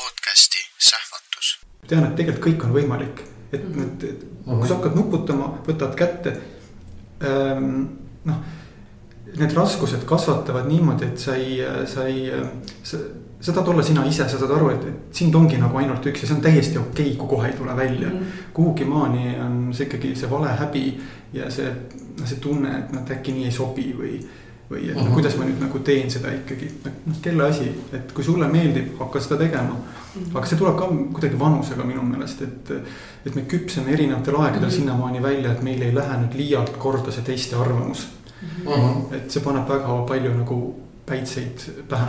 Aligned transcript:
podcasti 0.00 0.60
Sähvatus. 0.90 1.48
tean, 1.88 2.04
et 2.06 2.16
tegelikult 2.16 2.46
kõik 2.46 2.64
on 2.66 2.74
võimalik, 2.76 3.22
et 3.52 3.62
mm 3.62 3.72
-hmm. 3.72 3.78
need, 3.80 4.02
et 4.04 4.24
kui 4.46 4.68
sa 4.68 4.78
hakkad 4.78 4.96
nuputama, 4.96 5.52
võtad 5.66 5.94
kätte 5.94 6.36
ähm,. 7.24 7.84
noh, 8.24 8.36
need 9.36 9.52
raskused 9.54 10.04
kasvatavad 10.04 10.66
niimoodi, 10.68 11.04
et 11.04 11.18
sa 11.18 11.34
ei, 11.34 11.60
sa 11.86 12.06
ei, 12.06 12.32
sa, 12.82 12.98
sa 13.40 13.52
tahad 13.52 13.68
olla 13.68 13.82
sina 13.82 14.04
ise, 14.06 14.28
sa 14.28 14.38
saad 14.38 14.50
aru, 14.56 14.70
et, 14.70 14.84
et 14.84 15.14
sind 15.16 15.34
ongi 15.34 15.58
nagu 15.58 15.78
ainult 15.78 16.06
üks 16.06 16.22
ja 16.22 16.28
see 16.28 16.36
on 16.36 16.42
täiesti 16.42 16.78
okei 16.78 17.06
okay,, 17.06 17.16
kui 17.16 17.28
kohe 17.28 17.48
ei 17.48 17.56
tule 17.56 17.76
välja 17.76 18.08
mm. 18.08 18.18
-hmm. 18.18 18.52
kuhugi 18.52 18.84
maani 18.84 19.38
on 19.40 19.74
see 19.74 19.86
ikkagi 19.86 20.14
see 20.16 20.30
vale 20.30 20.48
häbi 20.48 21.00
ja 21.32 21.50
see, 21.50 21.72
noh, 22.18 22.26
see 22.28 22.40
tunne, 22.40 22.78
et 22.78 22.92
noh, 22.92 23.02
et 23.02 23.10
äkki 23.10 23.32
nii 23.32 23.44
ei 23.44 23.52
sobi 23.52 23.94
või 23.98 24.14
või 24.70 24.90
et 24.90 24.96
uh 24.96 25.02
-huh. 25.02 25.08
no 25.08 25.14
kuidas 25.14 25.36
ma 25.36 25.44
nüüd 25.44 25.60
nagu 25.60 25.78
teen 25.78 26.10
seda 26.10 26.30
ikkagi, 26.34 26.70
noh 27.06 27.16
kelle 27.22 27.48
asi, 27.48 27.70
et 27.92 28.12
kui 28.14 28.24
sulle 28.24 28.48
meeldib, 28.48 28.92
hakka 28.98 29.20
seda 29.20 29.36
tegema. 29.36 29.76
-huh. 29.76 30.36
aga 30.36 30.46
see 30.46 30.58
tuleb 30.58 30.76
ka 30.78 30.86
kuidagi 30.86 31.38
vanusega 31.38 31.84
minu 31.84 32.02
meelest, 32.02 32.42
et, 32.42 32.70
et 33.26 33.34
me 33.34 33.42
küpseme 33.42 33.92
erinevatel 33.92 34.36
aegadel 34.36 34.68
uh 34.68 34.70
-huh. 34.70 34.76
sinnamaani 34.76 35.22
välja, 35.22 35.52
et 35.52 35.62
meil 35.62 35.82
ei 35.82 35.94
lähe 35.94 36.18
nüüd 36.22 36.34
liialt 36.34 36.76
korda 36.76 37.12
see 37.12 37.22
teiste 37.22 37.56
arvamus 37.56 38.08
uh. 38.66 38.72
-huh. 38.72 39.14
et 39.14 39.30
see 39.30 39.42
paneb 39.42 39.68
väga 39.68 40.04
palju 40.08 40.34
nagu 40.34 40.74
päitseid 41.06 41.84
pähe. 41.88 42.06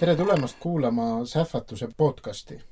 tere 0.00 0.16
tulemast 0.16 0.56
kuulama 0.60 1.24
Sähvatuse 1.24 1.88
podcasti 1.96 2.71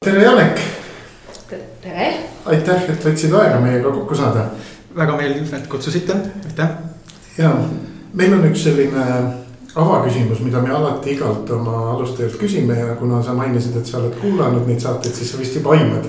Tere, 0.00 0.22
Janek. 0.22 0.60
tere. 1.80 2.14
aitäh, 2.46 2.88
et 2.90 3.04
võtsid 3.06 3.34
aega 3.38 3.60
meiega 3.62 3.92
kokku 3.94 4.18
saada. 4.18 4.48
väga 4.96 5.16
meeldiv, 5.18 5.54
et 5.54 5.66
kutsusite, 5.70 6.16
aitäh. 6.48 6.68
ja 7.38 7.54
meil 8.14 8.34
on 8.34 8.44
üks 8.50 8.66
selline 8.66 9.06
avaküsimus, 9.74 10.42
mida 10.42 10.62
me 10.62 10.74
alati 10.74 11.14
igalt 11.14 11.50
oma 11.50 11.92
alustajalt 11.94 12.36
küsime 12.38 12.78
ja 12.78 12.94
kuna 12.98 13.22
sa 13.22 13.34
mainisid, 13.34 13.76
et 13.78 13.86
sa 13.86 13.98
oled 14.02 14.18
kuulanud 14.18 14.66
neid 14.66 14.82
saateid, 14.82 15.14
siis 15.14 15.30
sa 15.30 15.38
vist 15.38 15.54
juba 15.54 15.70
aimad. 15.78 16.04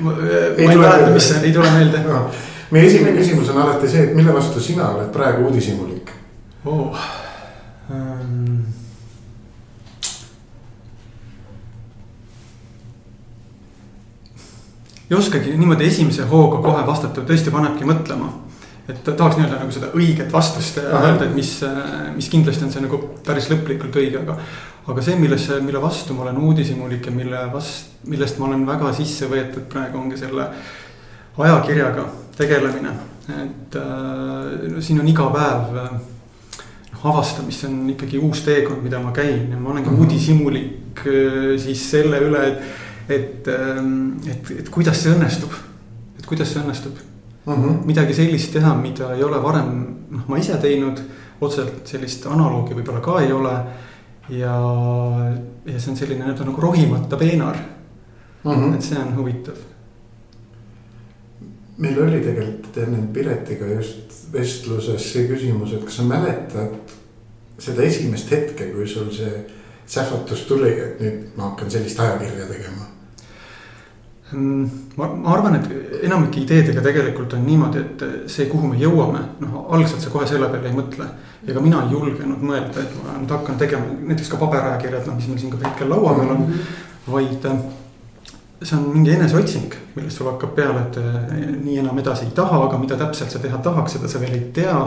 ma 0.00 0.18
ei 0.56 0.66
mäleta, 0.76 1.10
mis 1.14 1.28
see, 1.28 1.42
ei 1.46 1.54
tule 1.54 1.70
meelde 1.70 2.02
no.. 2.06 2.26
meie 2.70 2.86
esimene 2.90 3.18
küsimus 3.18 3.50
on 3.54 3.62
alati 3.62 3.88
see, 3.88 4.08
et 4.08 4.14
mille 4.18 4.34
vastu 4.34 4.60
sina 4.60 4.90
oled 4.96 5.10
praegu 5.14 5.46
uudishimulik 5.46 6.10
oh.? 6.64 7.21
Um... 7.90 8.62
ei 15.10 15.18
oskagi 15.18 15.56
niimoodi 15.56 15.84
esimese 15.84 16.24
hooga 16.30 16.62
kohe 16.64 16.84
vastata, 16.86 17.24
tõesti 17.26 17.52
panebki 17.52 17.84
mõtlema. 17.84 18.30
et 18.88 19.02
tahaks 19.04 19.36
nii-öelda 19.38 19.58
nagu 19.60 19.74
seda 19.74 19.90
õiget 19.94 20.32
vastust 20.32 20.78
öelda, 20.82 21.26
et 21.26 21.34
mis, 21.34 21.50
mis 22.16 22.28
kindlasti 22.32 22.64
on 22.66 22.72
see 22.72 22.82
nagu 22.82 22.98
päris 23.26 23.50
lõplikult 23.50 23.98
õige, 24.00 24.22
aga. 24.22 24.38
aga 24.94 25.04
see, 25.04 25.18
milles, 25.20 25.44
mille 25.62 25.82
vastu 25.82 26.14
ma 26.14 26.24
olen 26.24 26.40
uudishimulik 26.42 27.06
ja 27.06 27.12
mille 27.14 27.44
vast-, 27.52 27.92
millest 28.10 28.38
ma 28.38 28.48
olen 28.48 28.64
väga 28.66 28.94
sisse 28.96 29.28
võetud 29.30 29.68
praegu 29.70 30.00
ongi 30.00 30.18
selle 30.18 30.48
ajakirjaga 31.38 32.06
tegelemine, 32.36 32.96
et 33.42 33.76
äh, 33.78 34.80
siin 34.80 35.00
on 35.00 35.08
iga 35.08 35.28
päev 35.34 35.78
äh, 35.84 35.94
avastamist, 37.04 37.64
see 37.64 37.70
on 37.70 37.90
ikkagi 37.90 38.20
uus 38.22 38.44
teekond, 38.46 38.82
mida 38.84 39.00
ma 39.02 39.12
käin 39.14 39.50
ja 39.50 39.58
ma 39.58 39.70
olengi 39.70 39.90
mm 39.90 39.96
-hmm. 39.96 40.00
uudishimulik 40.00 41.06
äh, 41.06 41.58
siis 41.58 41.90
selle 41.90 42.20
üle, 42.20 42.46
et. 42.48 42.62
et, 43.08 43.48
ähm, 43.48 44.12
et, 44.30 44.50
et 44.58 44.68
kuidas 44.68 45.02
see 45.02 45.12
õnnestub, 45.12 45.50
et 46.18 46.26
kuidas 46.26 46.52
see 46.52 46.62
õnnestub 46.62 46.94
mm. 47.46 47.52
-hmm. 47.52 47.84
midagi 47.84 48.14
sellist 48.14 48.52
teha, 48.52 48.74
mida 48.74 49.14
ei 49.14 49.24
ole 49.24 49.42
varem, 49.42 49.86
noh, 50.10 50.28
ma 50.28 50.38
ise 50.38 50.56
teinud, 50.56 51.02
otseselt 51.40 51.86
sellist 51.86 52.26
analoogi 52.26 52.74
võib-olla 52.74 53.00
ka 53.00 53.20
ei 53.20 53.32
ole. 53.32 53.56
ja, 54.28 54.54
ja 55.66 55.80
see 55.80 55.90
on 55.90 55.96
selline 55.96 56.24
nii-öelda 56.24 56.44
nagu 56.44 56.60
rohimata 56.60 57.16
peenar 57.16 57.56
mm. 58.44 58.50
-hmm. 58.50 58.74
et 58.74 58.82
see 58.82 58.98
on 58.98 59.16
huvitav 59.16 59.56
meil 61.78 62.02
oli 62.02 62.20
tegelikult 62.20 62.76
enne 62.84 63.06
Piretiga 63.12 63.66
just 63.66 64.11
vestluses 64.32 65.12
see 65.12 65.26
küsimus, 65.28 65.74
et 65.76 65.84
kas 65.84 66.00
sa 66.00 66.06
mäletad 66.08 66.96
seda 67.62 67.84
esimest 67.86 68.30
hetke, 68.32 68.70
kui 68.72 68.86
sul 68.88 69.10
see 69.14 69.42
sähvatus 69.86 70.46
tuli, 70.48 70.72
et 70.72 71.02
nüüd 71.02 71.36
ma 71.36 71.50
hakkan 71.50 71.70
sellist 71.70 72.00
ajakirja 72.00 72.48
tegema? 72.48 72.88
Mm, 74.32 74.68
ma, 74.96 75.10
ma 75.12 75.34
arvan, 75.34 75.58
et 75.58 76.04
enamike 76.06 76.40
ideedega 76.40 76.80
tegelikult 76.84 77.34
on 77.36 77.42
niimoodi, 77.44 77.82
et 77.82 78.04
see, 78.32 78.46
kuhu 78.48 78.70
me 78.70 78.78
jõuame, 78.80 79.20
noh, 79.42 79.66
algselt 79.76 80.00
sa 80.00 80.12
kohe 80.12 80.24
selle 80.28 80.48
peale 80.48 80.70
ei 80.70 80.78
mõtle. 80.78 81.10
ega 81.42 81.60
mina 81.60 81.82
ei 81.82 81.92
julgenud 81.92 82.40
mõelda, 82.40 82.80
et 82.80 82.92
ma 83.02 83.18
nüüd 83.18 83.32
hakkan 83.34 83.58
tegema 83.60 83.96
näiteks 84.08 84.30
ka 84.32 84.38
paberajakirjad, 84.40 85.06
noh, 85.08 85.18
mis 85.18 85.28
meil 85.28 85.40
siin 85.42 85.52
ka 85.52 85.60
hetkel 85.66 85.90
laua 85.90 86.14
peal 86.16 86.32
on, 86.36 86.46
vaid 87.10 87.48
see 88.62 88.76
on 88.76 88.88
mingi 88.92 89.12
eneseotsing, 89.14 89.74
millest 89.96 90.18
sul 90.18 90.28
hakkab 90.30 90.54
peale, 90.56 90.86
et 90.86 90.98
eh, 91.00 91.50
nii 91.62 91.78
enam 91.82 91.98
edasi 92.02 92.26
ei 92.28 92.34
taha, 92.36 92.62
aga 92.66 92.78
mida 92.80 92.98
täpselt 93.00 93.32
sa 93.32 93.40
teha 93.42 93.58
tahaks, 93.64 93.96
seda 93.96 94.10
sa 94.10 94.22
veel 94.22 94.38
ei 94.38 94.48
tea. 94.54 94.78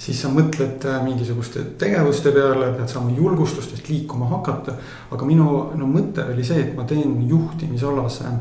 siis 0.00 0.16
sa 0.22 0.30
mõtled 0.32 0.84
eh, 0.88 1.00
mingisuguste 1.04 1.64
tegevuste 1.78 2.32
peale, 2.32 2.70
pead 2.76 2.88
saama 2.88 3.12
julgustust, 3.16 3.74
et 3.76 3.88
liikuma 3.88 4.30
hakata. 4.30 4.76
aga 5.10 5.28
minu 5.28 5.46
no 5.76 5.86
mõte 5.86 6.24
oli 6.32 6.44
see, 6.44 6.60
et 6.64 6.76
ma 6.76 6.84
teen 6.88 7.28
juhtimisalase 7.28 8.32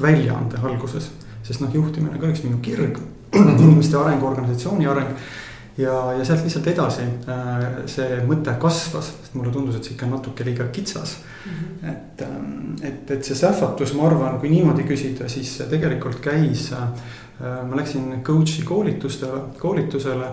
väljaande 0.00 0.62
alguses. 0.62 1.10
sest 1.42 1.60
noh, 1.60 1.74
juhtimine 1.74 2.14
on 2.14 2.20
ka 2.20 2.30
üks 2.30 2.44
minu 2.44 2.60
kirg, 2.62 3.00
inimeste 3.34 3.96
areng, 3.96 4.22
organisatsiooni 4.22 4.86
areng 4.86 5.16
ja, 5.80 5.96
ja 6.18 6.24
sealt 6.24 6.44
lihtsalt 6.44 6.68
edasi 6.72 7.06
äh, 7.30 7.64
see 7.90 8.20
mõte 8.28 8.54
kasvas, 8.60 9.12
sest 9.22 9.34
mulle 9.38 9.52
tundus, 9.54 9.78
et 9.78 9.86
see 9.86 9.96
ikka 9.96 10.08
on 10.08 10.16
natuke 10.18 10.46
liiga 10.46 10.68
kitsas 10.74 11.16
mm. 11.20 11.50
-hmm. 11.50 11.90
et, 11.92 12.22
ähm, 12.26 12.74
et, 12.82 13.10
et 13.10 13.24
see 13.24 13.36
sähvatus, 13.36 13.94
ma 13.94 14.06
arvan, 14.08 14.38
kui 14.40 14.52
niimoodi 14.52 14.86
küsida, 14.88 15.28
siis 15.28 15.58
tegelikult 15.70 16.20
käis. 16.20 16.72
Äh, 16.72 16.88
ma 17.40 17.76
läksin 17.76 18.22
coach'i 18.22 18.62
koolitustele, 18.68 19.40
koolitusele 19.58 20.26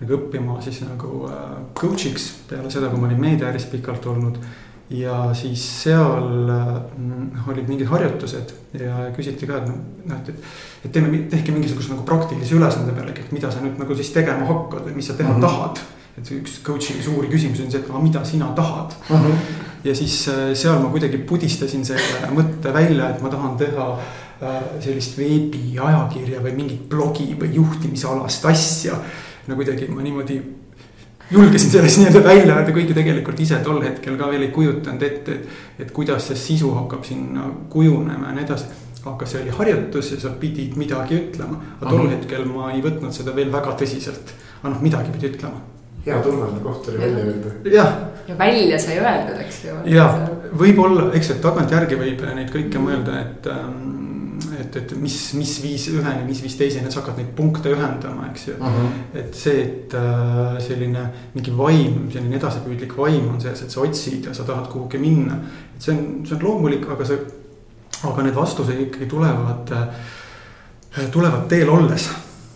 nagu 0.00 0.16
õppima 0.18 0.60
siis 0.62 0.82
nagu 0.84 1.24
äh, 1.30 1.56
coach'iks 1.80 2.30
peale 2.48 2.70
seda, 2.70 2.90
kui 2.90 3.00
ma 3.00 3.08
olin 3.08 3.20
meediaäris 3.20 3.66
pikalt 3.72 4.06
olnud 4.06 4.38
ja 4.94 5.16
siis 5.34 5.62
seal 5.82 6.50
äh, 6.50 7.48
olid 7.48 7.68
mingid 7.68 7.88
harjutused 7.90 8.52
ja 8.78 9.08
küsiti 9.16 9.48
ka, 9.48 9.60
et 9.62 9.68
noh, 9.70 10.14
et, 10.16 10.30
et. 10.30 10.46
et 10.86 10.94
teeme, 10.94 11.24
tehke 11.30 11.54
mingisuguse 11.54 11.92
nagu 11.92 12.04
praktilise 12.06 12.54
ülesande 12.56 12.94
peale, 12.94 13.14
et 13.16 13.34
mida 13.34 13.50
sa 13.52 13.62
nüüd 13.64 13.80
nagu 13.80 13.96
siis 13.98 14.12
tegema 14.14 14.46
hakkad 14.48 14.86
või 14.88 14.98
mis 14.98 15.10
sa 15.10 15.18
teha 15.18 15.32
mm 15.32 15.40
-hmm. 15.40 15.46
tahad. 15.46 15.82
et 16.18 16.30
üks 16.30 16.60
coach'i 16.62 17.02
suuri 17.02 17.28
küsimusi 17.28 17.64
on 17.64 17.70
see, 17.70 17.80
et 17.80 17.90
aga 17.90 17.98
mida 17.98 18.24
sina 18.24 18.52
tahad 18.54 18.92
mm. 19.08 19.16
-hmm. 19.16 19.38
ja 19.84 19.94
siis 19.94 20.28
äh, 20.28 20.54
seal 20.54 20.78
ma 20.78 20.90
kuidagi 20.90 21.18
pudistasin 21.18 21.84
selle 21.84 22.30
mõtte 22.30 22.72
välja, 22.72 23.10
et 23.10 23.22
ma 23.22 23.28
tahan 23.28 23.56
teha 23.56 23.98
äh, 24.42 24.62
sellist 24.80 25.18
veebiajakirja 25.18 26.40
või 26.40 26.54
mingit 26.54 26.88
blogi 26.88 27.36
või 27.40 27.54
juhtimisalast 27.54 28.44
asja. 28.44 28.94
no 29.46 29.54
kuidagi 29.54 29.88
ma 29.88 30.02
niimoodi 30.02 30.42
julgesin 31.34 31.70
sellest 31.70 31.98
nii-öelda 31.98 32.22
välja 32.24 32.54
öelda, 32.54 32.72
kuigi 32.72 32.94
tegelikult 32.94 33.40
ise 33.40 33.58
tol 33.64 33.82
hetkel 33.82 34.16
ka 34.20 34.30
veel 34.30 34.46
ei 34.46 34.54
kujutanud 34.54 35.02
ette, 35.02 35.36
et. 35.38 35.60
et 35.84 35.92
kuidas 35.94 36.28
see 36.30 36.38
sisu 36.38 36.70
hakkab 36.76 37.04
sinna 37.04 37.48
kujunema 37.72 38.30
ja 38.30 38.38
nii 38.38 38.46
edasi. 38.46 38.70
aga 39.04 39.26
see 39.28 39.42
oli 39.42 39.50
harjutus 39.52 40.12
ja 40.14 40.20
sa 40.20 40.30
pidid 40.40 40.78
midagi 40.80 41.18
ütlema, 41.18 41.58
aga 41.80 41.90
tol 41.90 42.06
Aha. 42.06 42.14
hetkel 42.14 42.46
ma 42.48 42.70
ei 42.72 42.80
võtnud 42.84 43.12
seda 43.12 43.34
veel 43.36 43.52
väga 43.52 43.74
tõsiselt. 43.80 44.32
aga 44.62 44.72
noh, 44.74 44.80
midagi 44.82 45.12
pidi 45.16 45.32
ütlema. 45.34 45.60
hea 46.06 46.22
turvaline 46.22 46.62
koht 46.62 46.88
oli 46.88 47.02
välja 47.02 47.26
öelda. 47.26 47.52
jah. 47.74 47.92
ja 48.28 48.38
välja 48.38 48.78
sai 48.78 48.98
öeldud, 49.02 49.42
eks 49.44 49.60
ju. 49.66 49.76
jah, 49.96 50.16
võib-olla, 50.64 51.10
eks, 51.18 51.34
et 51.36 51.44
tagantjärgi 51.44 52.00
võib 52.00 52.24
neid 52.34 52.50
kõike 52.54 52.80
mõelda, 52.80 53.20
et 53.26 53.52
ähm, 53.52 54.03
et, 54.64 54.76
et 54.80 54.94
mis, 55.00 55.16
mis 55.38 55.52
viis 55.62 55.86
üheni, 55.92 56.24
mis 56.26 56.40
viis 56.42 56.56
teiseni, 56.58 56.88
et 56.88 56.94
sa 56.94 57.00
hakkad 57.00 57.20
neid 57.20 57.30
punkte 57.36 57.72
ühendama, 57.72 58.28
eks 58.30 58.48
ju 58.48 58.56
uh. 58.58 58.66
-huh. 58.66 58.90
et 59.20 59.38
see, 59.38 59.62
et 59.62 59.94
äh, 59.94 60.58
selline 60.66 61.06
mingi 61.34 61.54
vaim, 61.58 62.10
selline 62.12 62.36
edasipüüdlik 62.40 62.96
vaim 62.98 63.28
on 63.34 63.40
sees, 63.40 63.62
et 63.62 63.70
sa 63.70 63.80
otsid 63.80 64.26
ja 64.26 64.34
sa 64.34 64.44
tahad 64.44 64.68
kuhugi 64.72 64.98
minna. 64.98 65.38
et 65.76 65.82
see 65.82 65.96
on, 65.96 66.26
see 66.26 66.36
on 66.36 66.42
loomulik, 66.42 66.86
aga 66.90 67.04
see 67.04 67.18
aga 68.04 68.22
need 68.22 68.34
vastused 68.34 68.80
ikkagi 68.80 69.06
tulevad, 69.06 69.74
tulevad 71.10 71.48
teel 71.48 71.68
olles 71.68 72.10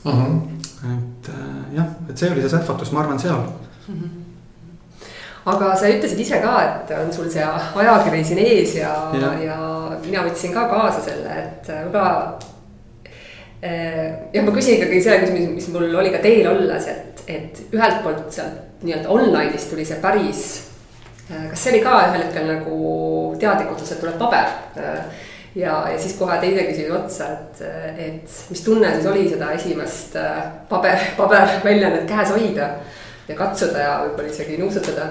uh. 0.04 0.14
Mhm. 0.14 0.38
-huh. 0.84 0.98
et 0.98 1.30
jah, 1.74 1.86
et 2.08 2.18
see 2.18 2.30
oli 2.30 2.40
see 2.40 2.50
sähvatus, 2.50 2.92
ma 2.92 3.00
arvan, 3.00 3.18
seal 3.18 3.42
mm. 3.88 3.94
-hmm 3.94 4.17
aga 5.52 5.72
sa 5.78 5.88
ütlesid 5.90 6.20
ise 6.22 6.40
ka, 6.42 6.54
et 6.64 6.92
on 6.98 7.10
sul 7.14 7.28
see 7.32 7.44
ajakiri 7.44 8.22
siin 8.26 8.40
ees 8.42 8.76
ja, 8.80 8.92
ja., 9.16 9.32
ja 9.42 9.58
mina 10.04 10.24
võtsin 10.26 10.54
ka 10.54 10.66
kaasa 10.70 11.02
selle, 11.06 11.34
et 11.42 11.70
võib-olla. 11.70 12.38
jah, 13.62 14.44
ma 14.46 14.54
küsin 14.54 14.78
ikkagi 14.78 15.02
selle 15.02 15.22
küsimuse, 15.24 15.54
mis 15.56 15.68
mul 15.74 16.00
oli 16.02 16.12
ka 16.14 16.22
teel 16.24 16.50
olles, 16.52 16.88
et, 16.92 17.22
et 17.26 17.62
ühelt 17.74 18.02
poolt 18.04 18.28
sealt 18.34 18.84
nii-öelda 18.84 19.10
online'ist 19.10 19.72
tuli 19.72 19.86
see 19.86 19.98
päris. 20.02 20.44
kas 21.28 21.62
see 21.62 21.74
oli 21.74 21.80
ka 21.84 21.96
ühel 22.10 22.22
hetkel 22.26 22.52
nagu 22.52 22.76
teadlik 23.40 23.72
otsus, 23.74 23.94
et 23.94 24.04
tuleb 24.04 24.20
paber? 24.20 24.54
ja, 25.58 25.80
ja 25.90 25.96
siis 25.98 26.14
kohe 26.20 26.38
teise 26.42 26.68
küsimuse 26.68 27.00
otsa, 27.00 27.32
et, 27.34 27.64
et 28.06 28.38
mis 28.52 28.62
tunne 28.62 28.92
siis 28.94 29.10
oli 29.10 29.26
seda 29.32 29.50
esimest 29.56 30.14
paber, 30.70 31.10
paberväljaannet 31.18 32.06
käes 32.10 32.32
hoida 32.36 32.70
ja 33.28 33.36
katsuda 33.36 33.82
ja 33.82 33.98
võib-olla 34.04 34.30
isegi 34.32 34.60
nuusutada 34.60 35.10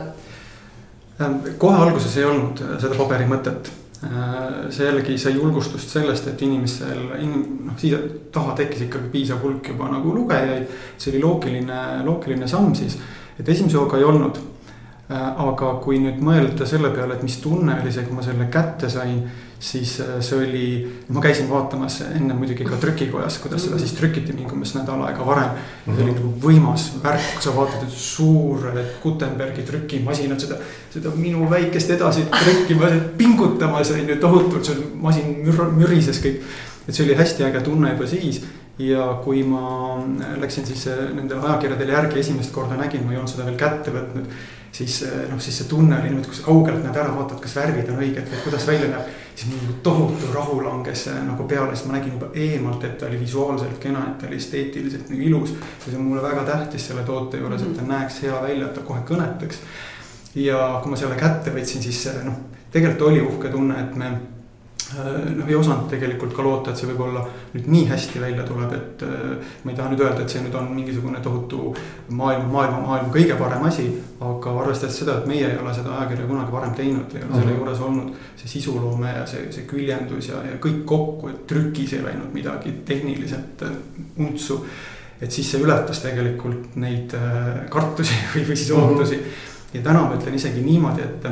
kohe 1.57 1.77
alguses 1.81 2.17
ei 2.17 2.25
olnud 2.25 2.61
äh, 2.61 2.73
seda 2.81 2.97
paberi 2.97 3.27
mõtet. 3.29 3.71
Äh, 4.05 4.67
see 4.73 4.85
jällegi 4.85 5.17
sai 5.17 5.33
julgustust 5.37 5.89
sellest, 5.95 6.27
et 6.29 6.41
inimesel, 6.45 6.99
inim-, 7.17 7.63
noh 7.65 7.79
siia 7.79 7.99
taha 8.33 8.53
tekkis 8.59 8.85
ikkagi 8.85 9.09
piisav 9.13 9.41
hulk 9.41 9.71
juba 9.73 9.89
nagu 9.89 10.13
lugejaid. 10.13 10.67
see 10.97 11.15
oli 11.15 11.23
loogiline, 11.23 11.81
loogiline 12.05 12.47
samm 12.47 12.75
siis, 12.77 12.99
et 13.39 13.49
esimese 13.49 13.79
hooga 13.79 13.97
ei 13.97 14.05
olnud. 14.05 14.39
Äh, 15.07 15.27
aga 15.47 15.73
kui 15.83 16.01
nüüd 16.03 16.21
mõelda 16.21 16.67
selle 16.67 16.91
peale, 16.93 17.15
et 17.15 17.23
mis 17.23 17.39
tunne 17.41 17.79
oli 17.81 17.91
see, 17.95 18.05
kui 18.05 18.15
ma 18.17 18.25
selle 18.25 18.49
kätte 18.51 18.89
sain 18.91 19.21
siis 19.59 19.99
äh, 19.99 20.19
see 20.21 20.37
oli, 20.37 20.65
ma 21.09 21.21
käisin 21.21 21.47
vaatamas 21.49 21.99
enne 22.05 22.35
muidugi 22.37 22.65
ka 22.65 22.77
trükikojas, 22.81 23.39
kuidas 23.41 23.63
seda 23.65 23.79
siis 23.81 23.95
trükiti 23.97 24.35
mingi 24.35 24.53
umbes 24.53 24.75
nädal 24.77 25.01
aega 25.07 25.25
varem. 25.25 25.55
see 25.85 26.03
oli 26.03 26.13
nagu 26.13 26.33
võimas 26.43 26.89
värk, 27.03 27.41
sa 27.41 27.55
vaatad, 27.55 27.87
et 27.87 27.95
suured 27.97 28.77
Gutenbergi 29.03 29.65
trükimasinad 29.65 30.43
seda, 30.43 30.59
seda 30.93 31.13
minu 31.15 31.49
väikest 31.49 31.95
edasi 31.97 32.27
trükkimas, 32.33 32.99
pingutamas 33.17 33.91
on 33.95 34.13
ju 34.13 34.19
tohutult, 34.21 34.69
see 34.69 34.91
masin 35.01 35.41
mür, 35.41 35.65
mürises 35.73 36.21
kõik. 36.21 36.45
et 36.87 36.93
see 36.93 37.07
oli 37.07 37.17
hästi 37.17 37.49
äge 37.49 37.63
tunne 37.65 37.95
juba 37.95 38.07
siis 38.07 38.43
ja 38.77 39.07
kui 39.23 39.41
ma 39.43 39.97
läksin 40.37 40.69
siis 40.69 40.85
äh, 40.91 41.07
nendele 41.15 41.41
ajakirjadele 41.41 41.97
järgi 41.97 42.19
esimest 42.21 42.53
korda 42.53 42.77
nägin, 42.77 43.05
ma 43.05 43.15
ei 43.15 43.17
olnud 43.23 43.33
seda 43.33 43.49
veel 43.49 43.57
kätte 43.57 43.95
võtnud 43.95 44.29
siis 44.77 45.01
eh, 45.03 45.25
noh, 45.31 45.39
siis 45.41 45.57
see 45.61 45.69
tunne 45.69 45.97
oli 45.97 46.11
niimoodi, 46.11 46.29
kui 46.29 46.37
sa 46.37 46.45
kaugelt 46.45 46.83
näed 46.83 46.99
ära, 46.99 47.13
vaatad, 47.15 47.39
kas 47.43 47.55
värvid 47.57 47.89
on 47.93 48.01
õiged 48.03 48.29
või 48.31 48.43
kuidas 48.45 48.67
välja 48.69 48.91
näeb. 48.91 49.15
Siis 49.37 49.51
mul 49.51 49.73
tohutu 49.83 50.31
rahu 50.33 50.61
langes 50.65 51.07
eh, 51.07 51.19
nagu 51.23 51.43
peale, 51.47 51.75
sest 51.75 51.85
ma 51.85 51.97
nägin 51.97 52.15
juba 52.17 52.31
eemalt, 52.33 52.83
et 52.83 52.97
ta 52.97 53.05
oli 53.05 53.19
visuaalselt 53.21 53.77
kena, 53.79 54.05
et 54.07 54.17
ta 54.17 54.27
oli 54.27 54.39
esteetiliselt 54.41 55.11
nagu 55.13 55.21
ilus. 55.21 55.53
see 55.85 55.95
on 55.95 56.07
mulle 56.07 56.23
väga 56.23 56.43
tähtis 56.47 56.87
selle 56.87 57.03
toote 57.05 57.37
juures, 57.37 57.61
et 57.61 57.75
ta 57.75 57.81
mhm. 57.81 57.91
näeks 57.91 58.23
hea 58.23 58.41
välja, 58.41 58.65
et 58.65 58.73
ta 58.73 58.81
kohe 58.87 59.03
kõnetaks. 59.05 59.61
ja 60.35 60.79
kui 60.81 60.91
ma 60.91 60.97
selle 60.97 61.19
kätte 61.19 61.53
võtsin, 61.53 61.85
siis 61.85 62.07
noh, 62.25 62.41
tegelikult 62.71 63.11
oli 63.11 63.21
uhke 63.21 63.53
tunne, 63.53 63.79
et 63.83 63.95
me 63.95 64.11
Äh, 64.11 64.36
noh, 64.95 65.47
ei 65.47 65.55
osanud 65.55 65.87
tegelikult 65.91 66.33
ka 66.35 66.43
loota, 66.45 66.71
et 66.71 66.79
see 66.79 66.87
võib-olla 66.87 67.23
nüüd 67.53 67.67
nii 67.71 67.87
hästi 67.89 68.21
välja 68.23 68.43
tuleb, 68.47 68.73
et 68.77 69.03
äh, 69.03 69.55
ma 69.63 69.73
ei 69.73 69.77
taha 69.77 69.91
nüüd 69.91 70.03
öelda, 70.03 70.23
et 70.23 70.31
see 70.31 70.43
nüüd 70.43 70.55
on 70.55 70.69
mingisugune 70.71 71.19
tohutu 71.23 71.73
maailma, 72.07 72.47
maailma, 72.53 72.79
maailma 72.85 73.11
kõige 73.13 73.35
parem 73.39 73.65
asi. 73.67 73.89
aga 74.17 74.53
arvestades 74.63 74.95
seda, 74.97 75.19
et 75.19 75.27
meie 75.29 75.45
ei 75.45 75.57
ole 75.61 75.73
seda 75.75 75.91
ajakirja 75.93 76.25
kunagi 76.29 76.51
varem 76.51 76.71
teinud, 76.77 77.11
ei 77.13 77.21
ole 77.21 77.33
selle 77.33 77.51
mhm. 77.51 77.57
juures 77.59 77.81
olnud. 77.87 78.13
see 78.37 78.53
sisuloome 78.53 79.11
ja 79.11 79.25
see, 79.29 79.51
see 79.53 79.67
küljendus 79.69 80.31
ja, 80.31 80.39
ja 80.45 80.61
kõik 80.63 80.79
kokku, 80.89 81.33
et 81.33 81.43
trükis 81.49 81.97
ei 81.97 82.05
läinud 82.05 82.31
midagi 82.33 82.77
tehniliselt 82.85 83.67
äh, 83.67 83.75
untsu. 84.23 84.63
et 85.21 85.31
siis 85.31 85.51
see 85.51 85.61
ületas 85.61 85.99
tegelikult 86.05 86.75
neid 86.79 87.13
kartusi 87.69 88.15
või, 88.33 88.47
või 88.47 88.55
siis 88.55 88.71
ootusi. 88.71 89.21
ja 89.73 89.83
täna 89.83 90.07
ma 90.07 90.15
ütlen 90.15 90.39
isegi 90.39 90.63
niimoodi, 90.63 91.03
et 91.03 91.31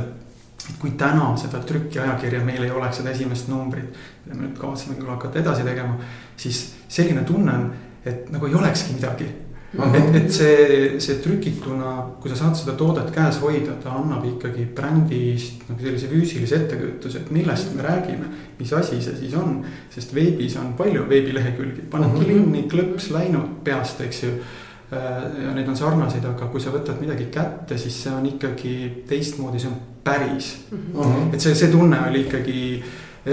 kui 0.81 0.95
täna 0.97 1.31
seda 1.37 1.61
trükiajakirja 1.65 2.43
meil 2.45 2.63
ei 2.65 2.73
oleks, 2.73 2.99
seda 2.99 3.13
esimest 3.13 3.49
numbrit, 3.51 3.97
mida 4.25 4.37
me 4.37 4.47
nüüd 4.47 4.59
kavatseme 4.59 4.97
küll 4.99 5.11
hakata 5.13 5.41
edasi 5.41 5.65
tegema, 5.67 5.97
siis 6.37 6.61
selline 6.89 7.23
tunne 7.27 7.57
on, 7.57 7.65
et 8.05 8.29
nagu 8.33 8.47
ei 8.47 8.55
olekski 8.57 8.95
midagi 8.97 9.27
et, 9.75 10.15
et 10.15 10.27
see, 10.31 10.57
see 11.03 11.17
trükituna, 11.19 11.93
kui 12.21 12.31
sa 12.31 12.37
saad 12.39 12.55
seda 12.55 12.75
toodet 12.79 13.09
käes 13.13 13.41
hoida, 13.43 13.75
ta 13.83 13.91
annab 13.99 14.23
ikkagi 14.29 14.67
brändist 14.77 15.65
nagu 15.69 15.83
sellise 15.83 16.07
füüsilise 16.11 16.61
ettekujutuse, 16.63 17.25
et 17.25 17.33
millest 17.35 17.73
me 17.75 17.83
räägime. 17.83 18.29
mis 18.59 18.71
asi 18.73 19.01
see 19.03 19.17
siis 19.19 19.33
on, 19.35 19.65
sest 19.91 20.13
veebis 20.15 20.55
on 20.61 20.73
palju 20.77 21.09
veebilehekülgi, 21.09 21.89
paned 21.91 22.13
uh 22.13 22.21
-huh. 22.21 22.25
kinni, 22.25 22.67
klõps 22.71 23.11
läinud 23.11 23.59
peast, 23.63 24.01
eks 24.01 24.23
ju 24.23 24.37
Äh, 24.93 25.45
ja 25.45 25.53
neid 25.55 25.67
on 25.67 25.77
sarnaseid, 25.77 26.25
aga 26.29 26.45
kui 26.51 26.61
sa 26.61 26.69
võtad 26.73 26.99
midagi 27.01 27.25
kätte, 27.33 27.77
siis 27.81 27.95
see 28.03 28.11
on 28.13 28.25
ikkagi 28.29 28.75
teistmoodi, 29.09 29.61
see 29.63 29.71
on 29.71 29.79
päris 30.05 30.51
mm. 30.71 30.77
-hmm. 30.93 31.33
et 31.33 31.41
see, 31.41 31.55
see 31.55 31.71
tunne 31.73 31.99
oli 32.09 32.21
ikkagi, 32.21 32.83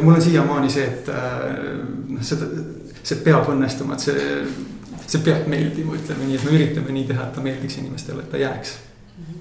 mul 0.02 0.14
on 0.14 0.22
siiamaani 0.22 0.70
see, 0.70 0.84
et 0.84 1.10
noh, 2.08 2.22
seda, 2.24 2.48
see 3.02 3.18
peab 3.24 3.50
õnnestuma, 3.52 3.98
et 3.98 4.06
see, 4.06 4.28
see 5.06 5.20
peab 5.24 5.48
meeldima, 5.52 5.96
ütleme 5.98 6.28
nii, 6.28 6.38
et 6.38 6.46
me 6.48 6.56
üritame 6.56 6.96
nii 6.96 7.04
teha, 7.10 7.26
et 7.28 7.36
ta 7.36 7.44
meeldiks 7.44 7.78
inimestele, 7.82 8.24
et 8.24 8.30
ta 8.30 8.40
jääks. 8.40 8.78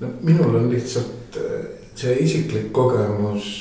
no 0.01 0.09
minul 0.21 0.55
on 0.55 0.69
lihtsalt 0.71 1.39
äh, 1.39 1.63
see 1.95 2.17
isiklik 2.25 2.71
kogemus, 2.75 3.53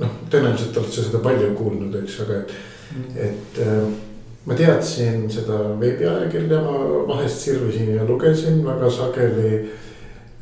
noh, 0.00 0.18
tõenäoliselt 0.30 0.76
oled 0.80 0.92
sa 0.92 1.06
seda 1.06 1.22
palju 1.24 1.54
kuulnud, 1.58 1.94
eks, 2.02 2.20
aga 2.26 2.42
et 2.42 2.52
mm, 2.96 3.02
-hmm. 3.02 3.22
et 3.28 4.04
ma 4.46 4.54
teadsin 4.54 5.26
seda 5.30 5.58
veebiajakirja, 5.80 6.60
ma 6.62 6.76
vahest 7.08 7.42
sirvisin 7.42 7.94
ja 7.96 8.04
lugesin 8.06 8.62
väga 8.64 8.90
sageli. 8.90 9.66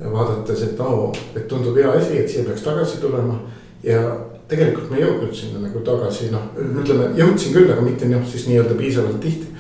Vaadates, 0.00 0.62
et 0.62 0.81
oo, 0.81 1.12
et 1.37 1.49
tundub 1.49 1.76
hea 1.79 1.91
asi, 1.91 2.19
et 2.19 2.31
siia 2.31 2.44
peaks 2.46 2.64
tagasi 2.67 3.00
tulema 3.02 3.38
ja 3.82 4.00
tegelikult 4.49 4.91
ma 4.91 4.99
ei 4.99 5.05
jõudnud 5.05 5.35
sinna 5.37 5.62
nagu 5.62 5.82
tagasi, 5.87 6.31
noh 6.35 6.50
ütleme 6.58 7.12
jõudsin 7.19 7.55
küll, 7.55 7.70
aga 7.70 7.85
mitte 7.85 8.08
noh, 8.11 8.25
siis 8.29 8.49
nii-öelda 8.50 8.76
piisavalt 8.79 9.20
tihti. 9.23 9.50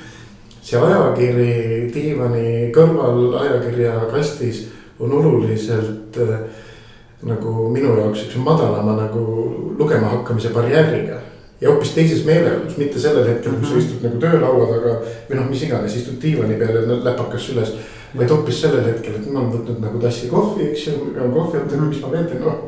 see 0.64 0.80
ajakiri 0.80 1.90
diivani 1.92 2.72
kõrval 2.72 3.34
ajakirja 3.42 4.06
kastis 4.10 4.62
on 4.98 5.12
oluliselt 5.12 6.16
äh, 6.16 6.38
nagu 7.24 7.68
minu 7.72 7.96
jaoks 7.98 8.24
siukse 8.24 8.38
madalama 8.38 8.96
nagu 8.96 9.24
lugema 9.78 10.08
hakkamise 10.08 10.48
barjääriga 10.48 11.20
ja 11.60 11.70
hoopis 11.70 11.94
teises 11.96 12.24
meeleolus, 12.24 12.76
mitte 12.76 13.00
sellel 13.00 13.28
hetkel, 13.28 13.52
kui 13.52 13.66
sa 13.66 13.74
mhm. 13.74 13.82
istud 13.82 14.04
nagu 14.04 14.20
töölaua 14.20 14.66
taga 14.68 14.94
või 15.28 15.38
noh, 15.38 15.46
mis 15.48 15.62
iganes, 15.64 15.96
istud 15.96 16.18
diivani 16.22 16.58
peal 16.60 16.80
ja 16.80 16.98
läpakas 17.04 17.46
süles. 17.48 17.72
Vaid 18.14 18.30
hoopis 18.30 18.60
sellel 18.64 18.88
hetkel, 18.88 19.18
et 19.18 19.28
ma 19.30 19.42
olen 19.42 19.52
võtnud 19.56 19.82
nagu 19.82 20.00
tassi 20.02 20.30
kohvi, 20.30 20.70
eks 20.70 20.86
ju, 20.88 20.96
pean 21.16 21.32
kohvi 21.34 21.60
anda, 21.60 21.82
mis 21.82 22.02
ma 22.02 22.10
veel 22.14 22.26
teen, 22.30 22.42
noh. 22.44 22.64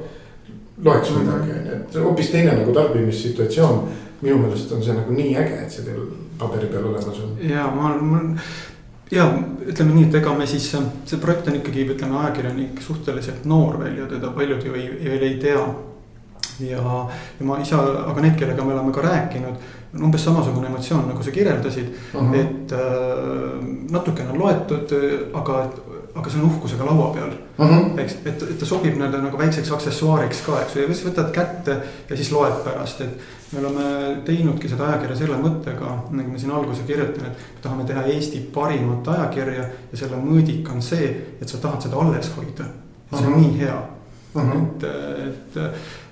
loeks 0.85 1.13
midagi, 1.17 1.53
on 1.55 1.67
ju, 1.71 1.81
et 1.81 1.99
hoopis 2.05 2.31
teine 2.35 2.55
nagu 2.59 2.75
tarbimissituatsioon. 2.77 3.83
minu 4.21 4.39
meelest 4.41 4.71
on 4.73 4.83
see 4.83 4.95
nagu 4.97 5.13
nii 5.13 5.37
äge, 5.37 5.59
et 5.63 5.73
see 5.73 5.85
teil 5.85 6.07
paberi 6.39 6.71
peal 6.73 6.89
olemas 6.89 7.21
on. 7.21 7.37
ja 7.45 7.67
ma, 7.75 7.93
mul 8.01 8.33
ja 9.13 9.27
ütleme 9.67 9.95
nii, 9.95 10.09
et 10.09 10.15
ega 10.21 10.33
me 10.35 10.47
siis, 10.51 10.71
see 11.07 11.21
projekt 11.23 11.51
on 11.51 11.61
ikkagi, 11.61 11.87
ütleme 11.95 12.19
ajakirjanik 12.23 12.81
suhteliselt 12.83 13.45
noor 13.47 13.79
veel 13.83 14.01
ja 14.03 14.09
teda 14.11 14.33
paljud 14.35 14.65
ju 14.67 14.75
ei, 14.75 14.89
veel 15.05 15.29
ei 15.29 15.37
tea 15.43 15.63
ja, 16.65 16.83
ja 17.39 17.47
ma 17.47 17.61
ise, 17.63 17.77
aga 17.77 18.25
need, 18.25 18.37
kellega 18.41 18.65
me 18.65 18.75
oleme 18.75 18.95
ka 18.95 19.05
rääkinud, 19.05 19.61
umbes 20.03 20.25
samasugune 20.25 20.67
emotsioon, 20.71 21.07
nagu 21.09 21.23
sa 21.23 21.31
kirjeldasid 21.31 21.89
uh. 22.15 22.21
-huh. 22.21 22.35
et 22.41 22.73
äh, 22.73 22.79
natukene 23.91 24.31
on 24.31 24.39
loetud, 24.39 24.93
aga, 25.35 25.71
aga 26.15 26.31
see 26.31 26.41
on 26.41 26.47
uhkusega 26.51 26.85
laua 26.87 27.11
peal 27.15 27.31
uh. 27.59 27.67
-huh. 27.71 28.01
eks, 28.01 28.17
et, 28.25 28.43
et 28.43 28.59
ta 28.59 28.67
sobib 28.67 28.95
nii-öelda 28.95 29.23
nagu 29.23 29.39
väikseks 29.39 29.73
aksessuaariks 29.73 30.41
ka, 30.47 30.61
eks 30.61 30.77
ju, 30.77 30.83
ja 30.83 30.95
siis 30.95 31.07
võtad 31.07 31.33
kätte 31.33 31.81
ja 32.11 32.17
siis 32.17 32.33
loed 32.33 32.63
pärast, 32.65 33.01
et. 33.01 33.19
me 33.53 33.59
oleme 33.59 33.83
teinudki 34.25 34.69
seda 34.69 34.89
ajakirja 34.89 35.17
selle 35.17 35.37
mõttega, 35.39 35.91
nagu 36.11 36.31
ma 36.31 36.39
siin 36.39 36.51
alguses 36.51 36.83
kirjutan, 36.87 37.29
et 37.29 37.45
me 37.55 37.61
tahame 37.63 37.85
teha 37.87 38.03
Eesti 38.03 38.41
parimat 38.55 39.09
ajakirja 39.09 39.69
ja 39.93 39.99
selle 40.01 40.17
mõõdik 40.17 40.73
on 40.73 40.83
see, 40.83 41.13
et 41.41 41.49
sa 41.49 41.59
tahad 41.63 41.83
seda 41.83 41.97
alles 41.97 42.33
hoida. 42.37 42.65
see 43.15 43.27
on 43.27 43.33
uh 43.33 43.39
-huh. 43.39 43.41
nii 43.41 43.59
hea 43.59 43.79
uh, 44.35 44.43
-huh. 44.43 44.63
et, 44.63 44.85
et 45.29 45.61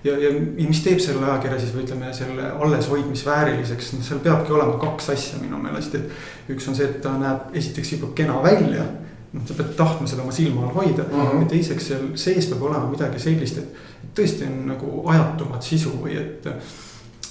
ja, 0.04 0.16
ja 0.18 0.32
mis 0.68 0.82
teeb 0.84 1.00
selle 1.02 1.24
ajakirja 1.26 1.60
siis 1.60 1.72
või 1.74 1.84
ütleme 1.86 2.12
selle 2.16 2.50
alleshoidmisvääriliseks, 2.66 3.92
noh, 3.96 4.04
seal 4.06 4.20
peabki 4.24 4.52
olema 4.52 4.76
kaks 4.82 5.10
asja 5.14 5.40
minu 5.42 5.60
meelest, 5.62 5.96
et 5.98 6.52
üks 6.54 6.68
on 6.68 6.76
see, 6.78 6.88
et 6.90 7.00
ta 7.04 7.14
näeb 7.20 7.56
esiteks 7.56 7.94
juba 7.96 8.12
kena 8.16 8.40
välja 8.44 8.86
noh, 9.34 9.46
sa 9.48 9.56
pead 9.58 9.72
tahtma 9.78 10.08
seda 10.10 10.24
oma 10.24 10.34
silma 10.34 10.66
all 10.66 10.74
hoida 10.76 11.06
uh. 11.08 11.22
-huh. 11.22 11.40
ja 11.42 11.48
teiseks 11.54 11.88
seal 11.92 12.10
sees 12.14 12.50
peab 12.50 12.62
olema 12.70 12.90
midagi 12.90 13.22
sellist, 13.22 13.58
et 13.58 14.12
tõesti 14.16 14.46
on 14.48 14.66
nagu 14.74 15.08
ajatumat 15.10 15.62
sisu 15.62 15.96
või 16.02 16.18
et. 16.20 16.46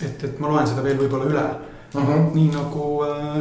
et, 0.01 0.23
et 0.23 0.39
ma 0.39 0.49
loen 0.49 0.67
seda 0.67 0.83
veel 0.83 0.97
võib-olla 0.99 1.29
üle 1.29 1.45
uh. 1.93 2.01
-huh. 2.01 2.33
nii 2.33 2.47
nagu 2.53 3.03
äh, 3.03 3.37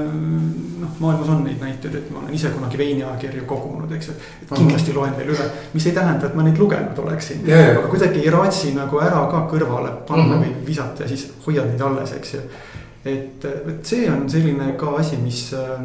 noh, 0.80 0.88
maailmas 0.98 1.28
on 1.28 1.44
neid 1.44 1.60
näiteid, 1.60 1.94
et 1.94 2.10
ma 2.10 2.18
olen 2.18 2.34
ise 2.34 2.50
kunagi 2.50 2.78
veiniajakirju 2.78 3.44
kogunud, 3.46 3.92
eks 3.92 4.08
ju. 4.08 4.14
et 4.42 4.52
kindlasti 4.58 4.90
uh 4.90 4.96
-huh. 4.96 5.00
loen 5.00 5.16
veel 5.16 5.34
üle, 5.34 5.48
mis 5.72 5.86
ei 5.86 5.92
tähenda, 5.92 6.26
et 6.26 6.34
ma 6.34 6.42
neid 6.42 6.58
lugenud 6.58 6.98
oleksin 6.98 7.46
yeah.. 7.48 7.78
aga 7.78 7.88
kuidagi 7.88 8.20
ei 8.20 8.30
raatsi 8.30 8.74
nagu 8.74 9.00
ära 9.00 9.26
ka 9.30 9.48
kõrvale 9.52 9.94
panna 10.08 10.34
uh 10.34 10.40
-huh. 10.40 10.44
või 10.44 10.66
visata 10.66 11.02
ja 11.02 11.08
siis 11.08 11.32
hoiad 11.46 11.66
neid 11.66 11.80
alles, 11.80 12.12
eks 12.12 12.34
ju. 12.34 12.40
et, 13.04 13.44
et 13.44 13.86
see 13.86 14.10
on 14.10 14.30
selline 14.30 14.72
ka 14.72 14.96
asi, 14.96 15.16
mis 15.16 15.52
äh, 15.52 15.80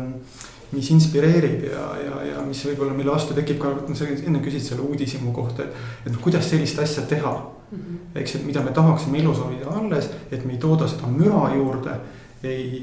mis 0.72 0.90
inspireerib 0.92 1.64
ja, 1.64 1.84
ja, 2.06 2.24
ja 2.32 2.42
mis 2.48 2.66
võib-olla, 2.66 2.94
mille 2.94 3.12
vastu 3.12 3.34
tekib 3.34 3.60
ka, 3.60 3.70
no 3.88 3.96
sa 3.96 4.06
enne 4.06 4.40
küsisid 4.44 4.68
selle 4.68 4.82
uudishimu 4.82 5.32
kohta, 5.32 5.64
et. 5.64 5.70
et 6.06 6.12
noh, 6.12 6.20
kuidas 6.22 6.50
sellist 6.50 6.80
asja 6.80 7.04
teha. 7.08 7.58
-hmm. 7.72 7.98
eks, 8.16 8.36
et 8.36 8.46
mida 8.46 8.62
me 8.62 8.72
tahaksime 8.72 9.20
elus 9.20 9.40
hoida 9.44 9.72
alles, 9.80 10.10
et 10.32 10.46
me 10.46 10.54
ei 10.54 10.60
tooda 10.60 10.88
seda 10.88 11.08
müra 11.12 11.50
juurde. 11.56 12.00
Ei, 12.44 12.82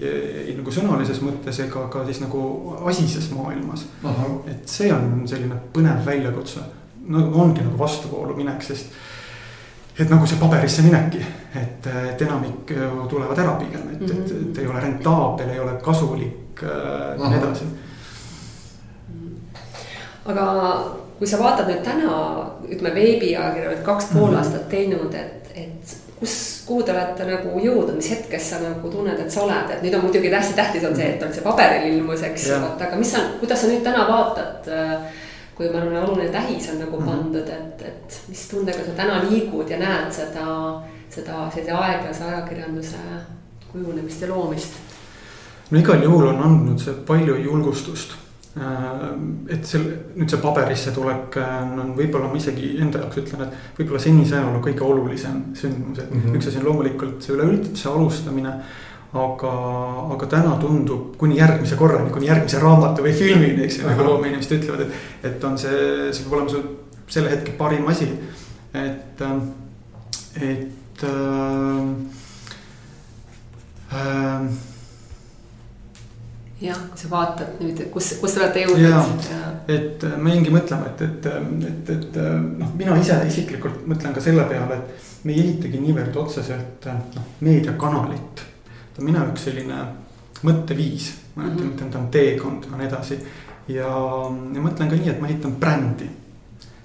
ei 0.49 0.55
nagu 0.57 0.73
sõnalises 0.75 1.21
mõttes 1.23 1.61
ega 1.63 1.87
ka 1.93 2.05
siis 2.05 2.21
nagu 2.25 2.41
asises 2.91 3.31
maailmas 3.31 3.87
et 4.51 4.69
see 4.69 4.93
on 4.93 5.23
selline 5.31 5.59
põnev 5.75 6.05
väljakutse. 6.07 6.61
no 7.07 7.27
ongi 7.43 7.63
nagu 7.63 7.79
vastuvoolu 7.79 8.37
minek, 8.37 8.63
sest 8.63 8.95
et 9.99 10.11
nagu 10.11 10.27
see 10.27 10.41
paberisse 10.41 10.83
minekki, 10.83 11.21
et, 11.55 11.87
et 11.87 12.23
enamik 12.27 12.73
tulevad 13.11 13.39
ära 13.39 13.55
pigem, 13.61 13.89
et 13.93 14.01
mm, 14.01 14.07
-hmm. 14.07 14.25
et, 14.25 14.51
et 14.51 14.59
ei 14.59 14.67
ole 14.67 14.81
rentaabel, 14.81 15.49
ei 15.49 15.61
ole 15.61 15.79
kasulik 15.83 16.63
ja 16.63 17.15
äh, 17.15 17.31
nii 17.31 17.39
edasi. 17.39 17.65
aga 20.25 20.45
kui 21.19 21.27
sa 21.27 21.39
vaatad 21.39 21.69
nüüd 21.71 21.85
täna, 21.85 22.17
ütleme 22.69 22.95
veebiajakirja 22.95 23.71
oled 23.71 23.83
kaks 23.83 24.05
pool 24.13 24.31
-hmm. 24.33 24.39
aastat 24.39 24.69
teinud, 24.69 25.15
et, 25.15 25.53
et 25.55 25.97
kus, 26.19 26.54
kuhu 26.67 26.83
te 26.83 26.95
olete 26.95 27.27
nagu 27.29 27.59
jõudnud, 27.61 27.97
mis 27.99 28.11
hetkest 28.11 28.55
sa 28.55 28.63
nagu 28.63 28.91
tunned, 28.91 29.19
et 29.21 29.33
sa 29.33 29.43
oled, 29.45 29.75
et 29.75 29.85
nüüd 29.85 29.99
on 29.99 30.07
muidugi 30.07 30.33
hästi 30.33 30.57
tähtis 30.57 30.87
on 30.89 30.97
see, 30.97 31.11
et 31.17 31.23
on 31.23 31.35
see 31.35 31.45
paberil 31.45 31.91
ilmus, 31.93 32.25
eks 32.31 32.49
ju, 32.51 32.63
et 32.73 32.87
aga 32.89 32.99
mis 33.01 33.13
sa, 33.13 33.23
kuidas 33.43 33.61
sa 33.65 33.71
nüüd 33.71 33.85
täna 33.87 34.07
vaatad 34.09 34.73
äh, 34.73 35.21
kui 35.55 35.69
ma 35.71 35.79
arvan, 35.79 36.01
oluline 36.03 36.33
tähis 36.35 36.71
on 36.73 36.81
nagu 36.83 36.99
mhm. 36.99 37.11
pandud, 37.11 37.53
et, 37.59 37.87
et 37.87 38.19
mis 38.29 38.49
tundega 38.51 38.87
sa 38.87 38.97
täna 38.97 39.21
liigud 39.29 39.71
ja 39.71 39.79
näed 39.79 40.11
seda, 40.15 40.49
seda 41.13 41.47
sellise 41.55 41.77
aeglase 41.79 42.27
ajakirjanduse 42.31 43.05
kujunemist 43.71 44.23
ja 44.23 44.33
loomist 44.33 44.83
no 45.71 45.81
igal 45.81 46.03
juhul 46.03 46.29
on 46.33 46.43
andnud 46.43 46.79
see 46.79 46.95
palju 47.07 47.37
julgustust. 47.43 48.19
Äh, 48.55 49.07
et 49.51 49.67
see, 49.67 49.83
nüüd 50.15 50.31
see 50.31 50.39
paberisse 50.39 50.93
tulek 50.95 51.35
äh, 51.43 51.55
on 51.75 51.95
võib-olla 51.99 52.29
ma 52.31 52.39
isegi 52.39 52.77
enda 52.79 53.01
jaoks 53.03 53.19
ütlen, 53.25 53.49
et 53.49 53.79
võib-olla 53.81 53.99
senise 54.05 54.37
ajaloo 54.39 54.61
kõige 54.63 54.85
olulisem 54.87 55.41
sündmus, 55.59 55.99
et 55.99 56.13
mm 56.13 56.21
-hmm. 56.21 56.37
üks 56.39 56.47
asi 56.47 56.61
on 56.61 56.69
loomulikult 56.69 57.23
see 57.23 57.35
üleüldse 57.35 57.89
alustamine 57.91 58.53
aga, 59.15 59.53
aga 60.15 60.29
täna 60.31 60.57
tundub 60.61 61.17
kuni 61.19 61.39
järgmise 61.39 61.77
korrani, 61.79 62.13
kuni 62.15 62.29
järgmise 62.29 62.61
raamatu 62.63 63.03
või 63.03 63.15
filmini, 63.19 63.65
eks 63.65 63.79
ju, 63.79 63.89
nagu 63.89 64.07
loomeinimesed 64.07 64.57
ütlevad, 64.59 64.87
et. 64.87 64.93
et 65.31 65.45
on 65.45 65.59
see, 65.59 66.13
see 66.13 66.25
peab 66.25 66.39
olema 66.39 66.51
su 66.51 66.63
selle 67.15 67.31
hetke 67.31 67.57
parim 67.59 67.89
asi. 67.91 68.09
et, 68.75 69.21
äh, 69.23 69.41
et 70.53 71.03
äh,. 71.03 71.91
Äh, 73.95 74.74
jah, 76.61 76.79
sa 76.95 77.11
vaatad 77.11 77.59
nüüd, 77.63 77.81
kus, 77.93 78.15
kus 78.21 78.35
te 78.35 78.43
olete 78.43 78.63
jõudnud. 78.65 79.29
et 79.69 80.05
äh, 80.07 80.17
ma 80.21 80.35
jäingi 80.35 80.53
mõtlema, 80.55 80.91
et, 80.93 81.03
et, 81.07 81.29
et, 81.71 81.93
et 81.97 82.19
äh, 82.21 82.33
noh, 82.61 82.73
mina 82.79 82.97
ise 83.01 83.19
isiklikult 83.29 83.87
mõtlen 83.91 84.15
ka 84.15 84.23
selle 84.23 84.47
peale, 84.51 84.79
et 84.79 85.25
me 85.27 85.35
ei 85.35 85.45
ehitagi 85.47 85.81
niivõrd 85.83 86.19
otseselt 86.23 86.89
äh, 86.91 87.01
noh, 87.17 87.31
meediakanalit. 87.45 88.45
ta 88.95 89.03
on 89.03 89.09
minu 89.09 89.19
jaoks 89.19 89.49
selline 89.49 89.81
mõtteviis, 90.45 91.09
ma 91.35 91.43
mm 91.43 91.49
-hmm. 91.49 91.73
ütlen, 91.73 91.91
ta 91.91 91.99
on 91.99 92.11
teekond, 92.11 92.69
on 92.73 92.81
edasi. 92.81 93.19
ja, 93.69 93.89
ja 94.55 94.61
mõtlen 94.69 94.91
ka 94.91 94.97
nii, 94.97 95.11
et 95.11 95.21
ma 95.21 95.29
ehitan 95.29 95.57
brändi. 95.57 96.11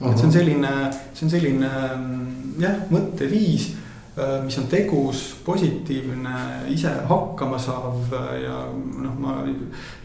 et 0.02 0.18
see 0.18 0.26
on 0.26 0.32
selline, 0.32 0.74
see 1.14 1.26
on 1.26 1.30
selline 1.30 1.70
jah, 2.60 2.82
mõtteviis 2.90 3.74
mis 4.44 4.58
on 4.60 4.68
tegus, 4.72 5.24
positiivne, 5.46 6.36
ise 6.74 6.92
hakkama 7.10 7.60
saav 7.62 8.14
ja 8.44 8.58
noh, 8.74 9.16
ma 9.20 9.38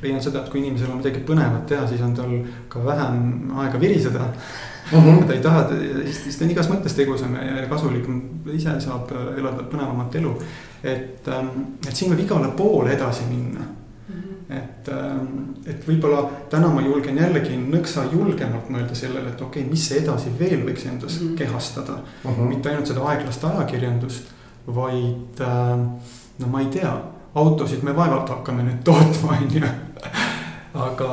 leian 0.02 0.22
seda, 0.22 0.42
et 0.42 0.52
kui 0.52 0.62
inimesel 0.62 0.92
on 0.92 1.00
midagi 1.00 1.22
põnevat 1.26 1.66
teha, 1.70 1.86
siis 1.90 2.02
on 2.04 2.14
tal 2.16 2.34
ka 2.70 2.82
vähem 2.84 3.52
aega 3.64 3.80
viriseda 3.80 4.26
mm. 4.26 4.98
-hmm. 4.98 5.24
ta 5.26 5.32
ei 5.32 5.40
taha, 5.40 5.68
siis, 6.12 6.36
ta 6.38 6.44
on 6.44 6.50
igas 6.50 6.70
mõttes 6.70 6.96
tegusam 6.96 7.34
ja 7.34 7.66
kasulikum, 7.70 8.20
ise 8.52 8.80
saab 8.80 9.10
elada 9.38 9.62
põnevamat 9.62 10.14
elu. 10.20 10.36
et, 10.82 11.28
ähm, 11.28 11.48
et 11.88 11.96
siin 11.96 12.12
võib 12.12 12.24
igale 12.26 12.48
poole 12.56 12.92
edasi 12.92 13.24
minna 13.30 13.64
et, 14.50 14.88
ähm, 14.92 15.54
et 15.66 15.86
võib-olla 15.88 16.24
täna 16.52 16.68
ma 16.68 16.82
julgen 16.84 17.16
jällegi 17.16 17.56
nõksa 17.56 18.04
julgemalt 18.12 18.68
mõelda 18.72 18.96
sellele, 18.98 19.32
et 19.32 19.40
okei 19.40 19.62
okay,, 19.62 19.70
mis 19.70 19.86
see 19.88 20.02
edasi 20.02 20.32
veel 20.38 20.66
võiks 20.66 20.84
endas 20.90 21.16
mm 21.20 21.28
-hmm. 21.28 21.38
kehastada 21.38 21.96
mm. 22.02 22.30
-hmm. 22.30 22.48
mitte 22.48 22.68
ainult 22.68 22.86
seda 22.86 23.06
aeglast 23.08 23.44
ajakirjandust, 23.44 24.34
vaid 24.66 25.40
äh, 25.40 25.78
no 26.38 26.46
ma 26.46 26.60
ei 26.60 26.66
tea, 26.66 26.92
autosid 27.34 27.82
me 27.82 27.96
vaevalt 27.96 28.28
hakkame 28.28 28.62
nüüd 28.62 28.84
tootma, 28.84 29.38
on 29.42 29.50
ju. 29.54 29.72
aga, 30.74 31.10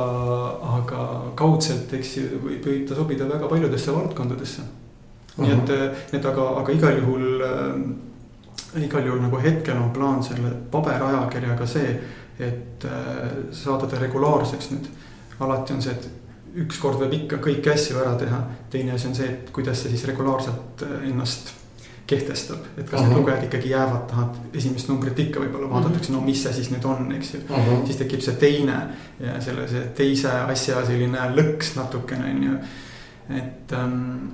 aga 0.76 1.32
kaudselt, 1.34 1.92
eks 1.92 2.16
ju, 2.16 2.22
võib, 2.44 2.64
võib 2.66 2.88
ta 2.88 2.94
sobida 2.94 3.28
väga 3.28 3.48
paljudesse 3.48 3.92
valdkondadesse 3.92 4.62
mm. 4.62 5.44
-hmm. 5.44 5.46
nii 5.46 5.52
et, 5.52 6.14
et 6.14 6.24
aga, 6.24 6.48
aga 6.60 6.72
igal 6.72 6.98
juhul 6.98 7.40
äh,, 7.40 8.82
igal 8.84 9.06
juhul 9.06 9.20
nagu 9.20 9.38
hetkel 9.38 9.76
on 9.76 9.90
plaan 9.90 10.22
selle 10.22 10.50
paberajakirjaga 10.70 11.66
see 11.66 12.00
et 12.38 12.84
äh, 12.84 13.30
saada 13.52 13.86
ta 13.86 14.00
regulaarseks 14.00 14.70
nüüd. 14.70 14.90
alati 15.42 15.72
on 15.74 15.82
see, 15.82 15.92
et 15.92 16.62
ükskord 16.62 17.00
võib 17.00 17.16
ikka 17.16 17.40
kõiki 17.42 17.72
asju 17.72 17.98
ära 17.98 18.12
teha, 18.20 18.38
teine 18.70 18.92
asi 18.94 19.08
on 19.08 19.16
see, 19.16 19.26
et 19.28 19.50
kuidas 19.54 19.82
see 19.82 19.90
siis 19.94 20.04
regulaarselt 20.10 20.84
äh, 20.86 21.08
ennast 21.10 21.52
kehtestab, 22.06 22.64
et 22.76 22.90
kas 22.90 23.00
-huh. 23.00 23.08
need 23.08 23.18
lugejad 23.18 23.44
ikkagi 23.44 23.70
jäävad, 23.70 24.06
tahad 24.10 24.36
esimest 24.54 24.88
numbrit 24.88 25.18
ikka 25.18 25.40
võib-olla 25.40 25.70
vaadatakse, 25.70 26.12
no 26.12 26.20
mis 26.20 26.42
see 26.42 26.52
siis 26.52 26.70
nüüd 26.70 26.84
on, 26.84 27.12
eks 27.12 27.34
ju 27.34 27.40
siis 27.86 27.96
tekib 27.96 28.20
see 28.20 28.34
teine 28.34 28.78
ja 29.20 29.40
selle, 29.40 29.68
see 29.68 29.82
teise 29.96 30.30
asja 30.30 30.86
selline 30.86 31.28
lõks 31.38 31.76
natukene 31.76 32.30
on 32.30 32.42
ju. 32.42 32.56
et, 33.38 33.72
ähm, 33.72 34.28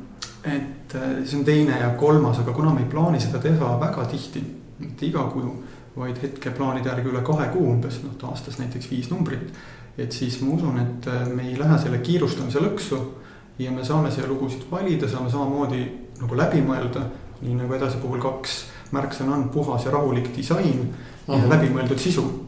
et 0.44 0.94
äh, 0.94 1.24
see 1.24 1.38
on 1.38 1.44
teine 1.44 1.80
ja 1.80 1.90
kolmas, 1.90 2.38
aga 2.38 2.52
kuna 2.52 2.74
me 2.74 2.80
ei 2.80 2.90
plaani 2.90 3.20
seda 3.20 3.38
teha 3.38 3.80
väga 3.80 4.04
tihti, 4.04 4.42
mitte 4.78 5.06
iga 5.06 5.28
kuu 5.32 5.62
vaid 5.98 6.22
hetkeplaanide 6.22 6.88
järgi 6.88 7.10
üle 7.10 7.22
kahe 7.26 7.48
kuu 7.52 7.66
umbes, 7.72 8.00
noh 8.04 8.30
aastas 8.30 8.58
näiteks 8.58 8.90
viis 8.90 9.10
numbrit. 9.10 9.52
et 9.98 10.12
siis 10.12 10.40
ma 10.40 10.54
usun, 10.54 10.78
et 10.78 11.06
äh, 11.10 11.26
me 11.28 11.48
ei 11.48 11.58
lähe 11.58 11.78
selle 11.78 11.98
kiirustamise 11.98 12.60
lõksu 12.62 12.98
ja 13.58 13.70
me 13.74 13.84
saame 13.84 14.10
siia 14.10 14.28
lugusid 14.28 14.68
valida, 14.70 15.08
saame 15.08 15.30
samamoodi 15.30 15.86
nagu 16.20 16.36
läbi 16.36 16.62
mõelda. 16.62 17.06
nii 17.40 17.54
nagu 17.54 17.74
edasi 17.74 17.98
puhul 18.02 18.18
kaks 18.22 18.64
märksõna 18.92 19.34
on 19.34 19.48
puhas 19.54 19.84
ja 19.84 19.90
rahulik 19.90 20.30
disain 20.36 20.94
-huh. 21.28 21.42
ja 21.42 21.48
läbimõeldud 21.48 21.98
sisu. 21.98 22.44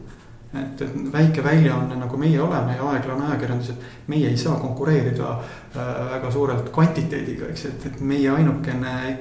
et, 0.53 0.81
et 0.81 0.95
väike 1.13 1.43
väljaanne 1.43 1.95
nagu 1.95 2.17
meie 2.17 2.41
oleme 2.41 2.75
ja 2.75 2.83
aeglane 2.89 3.25
ajakirjandus, 3.25 3.69
et 3.69 4.07
meie 4.07 4.29
ei 4.29 4.37
saa 4.37 4.55
konkureerida 4.59 5.29
äh, 5.31 6.11
väga 6.11 6.31
suurelt 6.31 6.69
kvantiteediga, 6.69 7.45
eks, 7.45 7.65
et, 7.65 7.85
et 7.85 8.01
meie 8.01 8.29
ainukene 8.29 9.17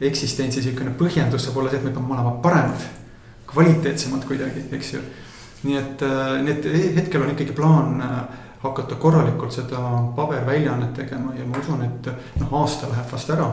eksistentsi 0.00 0.62
sihukene 0.62 0.90
põhjendus 0.90 1.44
saab 1.44 1.56
olla 1.56 1.70
see, 1.70 1.78
et 1.78 1.84
me 1.84 1.90
peame 1.90 2.14
olema 2.14 2.30
paremad 2.42 2.99
kvaliteetsemad 3.52 4.24
kuidagi, 4.28 4.66
eks 4.72 4.94
ju. 4.94 5.00
nii 5.62 5.76
et, 5.76 6.02
äh, 6.02 6.38
nii 6.44 6.54
et 6.54 6.96
hetkel 6.96 7.22
on 7.22 7.34
ikkagi 7.34 7.52
plaan 7.56 8.00
äh, 8.00 8.20
hakata 8.62 8.96
korralikult 9.00 9.52
seda 9.52 9.80
paberväljaannet 10.16 10.94
tegema 10.94 11.34
ja 11.36 11.44
ma 11.48 11.60
usun, 11.60 11.84
et 11.84 12.10
noh, 12.40 12.54
aasta 12.62 12.88
läheb 12.90 13.12
vast 13.12 13.30
ära. 13.36 13.50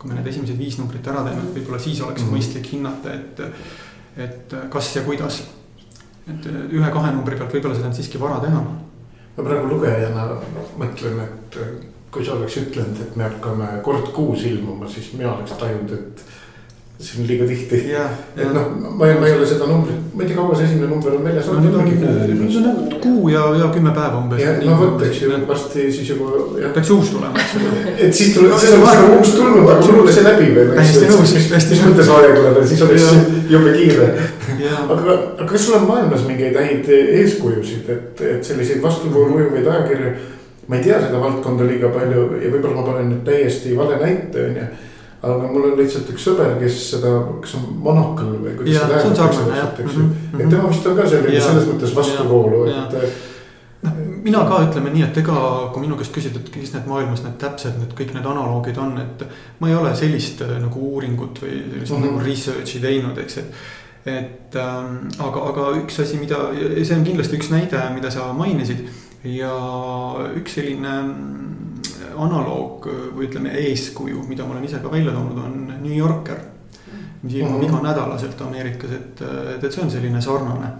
kui 0.00 0.08
me 0.08 0.14
need 0.16 0.30
esimesed 0.30 0.56
viis 0.56 0.78
numbrit 0.78 1.08
ära 1.12 1.20
teeme, 1.26 1.42
võib-olla 1.52 1.78
siis 1.78 1.98
oleks 2.00 2.22
mm 2.22 2.28
-hmm. 2.28 2.36
mõistlik 2.36 2.70
hinnata, 2.72 3.12
et, 3.12 3.40
et 4.16 4.54
kas 4.70 4.96
ja 4.96 5.02
kuidas. 5.02 5.42
et 6.28 6.46
ühe-kahe 6.46 7.12
numbri 7.12 7.36
pealt 7.36 7.52
võib-olla 7.52 7.74
seda 7.74 7.88
on 7.88 7.94
siiski 7.94 8.20
vara 8.20 8.40
teha. 8.40 8.60
ma 9.36 9.44
praegu 9.44 9.68
lugejana 9.68 10.28
mõtlen, 10.78 11.20
et 11.20 11.58
kui 12.10 12.24
sa 12.24 12.32
oleks 12.32 12.56
ütlenud, 12.56 13.00
et 13.00 13.16
me 13.16 13.24
hakkame 13.24 13.66
kord 13.82 14.08
kuus 14.12 14.44
ilmuma, 14.44 14.88
siis 14.88 15.12
mina 15.12 15.34
oleks 15.34 15.52
tajunud, 15.52 15.92
et 15.92 16.24
see 17.00 17.20
on 17.20 17.26
liiga 17.26 17.46
tihti. 17.48 17.78
et 18.36 18.52
noh, 18.52 18.66
ma 18.96 19.08
ei, 19.08 19.16
ma 19.18 19.26
ei 19.26 19.32
ole 19.32 19.46
seda 19.48 19.64
numbrit, 19.68 20.00
ma 20.12 20.22
ei 20.22 20.28
tea, 20.28 20.36
kaua 20.36 20.56
see 20.56 20.66
esimene 20.66 20.88
number 20.90 21.14
on 21.16 21.22
väljas 21.24 21.46
olnud. 21.48 21.64
nüüd 21.64 21.76
on 21.80 22.66
nüüd 22.66 22.96
kuu 23.00 23.30
ja, 23.32 23.44
ja 23.56 23.68
kümme 23.72 23.92
päeva 23.96 24.18
umbes. 24.20 24.42
no 24.66 24.74
vot, 24.76 25.04
eks 25.06 25.22
ju, 25.22 25.30
varsti 25.48 25.86
siis 25.96 26.10
juba. 26.12 26.42
peaks 26.74 26.90
uus 26.92 27.12
tulema, 27.14 27.32
eks 27.40 27.54
ju. 27.56 27.70
et 28.06 28.18
siis 28.18 28.34
tuleb, 28.34 28.52
siis 28.60 28.74
on 28.76 28.84
vahepeal 28.84 29.16
uus 29.16 29.32
tulnud, 29.38 29.62
aga 29.64 29.86
sul 29.86 30.02
on 30.02 30.10
see 30.12 30.26
läbi 30.26 30.50
veel. 30.58 30.74
täiesti 30.76 31.08
nõus, 31.08 31.32
täiesti 31.54 31.78
mis 31.78 31.86
mõttes 31.86 32.12
aeglane, 32.18 32.66
siis 32.74 32.84
oleks 32.84 33.08
jube 33.54 33.72
kiire. 33.78 34.10
aga, 34.68 35.16
aga 35.16 35.48
kas 35.54 35.66
sul 35.66 35.78
on 35.80 35.88
maailmas 35.88 36.28
mingeid 36.28 36.60
häid 36.60 36.92
eeskujusid, 36.98 37.88
et, 37.96 38.24
et 38.34 38.52
selliseid 38.52 38.84
vastuvoolu 38.84 39.38
mõjuvaid 39.38 39.72
ajakirju. 39.72 40.12
ma 40.68 40.76
ei 40.76 40.84
tea 40.84 41.00
seda 41.00 41.18
valdkonda 41.18 41.64
liiga 41.66 41.88
palju 41.96 42.28
ja 42.44 42.52
võib-olla 42.52 42.76
ma 42.76 42.88
panen 42.92 43.12
nüüd 43.14 43.26
täiesti 43.26 43.72
vale 43.78 43.96
näite, 44.04 44.44
on 44.50 44.60
ju 44.60 44.70
aga 45.22 45.48
mul 45.52 45.64
on 45.72 45.78
lihtsalt 45.78 46.08
üks 46.14 46.24
sõber, 46.28 46.54
kes 46.60 46.76
seda, 46.90 47.10
kas 47.42 47.54
on 47.58 47.66
monokal 47.84 48.30
või 48.40 48.54
kuidas 48.56 48.74
Jaa, 48.74 48.86
seda 49.02 49.26
täpselt, 49.26 49.80
eks 49.84 49.96
Mhm, 49.96 50.00
ju. 50.00 50.06
mhm. 50.32 50.40
et 50.40 50.48
tema 50.54 50.68
vist 50.68 50.86
on 50.86 50.96
ka 50.96 51.08
selline 51.08 51.40
selles 51.40 51.66
mõttes 51.68 51.94
vastuvoolu, 51.96 52.62
et. 52.70 52.94
noh, 53.82 53.92
mina 54.24 54.44
ka 54.48 54.62
ütleme 54.68 54.90
nii, 54.94 55.02
et 55.02 55.16
ega 55.22 55.34
kui 55.74 55.82
minu 55.84 55.96
käest 55.96 56.12
küsida, 56.16 56.40
et 56.40 56.56
mis 56.56 56.72
need 56.74 56.86
maailmas 56.88 57.22
need 57.24 57.36
täpsed, 57.40 57.76
need 57.80 57.92
kõik 57.98 58.14
need 58.16 58.26
analoogid 58.32 58.78
on, 58.78 58.96
et. 59.00 59.26
ma 59.60 59.68
ei 59.68 59.74
ole 59.74 59.92
sellist 59.96 60.40
äh, 60.42 60.56
nagu 60.60 60.80
uuringut 60.94 61.38
või 61.42 61.58
sellist 61.58 61.92
mm 61.92 61.96
Mhm. 61.96 62.02
-hmm. 62.08 62.16
nagu 62.16 62.26
research'i 62.26 62.80
teinud, 62.80 63.18
eks, 63.18 63.36
et. 63.38 63.54
et 64.06 64.56
ähm, 64.56 65.08
aga, 65.18 65.40
aga 65.52 65.70
üks 65.84 66.00
asi, 66.00 66.16
mida, 66.16 66.36
ja 66.56 66.84
see 66.84 66.96
on 66.96 67.04
kindlasti 67.04 67.36
üks 67.36 67.50
näide, 67.50 67.80
mida 67.94 68.10
sa 68.10 68.32
mainisid. 68.32 68.88
ja 69.24 69.52
üks 70.36 70.54
selline 70.54 70.88
mm, 71.02 71.49
analoog 72.16 72.86
või 73.16 73.26
ütleme, 73.28 73.52
eeskuju, 73.68 74.22
mida 74.28 74.44
ma 74.44 74.54
olen 74.54 74.64
ise 74.64 74.78
ka 74.82 74.90
välja 74.92 75.12
toonud, 75.12 75.38
on 75.38 75.74
New 75.82 75.96
Yorker. 75.96 76.36
mis 77.22 77.34
ilmub 77.34 77.60
Mhm. 77.60 77.68
iganädalaselt 77.68 78.40
Ameerikas, 78.40 78.90
et, 78.90 79.20
et, 79.20 79.64
et 79.64 79.72
see 79.72 79.82
on 79.84 79.90
selline 79.90 80.22
sarnane 80.24 80.70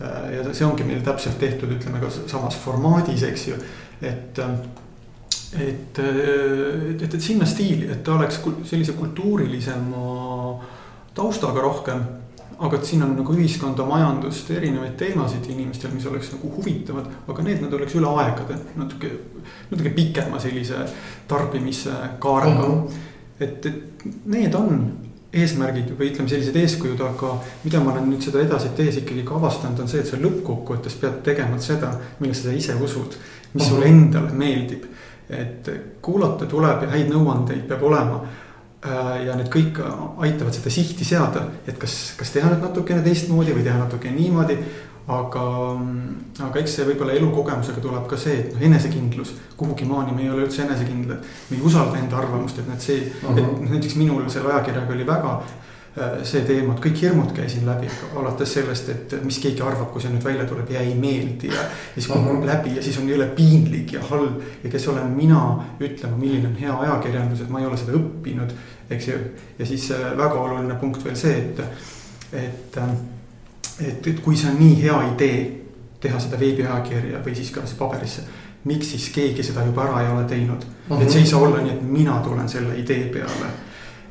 ja 0.00 0.44
see 0.54 0.64
ongi 0.64 0.84
meil 0.84 1.02
täpselt 1.04 1.38
tehtud, 1.38 1.72
ütleme 1.74 2.00
ka 2.00 2.08
samas 2.10 2.56
formaadis, 2.56 3.22
eks 3.22 3.48
ju, 3.48 3.56
et. 4.00 4.38
et, 4.38 5.98
et, 5.98 5.98
et, 5.98 7.14
et 7.14 7.20
sinna 7.20 7.46
stiili, 7.46 7.88
et 7.90 8.04
ta 8.04 8.14
oleks 8.14 8.40
sellise 8.64 8.92
kultuurilisema 8.92 10.04
taustaga 11.14 11.60
rohkem. 11.60 12.04
Aga 12.60 12.76
et 12.76 12.84
siin 12.84 13.02
on 13.02 13.14
nagu 13.16 13.34
ühiskonda, 13.34 13.84
majandust, 13.88 14.50
erinevaid 14.52 14.96
teemasid 15.00 15.46
inimestel, 15.48 15.94
mis 15.96 16.06
oleks 16.06 16.32
nagu 16.34 16.50
huvitavad, 16.58 17.06
aga 17.32 17.44
need, 17.46 17.62
need 17.64 17.76
oleks 17.78 17.94
üle 17.96 18.10
aegade 18.20 18.58
natuke, 18.76 19.12
natuke 19.70 19.92
pikema 19.96 20.40
sellise 20.42 20.82
tarbimiskaarega 21.28 22.66
mm. 22.66 22.74
-hmm. 22.74 23.06
et, 23.40 23.66
et 23.66 24.04
need 24.24 24.54
on 24.54 24.84
eesmärgid 25.32 25.92
või 25.94 26.10
ütleme, 26.10 26.28
sellised 26.28 26.56
eeskujud, 26.58 27.00
aga 27.06 27.36
mida 27.64 27.80
ma 27.82 27.92
olen 27.92 28.08
nüüd 28.10 28.24
seda 28.24 28.42
edasi 28.42 28.72
tehes 28.76 28.98
ikkagi 29.00 29.22
ka 29.26 29.36
avastanud, 29.38 29.80
on 29.80 29.90
see, 29.90 30.02
et 30.02 30.10
sa 30.10 30.18
lõppkokkuvõttes 30.18 30.96
pead 31.00 31.20
tegema 31.26 31.58
seda, 31.62 31.92
millesse 32.18 32.48
sa 32.48 32.54
ise 32.56 32.74
usud. 32.74 33.18
mis 33.52 33.66
sulle 33.66 33.86
endale 33.86 34.30
meeldib, 34.30 34.84
et 35.28 35.70
kuulata 36.02 36.46
tuleb 36.46 36.84
ja 36.84 36.90
häid 36.92 37.08
nõuandeid 37.10 37.64
peab 37.66 37.82
olema. 37.82 38.20
Ja 38.80 39.34
need 39.36 39.50
kõik 39.52 39.80
aitavad 40.24 40.54
seda 40.56 40.70
sihti 40.72 41.04
seada, 41.04 41.44
et 41.68 41.76
kas, 41.80 42.14
kas 42.16 42.32
teha 42.32 42.48
nüüd 42.48 42.62
natukene 42.64 43.02
teistmoodi 43.04 43.52
või 43.56 43.66
teha 43.66 43.82
natuke 43.82 44.12
niimoodi. 44.14 44.56
aga, 45.10 45.42
aga 46.46 46.60
eks 46.60 46.74
see 46.76 46.84
võib-olla 46.86 47.16
elukogemusega 47.18 47.80
tuleb 47.82 48.04
ka 48.06 48.16
see, 48.20 48.36
et 48.40 48.52
noh, 48.54 48.60
enesekindlus, 48.68 49.32
kuhugi 49.58 49.88
maani 49.88 50.12
me 50.14 50.22
ei 50.22 50.30
ole 50.30 50.44
üldse 50.44 50.62
enesekindlad. 50.62 51.24
me 51.50 51.56
ei 51.56 51.62
usalda 51.62 51.98
enda 51.98 52.16
arvamust, 52.16 52.58
et 52.58 52.68
need 52.68 52.80
see 52.80 53.10
uh, 53.24 53.30
-huh. 53.30 53.38
et 53.38 53.70
näiteks 53.70 53.96
minul 53.96 54.28
selle 54.28 54.52
ajakirjaga 54.52 54.94
oli 54.94 55.06
väga 55.06 55.42
see 56.22 56.44
teema, 56.46 56.76
et 56.76 56.82
kõik 56.84 57.00
hirmud 57.02 57.32
käisin 57.34 57.64
läbi, 57.66 57.88
alates 58.14 58.52
sellest, 58.54 58.88
et 58.92 59.14
mis 59.26 59.40
keegi 59.42 59.62
arvab, 59.66 59.88
kui 59.90 60.02
see 60.02 60.12
nüüd 60.12 60.22
välja 60.22 60.44
tuleb 60.46 60.68
ja 60.70 60.82
ei 60.86 60.92
meeldi 60.94 61.48
ja. 61.50 61.64
ja 61.64 61.94
siis 61.96 62.06
kukub 62.12 62.44
läbi 62.46 62.76
ja 62.76 62.82
siis 62.84 62.98
on 63.00 63.08
jõle 63.10 63.26
piinlik 63.34 63.96
ja 63.96 64.02
halb 64.06 64.44
ja 64.62 64.70
kes 64.70 64.86
olen 64.92 65.08
mina 65.16 65.40
ütlema, 65.82 66.14
milline 66.16 66.52
on 66.52 66.58
hea 66.60 66.76
ajakirjandus, 66.84 67.42
et 67.42 67.50
ma 67.50 67.62
ei 67.62 67.66
ole 67.66 67.78
seda 67.80 67.96
õppinud. 67.98 68.52
eks 68.90 69.08
ju, 69.08 69.16
ja 69.58 69.66
siis 69.66 69.88
väga 69.90 70.38
oluline 70.38 70.76
punkt 70.78 71.04
veel 71.04 71.16
see, 71.18 71.32
et, 71.38 71.64
et, 72.38 72.78
et, 73.80 74.06
et 74.12 74.20
kui 74.22 74.38
see 74.38 74.52
on 74.52 74.60
nii 74.60 74.76
hea 74.84 75.00
idee 75.08 75.40
teha 76.00 76.20
seda 76.22 76.38
veebiajakirja 76.38 77.24
või 77.24 77.34
siis 77.34 77.50
ka 77.54 77.66
paberisse 77.78 78.22
miks 78.70 78.92
siis 78.92 79.08
keegi 79.14 79.42
seda 79.42 79.64
juba 79.66 79.88
ära 79.88 80.04
ei 80.04 80.12
ole 80.12 80.22
teinud 80.30 80.62
uh. 80.62 80.94
-huh. 80.94 81.02
et 81.02 81.10
see 81.10 81.24
ei 81.24 81.26
saa 81.26 81.40
olla 81.40 81.64
nii, 81.64 81.72
et 81.72 81.82
mina 81.82 82.20
tulen 82.22 82.48
selle 82.48 82.78
idee 82.78 83.10
peale 83.10 83.50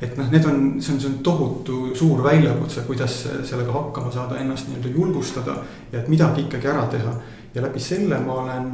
et 0.00 0.16
noh, 0.16 0.30
need 0.32 0.44
on, 0.48 0.60
see 0.80 0.94
on, 0.94 1.00
see 1.00 1.10
on 1.10 1.18
tohutu 1.24 1.94
suur 1.94 2.22
väljakutse, 2.24 2.86
kuidas 2.88 3.18
sellega 3.44 3.72
hakkama 3.72 4.12
saada, 4.12 4.38
ennast 4.40 4.68
nii-öelda 4.68 4.94
julgustada. 4.96 5.56
ja 5.92 6.00
et 6.00 6.08
midagi 6.08 6.46
ikkagi 6.46 6.68
ära 6.68 6.86
teha 6.86 7.14
ja 7.54 7.62
läbi 7.62 7.80
selle 7.80 8.18
ma 8.24 8.38
olen 8.42 8.70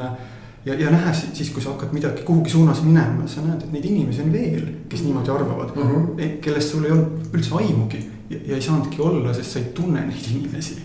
ja, 0.66 0.74
ja 0.74 0.90
nähes 0.90 1.24
siis, 1.32 1.50
kui 1.50 1.62
sa 1.62 1.72
hakkad 1.74 1.92
midagi 1.92 2.22
kuhugi 2.26 2.50
suunas 2.50 2.82
minema, 2.82 3.26
sa 3.30 3.42
näed, 3.44 3.62
et 3.62 3.72
neid 3.72 3.84
inimesi 3.84 4.22
on 4.22 4.32
veel, 4.32 4.66
kes 4.90 5.02
niimoodi 5.06 5.30
arvavad 5.30 5.76
mm. 5.76 5.82
-hmm. 5.82 6.38
kellest 6.40 6.70
sul 6.74 6.84
ei 6.84 6.90
olnud 6.90 7.34
üldse 7.34 7.54
aimugi 7.54 8.02
ja, 8.30 8.38
ja 8.46 8.54
ei 8.54 8.62
saanudki 8.62 9.02
olla, 9.02 9.34
sest 9.34 9.50
sa 9.50 9.58
ei 9.58 9.72
tunne 9.74 10.06
neid 10.06 10.30
inimesi. 10.34 10.82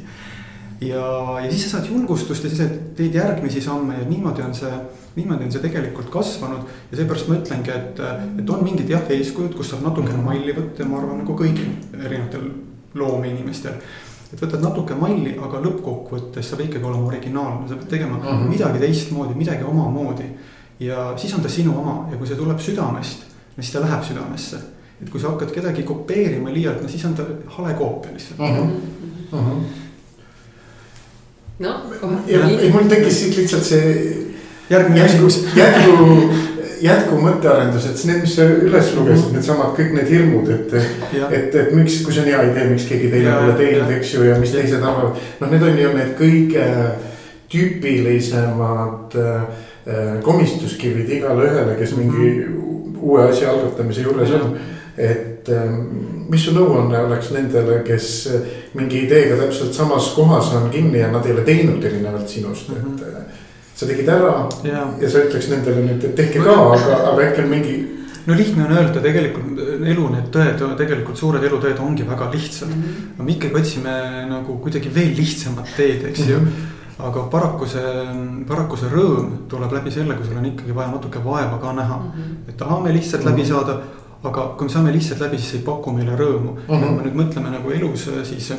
Ja, 0.81 1.05
ja 1.43 1.51
siis 1.51 1.63
sa 1.63 1.77
saad 1.77 1.91
julgustust 1.91 2.43
ja 2.43 2.49
siis 2.49 2.71
teed 2.97 3.15
järgmisi 3.15 3.61
samme 3.61 3.99
ja 3.99 4.09
niimoodi 4.09 4.41
on 4.41 4.55
see 4.55 4.73
niimoodi 5.15 5.45
on 5.45 5.51
see 5.51 5.63
tegelikult 5.63 6.09
kasvanud 6.11 6.69
ja 6.91 6.99
seepärast 6.99 7.27
ma 7.27 7.37
ütlengi, 7.39 7.73
et, 7.75 7.99
et 8.39 8.49
on 8.49 8.63
mingid 8.63 8.89
jah, 8.89 9.03
eeskujud, 9.11 9.55
kus 9.57 9.73
saab 9.73 9.83
natukene 9.87 10.21
malli 10.23 10.55
võtta 10.55 10.83
ja 10.83 10.87
ma 10.87 11.01
arvan 11.01 11.21
nagu 11.23 11.35
kõigil 11.37 11.73
erinevatel 11.99 12.47
loomeinimestel. 12.95 13.75
et 14.31 14.39
võtad 14.39 14.63
natuke 14.63 14.95
malli, 14.95 15.35
aga 15.35 15.59
lõppkokkuvõttes 15.65 16.47
sa 16.47 16.59
pead 16.59 16.69
ikkagi 16.69 16.87
olema 16.87 17.09
originaalne, 17.11 17.67
sa 17.67 17.75
pead 17.75 17.89
tegema 17.97 18.17
mm 18.17 18.27
-hmm. 18.27 18.53
midagi 18.55 18.79
teistmoodi, 18.79 19.35
midagi 19.35 19.63
omamoodi. 19.63 20.29
ja 20.79 21.13
siis 21.17 21.33
on 21.33 21.41
ta 21.41 21.49
sinu 21.49 21.77
oma 21.79 22.07
ja 22.11 22.17
kui 22.17 22.27
see 22.27 22.35
tuleb 22.35 22.59
südamest, 22.59 23.27
siis 23.59 23.71
ta 23.71 23.81
läheb 23.81 24.03
südamesse. 24.03 24.57
et 25.01 25.09
kui 25.09 25.19
sa 25.19 25.29
hakkad 25.29 25.51
kedagi 25.51 25.83
kopeerima 25.83 26.53
liialt, 26.53 26.81
no 26.81 26.87
siis 26.87 27.05
on 27.05 27.13
ta 27.13 27.23
hale 27.47 27.73
koopia 27.73 28.11
lihtsalt 28.13 28.39
mm. 28.39 28.45
-hmm. 28.45 28.69
Mm 29.31 29.39
-hmm. 29.39 29.90
Noh, 31.61 31.83
ja 32.27 32.45
ei, 32.47 32.71
mul 32.73 32.89
tekkis 32.89 33.19
siit 33.21 33.37
lihtsalt 33.37 33.67
see 33.67 33.91
järgmine 34.71 35.05
küsimus. 35.05 35.37
jätku, 35.59 36.07
jätku 36.81 37.19
mõttearendus, 37.21 37.87
et 37.89 38.03
need, 38.09 38.21
mis 38.25 38.35
sa 38.37 38.47
üles 38.49 38.91
lugesid, 38.97 39.31
needsamad 39.35 39.75
kõik 39.77 39.95
need 39.97 40.11
hirmud, 40.11 40.51
et. 40.55 40.75
et, 41.29 41.55
et 41.63 41.73
miks, 41.77 42.01
kui 42.05 42.15
see 42.15 42.25
on 42.25 42.31
hea 42.31 42.43
idee, 42.49 42.67
miks 42.73 42.87
keegi 42.89 43.11
teine 43.13 43.37
pole 43.37 43.57
teinud, 43.59 43.95
eks 43.97 44.15
ju, 44.15 44.25
ja 44.29 44.37
mis 44.41 44.53
ja. 44.55 44.61
teised 44.61 44.81
arvavad. 44.83 45.19
noh, 45.41 45.53
need 45.53 45.67
on 45.67 45.81
ju 45.83 45.95
need 45.97 46.13
kõige 46.19 46.67
tüüpilisemad 47.51 49.17
äh, 49.19 49.59
komistuskivid 50.23 51.09
igale 51.17 51.49
ühele, 51.49 51.75
kes 51.79 51.97
mingi 51.97 52.31
uue 53.01 53.25
asja 53.27 53.51
algatamise 53.51 54.05
juures 54.05 54.31
on. 54.37 54.55
et 54.97 55.30
mis 56.29 56.43
su 56.45 56.51
nõuanne 56.53 56.99
oleks 57.05 57.31
nendele, 57.31 57.81
kes 57.83 58.07
mingi 58.73 59.05
ideega 59.05 59.37
täpselt 59.39 59.73
samas 59.73 60.11
kohas 60.15 60.53
on 60.53 60.69
kinni 60.69 60.99
ja 60.99 61.11
nad 61.11 61.25
ei 61.25 61.33
ole 61.33 61.41
teinud 61.47 61.83
erinevalt 61.83 62.29
sinust, 62.29 62.69
et 62.69 62.83
mm. 62.83 62.97
-hmm 62.97 63.39
sa 63.81 63.87
tegid 63.89 64.09
ära 64.13 64.33
ja, 64.67 64.83
ja 65.01 65.09
sa 65.09 65.23
ütleks 65.25 65.47
nendele 65.49 65.81
nüüd, 65.85 66.03
et 66.05 66.13
tehke 66.17 66.43
ka, 66.43 66.53
aga, 66.75 66.97
aga 67.11 67.23
äkki 67.29 67.45
on 67.45 67.49
mingi. 67.49 67.77
no 68.27 68.35
lihtne 68.37 68.67
on 68.67 68.75
öelda, 68.75 69.01
tegelikult 69.01 69.61
elu 69.93 70.09
need 70.15 70.27
tõed, 70.35 70.61
tegelikult 70.77 71.17
suured 71.17 71.47
elutõed 71.47 71.79
ongi 71.81 72.05
väga 72.05 72.27
lihtsad 72.35 72.69
mm. 72.69 72.83
-hmm. 72.83 73.07
aga 73.15 73.25
me 73.25 73.33
ikkagi 73.33 73.57
otsime 73.61 73.95
nagu 74.29 74.59
kuidagi 74.65 74.93
veel 74.93 75.15
lihtsamat 75.17 75.73
teed, 75.77 76.05
eks 76.11 76.27
ju 76.27 76.37
mm. 76.37 76.45
-hmm. 76.45 77.07
aga 77.07 77.23
paraku 77.33 77.71
see, 77.73 77.95
paraku 78.51 78.77
see 78.77 78.91
rõõm 78.93 79.31
tuleb 79.49 79.73
läbi 79.79 79.95
selle, 79.97 80.19
kui 80.19 80.29
sul 80.29 80.37
on 80.37 80.51
ikkagi 80.51 80.75
vaja 80.75 80.91
natuke 80.91 81.23
vaeva 81.25 81.57
ka 81.57 81.73
näha 81.73 81.97
mm. 81.97 82.11
-hmm. 82.11 82.49
et 82.49 82.57
tahame 82.57 82.93
lihtsalt 82.93 83.23
mm 83.23 83.29
-hmm. 83.29 83.37
läbi 83.37 83.47
saada, 83.47 83.79
aga 84.23 84.43
kui 84.57 84.67
me 84.67 84.73
saame 84.73 84.93
lihtsalt 84.93 85.23
läbi, 85.23 85.39
siis 85.39 85.49
see 85.51 85.59
ei 85.61 85.65
paku 85.65 85.93
meile 85.95 86.15
rõõmu 86.17 86.53
mm. 86.53 86.61
-hmm. 86.67 86.85
kui 86.85 86.95
me 86.97 87.07
nüüd 87.07 87.17
mõtleme 87.23 87.53
nagu 87.53 87.71
elus, 87.71 88.09
siis 88.23 88.51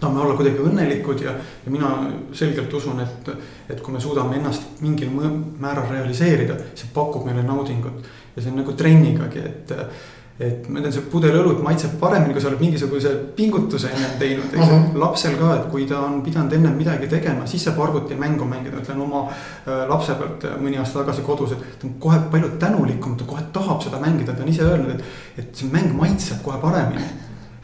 tahame 0.00 0.20
olla 0.20 0.36
kuidagi 0.38 0.62
õnnelikud 0.62 1.22
ja, 1.24 1.34
ja 1.64 1.72
mina 1.72 1.90
selgelt 2.32 2.74
usun, 2.74 3.00
et, 3.00 3.30
et 3.68 3.80
kui 3.80 3.94
me 3.94 4.00
suudame 4.00 4.36
ennast 4.38 4.80
mingil 4.80 5.10
määral 5.58 5.90
realiseerida, 5.90 6.54
see 6.74 6.90
pakub 6.94 7.26
meile 7.26 7.42
naudingut. 7.42 8.06
ja 8.36 8.42
see 8.42 8.52
on 8.52 8.60
nagu 8.62 8.72
trennigagi, 8.72 9.38
et, 9.38 9.72
et 10.38 10.68
ma 10.70 10.78
tean, 10.80 10.92
see 10.94 11.02
pudel 11.10 11.34
õlut 11.40 11.62
maitseb 11.64 11.96
paremini, 11.98 12.32
kui 12.34 12.42
sa 12.42 12.50
oled 12.52 12.60
mingisuguse 12.62 13.10
pingutuse 13.36 13.90
ennem 13.90 14.12
teinud, 14.20 14.52
eks 14.52 14.64
uh 14.64 14.72
-huh. 14.72 14.98
lapsel 15.02 15.36
ka, 15.38 15.54
et 15.56 15.70
kui 15.70 15.86
ta 15.86 16.00
on 16.00 16.22
pidanud 16.22 16.52
ennem 16.52 16.76
midagi 16.78 17.08
tegema, 17.08 17.46
siis 17.46 17.64
saab 17.64 17.80
arvutimängu 17.80 18.44
mängida, 18.44 18.76
ütlen 18.78 19.00
oma 19.00 19.26
äh, 19.28 19.88
lapse 19.88 20.14
pealt 20.14 20.46
mõni 20.62 20.78
aasta 20.78 20.98
tagasi 20.98 21.22
kodus, 21.22 21.52
et. 21.52 21.78
ta 21.78 21.86
on 21.86 21.94
kohe 21.98 22.18
palju 22.30 22.48
tänulikum, 22.58 23.16
ta 23.16 23.24
kohe 23.24 23.42
tahab 23.52 23.82
seda 23.82 23.98
mängida, 23.98 24.32
ta 24.32 24.42
on 24.42 24.48
ise 24.48 24.62
öelnud, 24.62 24.90
et, 24.90 25.02
et 25.38 25.56
see 25.56 25.70
mäng 25.72 25.92
maitseb 25.92 26.42
kohe 26.42 26.58
paremini 26.58 27.02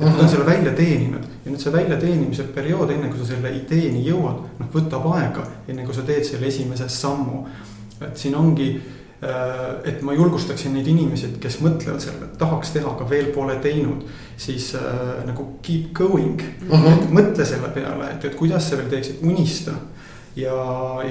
et 0.00 0.06
nad 0.06 0.20
on 0.20 0.28
selle 0.28 0.46
välja 0.46 0.72
teeninud 0.72 1.22
ja 1.44 1.50
nüüd 1.52 1.60
see 1.62 1.72
väljateenimise 1.72 2.48
periood, 2.54 2.90
enne 2.90 3.08
kui 3.12 3.20
sa 3.20 3.28
selle 3.28 3.52
ideeni 3.54 4.02
jõuad, 4.02 4.40
noh 4.58 4.72
võtab 4.72 5.06
aega, 5.14 5.46
enne 5.68 5.84
kui 5.86 5.94
sa 5.94 6.02
teed 6.02 6.26
selle 6.26 6.50
esimese 6.50 6.88
sammu. 6.88 7.44
et 8.02 8.16
siin 8.18 8.34
ongi, 8.34 8.82
et 9.84 10.02
ma 10.02 10.12
julgustaksin 10.12 10.74
neid 10.74 10.88
inimesi, 10.90 11.30
kes 11.40 11.58
mõtlevad 11.64 12.02
sellele, 12.02 12.28
et 12.28 12.38
tahaks 12.40 12.74
teha, 12.74 12.90
aga 12.90 13.06
veel 13.08 13.30
pole 13.34 13.56
teinud. 13.62 14.04
siis 14.36 14.74
äh, 14.74 15.24
nagu 15.26 15.44
keep 15.62 15.92
going 15.94 16.42
uh, 16.68 16.80
-huh. 16.80 16.92
et 16.92 17.10
mõtle 17.10 17.44
selle 17.44 17.68
peale, 17.68 18.10
et, 18.10 18.24
et 18.24 18.34
kuidas 18.34 18.68
sa 18.68 18.76
veel 18.76 18.88
teeksid, 18.88 19.22
unista. 19.22 19.72
ja, 20.36 20.56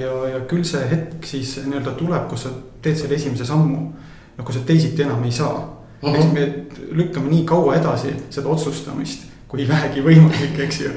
ja, 0.00 0.28
ja 0.28 0.40
küll 0.40 0.64
see 0.64 0.88
hetk 0.90 1.24
siis 1.24 1.56
nii-öelda 1.64 1.90
tuleb, 1.90 2.28
kus 2.28 2.42
sa 2.42 2.50
teed 2.82 2.96
selle 2.96 3.14
esimese 3.14 3.44
sammu. 3.44 3.92
no 4.38 4.44
kui 4.44 4.54
sa 4.54 4.60
teisiti 4.60 5.02
enam 5.02 5.24
ei 5.24 5.32
saa 5.32 5.54
uh. 6.02 6.12
-huh. 6.12 6.16
eks 6.16 6.32
me 6.32 6.54
lükkame 6.90 7.30
nii 7.30 7.44
kaua 7.44 7.76
edasi 7.76 8.14
seda 8.30 8.48
otsustamist, 8.48 9.22
kui 9.48 9.68
vähegi 9.68 10.00
võimalik, 10.00 10.58
eks 10.58 10.80
ju. 10.80 10.90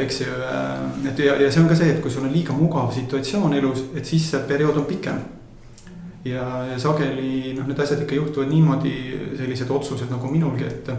eks 0.00 0.20
ju, 0.20 0.26
et 1.08 1.18
ja, 1.18 1.34
ja 1.42 1.52
see 1.52 1.62
on 1.62 1.68
ka 1.68 1.74
see, 1.74 1.90
et 1.90 2.00
kui 2.00 2.10
sul 2.10 2.24
on 2.24 2.32
liiga 2.32 2.52
mugav 2.52 2.92
situatsioon 2.94 3.54
elus, 3.54 3.84
et 3.94 4.04
siis 4.04 4.30
see 4.30 4.40
periood 4.48 4.76
on 4.76 4.84
pikem. 4.84 5.18
Ja, 6.24 6.44
ja 6.70 6.78
sageli 6.78 7.54
noh, 7.56 7.66
need 7.68 7.80
asjad 7.80 8.02
ikka 8.04 8.16
juhtuvad 8.18 8.48
niimoodi, 8.52 8.94
sellised 9.38 9.70
otsused 9.70 10.10
nagu 10.12 10.30
minulgi, 10.32 10.68
et 10.68 10.90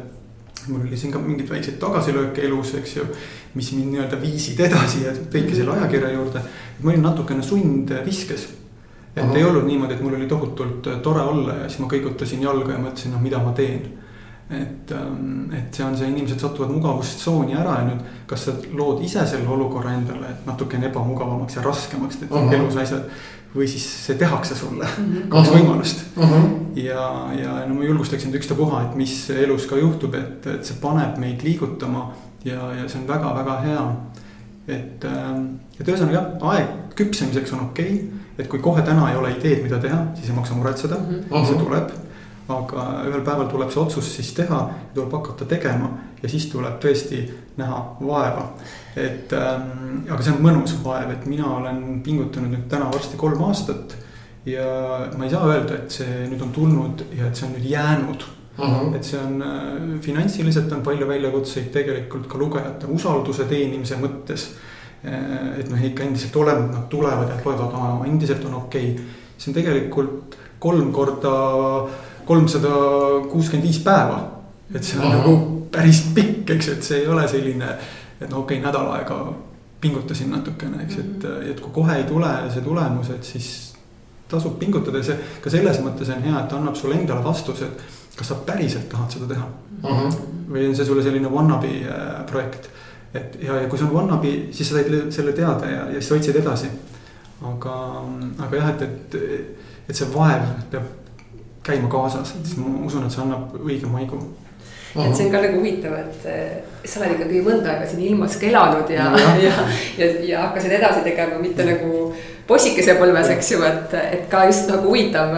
mul 0.67 0.85
oli 0.87 0.97
siin 0.97 1.13
ka 1.13 1.21
mingeid 1.21 1.49
väikseid 1.49 1.79
tagasilööke 1.81 2.45
elus, 2.47 2.73
eks 2.79 2.95
ju. 2.97 3.07
mis 3.55 3.71
mind 3.71 3.93
nii-öelda 3.93 4.17
viisid 4.19 4.59
edasi 4.59 5.05
ja 5.05 5.13
tõidki 5.15 5.55
selle 5.55 5.75
ajakirja 5.77 6.11
juurde. 6.11 6.41
ma 6.81 6.91
olin 6.91 7.05
natukene 7.05 7.43
sundviskes. 7.43 8.47
et 9.15 9.23
Aha. 9.23 9.35
ei 9.35 9.43
olnud 9.43 9.67
niimoodi, 9.67 9.93
et 9.93 10.01
mul 10.01 10.15
oli 10.15 10.27
tohutult 10.27 10.89
tore 11.03 11.21
olla 11.21 11.61
ja 11.61 11.69
siis 11.69 11.79
ma 11.79 11.87
kõigutasin 11.91 12.41
jalga 12.41 12.73
ja 12.73 12.79
mõtlesin, 12.79 13.15
noh, 13.15 13.21
mida 13.21 13.39
ma 13.39 13.53
teen 13.53 13.85
et, 14.49 14.91
ähm, 14.91 15.51
et 15.53 15.73
see 15.73 15.83
on 15.85 15.95
see, 15.97 16.09
inimesed 16.11 16.39
satuvad 16.39 16.69
mugavustsooni 16.75 17.55
ära 17.57 17.79
ja 17.79 17.85
nüüd, 17.87 18.03
kas 18.29 18.45
sa 18.45 18.53
lood 18.77 19.01
ise 19.05 19.23
selle 19.25 19.49
olukorra 19.49 19.95
endale 19.97 20.35
natukene 20.45 20.91
ebamugavamaks 20.91 21.57
ja 21.57 21.63
raskemaks, 21.65 22.21
et 22.21 22.35
elus 22.53 22.77
asjad. 22.81 23.09
Või 23.55 23.67
siis 23.71 23.85
see 24.05 24.17
tehakse 24.19 24.55
sulle 24.55 24.85
uh, 24.85 24.99
-huh. 24.99 25.27
kaks 25.31 25.51
võimalust 25.53 26.03
uh. 26.17 26.31
-huh. 26.31 26.49
ja, 26.79 27.07
ja 27.39 27.55
no 27.67 27.79
ma 27.79 27.83
julgustaksin 27.83 28.35
ükstapuha, 28.35 28.83
et 28.83 28.95
mis 28.95 29.15
elus 29.29 29.65
ka 29.69 29.79
juhtub, 29.79 30.15
et, 30.15 30.47
et 30.47 30.65
see 30.65 30.77
paneb 30.81 31.17
meid 31.17 31.43
liigutama 31.43 32.11
ja, 32.45 32.71
ja 32.81 32.87
see 32.89 33.01
on 33.01 33.07
väga-väga 33.07 33.59
hea. 33.61 33.85
et, 34.67 35.03
ähm, 35.05 35.45
et 35.79 35.87
ühesõnaga 35.87 36.13
jah, 36.13 36.25
aeg 36.41 36.95
küpsemiseks 36.95 37.53
on 37.53 37.67
okei 37.69 37.93
okay,, 37.93 38.23
et 38.37 38.47
kui 38.47 38.59
kohe 38.59 38.81
täna 38.81 39.11
ei 39.11 39.17
ole 39.17 39.31
ideed, 39.35 39.61
mida 39.63 39.77
teha, 39.79 40.07
siis 40.15 40.29
ei 40.29 40.35
maksa 40.35 40.53
muretseda 40.53 40.95
uh, 40.95 41.13
-huh. 41.29 41.47
see 41.47 41.59
tuleb 41.59 41.91
aga 42.47 42.85
ühel 43.09 43.23
päeval 43.25 43.47
tuleb 43.49 43.71
see 43.73 43.81
otsus 43.81 44.09
siis 44.17 44.33
teha, 44.37 44.59
tuleb 44.93 45.13
hakata 45.17 45.47
tegema 45.49 45.89
ja 46.21 46.29
siis 46.29 46.45
tuleb 46.51 46.77
tõesti 46.81 47.23
näha 47.57 47.79
vaeva. 48.01 48.49
Et 48.95 49.33
ähm, 49.35 50.05
aga 50.09 50.21
see 50.23 50.33
on 50.33 50.43
mõnus 50.43 50.75
vaev, 50.83 51.11
et 51.11 51.25
mina 51.27 51.49
olen 51.57 51.99
pingutanud 52.03 52.53
nüüd 52.53 52.69
täna 52.71 52.87
varsti 52.93 53.19
kolm 53.19 53.43
aastat. 53.49 53.97
ja 54.45 54.65
ma 55.17 55.25
ei 55.25 55.33
saa 55.33 55.47
öelda, 55.49 55.81
et 55.81 55.91
see 55.91 56.27
nüüd 56.29 56.41
on 56.45 56.51
tulnud 56.53 57.05
ja 57.17 57.27
et 57.27 57.35
see 57.35 57.47
on 57.47 57.55
nüüd 57.57 57.69
jäänud 57.69 58.31
Uh 58.55 58.65
-huh. 58.65 58.95
et 58.95 59.03
see 59.03 59.19
on 59.19 59.41
äh, 59.41 59.99
finantsiliselt 60.01 60.71
on 60.71 60.81
palju 60.81 61.07
väljakutseid 61.07 61.65
tegelikult 61.71 62.27
ka 62.27 62.37
lugejate 62.37 62.87
usalduse 62.87 63.43
teenimise 63.43 63.95
mõttes. 63.95 64.45
Äh, 65.03 65.59
et 65.59 65.69
noh, 65.69 65.83
ikka 65.83 66.03
endiselt 66.03 66.35
olemas, 66.35 66.71
nad 66.71 66.87
tulevad 66.89 67.29
ja 67.29 67.35
loevad, 67.45 68.07
endiselt 68.07 68.45
on 68.45 68.53
okei 68.53 68.91
okay.. 68.91 69.05
see 69.37 69.51
on 69.51 69.55
tegelikult 69.55 70.37
kolm 70.59 70.93
korda 70.93 71.33
kolmsada 72.25 72.69
kuuskümmend 73.31 73.67
viis 73.67 73.79
päeva. 73.79 74.31
et 74.75 74.83
see 74.83 74.99
on 74.99 75.05
Aha. 75.05 75.17
nagu 75.17 75.67
päris 75.71 76.01
pikk, 76.15 76.49
eks 76.55 76.69
et 76.73 76.83
see 76.83 77.03
ei 77.03 77.07
ole 77.07 77.27
selline, 77.27 77.67
et 78.21 78.29
no 78.29 78.39
okei 78.39 78.59
okay,, 78.59 78.65
nädal 78.67 78.91
aega 78.95 79.19
pingutasin 79.81 80.31
natukene, 80.31 80.83
eks, 80.83 80.97
et, 80.97 81.23
mhm. 81.23 81.51
et 81.51 81.59
kui 81.61 81.73
kohe 81.81 81.97
ei 81.99 82.03
tule 82.09 82.31
see 82.53 82.63
tulemus, 82.65 83.09
et 83.13 83.23
siis 83.23 83.49
tasub 84.29 84.57
pingutada 84.59 85.01
ja 85.01 85.09
see 85.11 85.17
ka 85.43 85.51
selles 85.53 85.81
mõttes 85.85 86.09
on 86.13 86.23
hea, 86.25 86.39
et 86.39 86.49
ta 86.49 86.57
annab 86.57 86.77
sulle 86.79 86.97
endale 86.97 87.23
vastuse, 87.23 87.67
et 87.67 88.15
kas 88.15 88.31
sa 88.31 88.39
päriselt 88.47 88.87
tahad 88.89 89.11
seda 89.11 89.27
teha 89.33 89.45
uh. 89.45 89.89
Mhm. 89.89 90.07
-huh. 90.07 90.17
või 90.49 90.69
on 90.69 90.75
see 90.75 90.85
sulle 90.85 91.03
selline 91.03 91.29
wannabe 91.29 91.71
äh, 91.83 92.25
projekt. 92.25 92.69
et 93.13 93.37
ja, 93.41 93.61
ja 93.61 93.67
kui 93.69 93.77
see 93.77 93.87
on 93.87 93.93
wannabe, 93.93 94.33
siis 94.51 94.69
sa 94.69 94.75
said 94.75 95.11
selle 95.11 95.31
teada 95.31 95.65
ja, 95.65 95.85
ja 95.85 95.93
siis 95.93 96.07
sa 96.07 96.15
otsid 96.15 96.35
edasi. 96.35 96.67
aga, 97.41 98.03
aga 98.39 98.55
jah, 98.55 98.69
et, 98.69 98.81
et, 98.81 99.15
et 99.89 99.95
see 99.95 100.07
vaev 100.13 100.41
peab 100.71 100.83
käima 101.63 101.87
kaasas, 101.89 102.35
et 102.35 102.45
siis 102.45 102.57
ma 102.57 102.85
usun, 102.85 103.05
et 103.05 103.11
see 103.11 103.21
annab 103.21 103.53
õige 103.59 103.89
maigu 103.89 104.19
et 105.03 105.15
see 105.15 105.25
on 105.25 105.31
ka 105.31 105.41
nagu 105.43 105.59
huvitav, 105.59 105.97
et 105.99 106.87
sa 106.87 107.01
oled 107.01 107.15
ikkagi 107.15 107.41
mõnda 107.45 107.73
aega 107.73 107.89
siin 107.89 108.05
ilmas 108.09 108.37
ka 108.39 108.47
elanud 108.47 108.91
ja, 108.93 109.09
ja, 109.19 109.33
ja, 109.47 109.55
ja, 109.99 110.11
ja 110.29 110.45
hakkasid 110.47 110.77
edasi 110.77 111.03
tegema, 111.07 111.41
mitte 111.41 111.65
nagu 111.67 112.13
possikese 112.47 112.95
põlves, 112.99 113.31
eks 113.35 113.51
ju, 113.55 113.65
et, 113.65 113.97
et 114.03 114.29
ka 114.31 114.45
just 114.49 114.71
nagu 114.71 114.87
huvitav. 114.87 115.35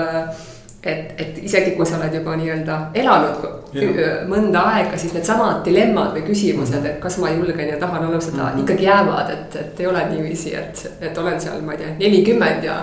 et, 0.88 1.18
et 1.20 1.40
isegi 1.44 1.74
kui 1.76 1.86
sa 1.90 1.98
oled 1.98 2.14
juba 2.16 2.36
nii-öelda 2.40 2.76
elanud 2.96 3.42
ja. 3.76 4.12
mõnda 4.30 4.62
aega, 4.76 4.96
siis 5.00 5.12
needsamad 5.16 5.60
dilemmad 5.66 6.14
või 6.16 6.24
küsimused, 6.30 6.86
et 6.86 7.02
kas 7.04 7.18
ma 7.20 7.32
julgen 7.34 7.74
ja 7.74 7.80
tahan 7.82 8.06
alustada 8.06 8.44
mm 8.44 8.50
-hmm. 8.54 8.64
ikkagi 8.64 8.86
jäävad, 8.86 9.34
et, 9.34 9.56
et 9.56 9.80
ei 9.80 9.88
ole 9.88 10.06
niiviisi, 10.10 10.56
et, 10.56 10.92
et 11.02 11.18
olen 11.18 11.42
seal, 11.42 11.62
ma 11.62 11.74
ei 11.74 11.82
tea, 11.82 11.96
nelikümmend 12.00 12.64
ja 12.64 12.78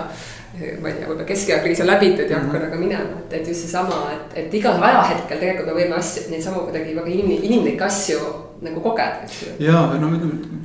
ma 0.55 0.89
ei 0.89 0.95
tea, 0.95 1.09
võib-olla 1.09 1.27
keskeakriis 1.27 1.83
on 1.83 1.89
läbitud 1.89 2.31
ja 2.31 2.39
hakkan 2.39 2.67
aga 2.69 2.79
minema, 2.79 3.19
et, 3.19 3.37
et 3.39 3.47
just 3.51 3.65
seesama, 3.65 4.05
et, 4.13 4.35
et 4.45 4.57
igal 4.59 4.79
ajahetkel 4.79 5.41
tegelikult 5.41 5.71
me 5.71 5.77
võime 5.81 5.99
asju, 5.99 6.25
neid 6.31 6.43
samu 6.45 6.65
kuidagi 6.69 6.95
väga 6.95 7.11
inim, 7.11 7.31
inimlikke 7.35 7.87
asju 7.87 8.19
nagu 8.63 8.79
kogeda, 8.79 9.25
eks 9.25 9.41
ju. 9.41 9.53
ja 9.65 9.81
no 9.99 10.09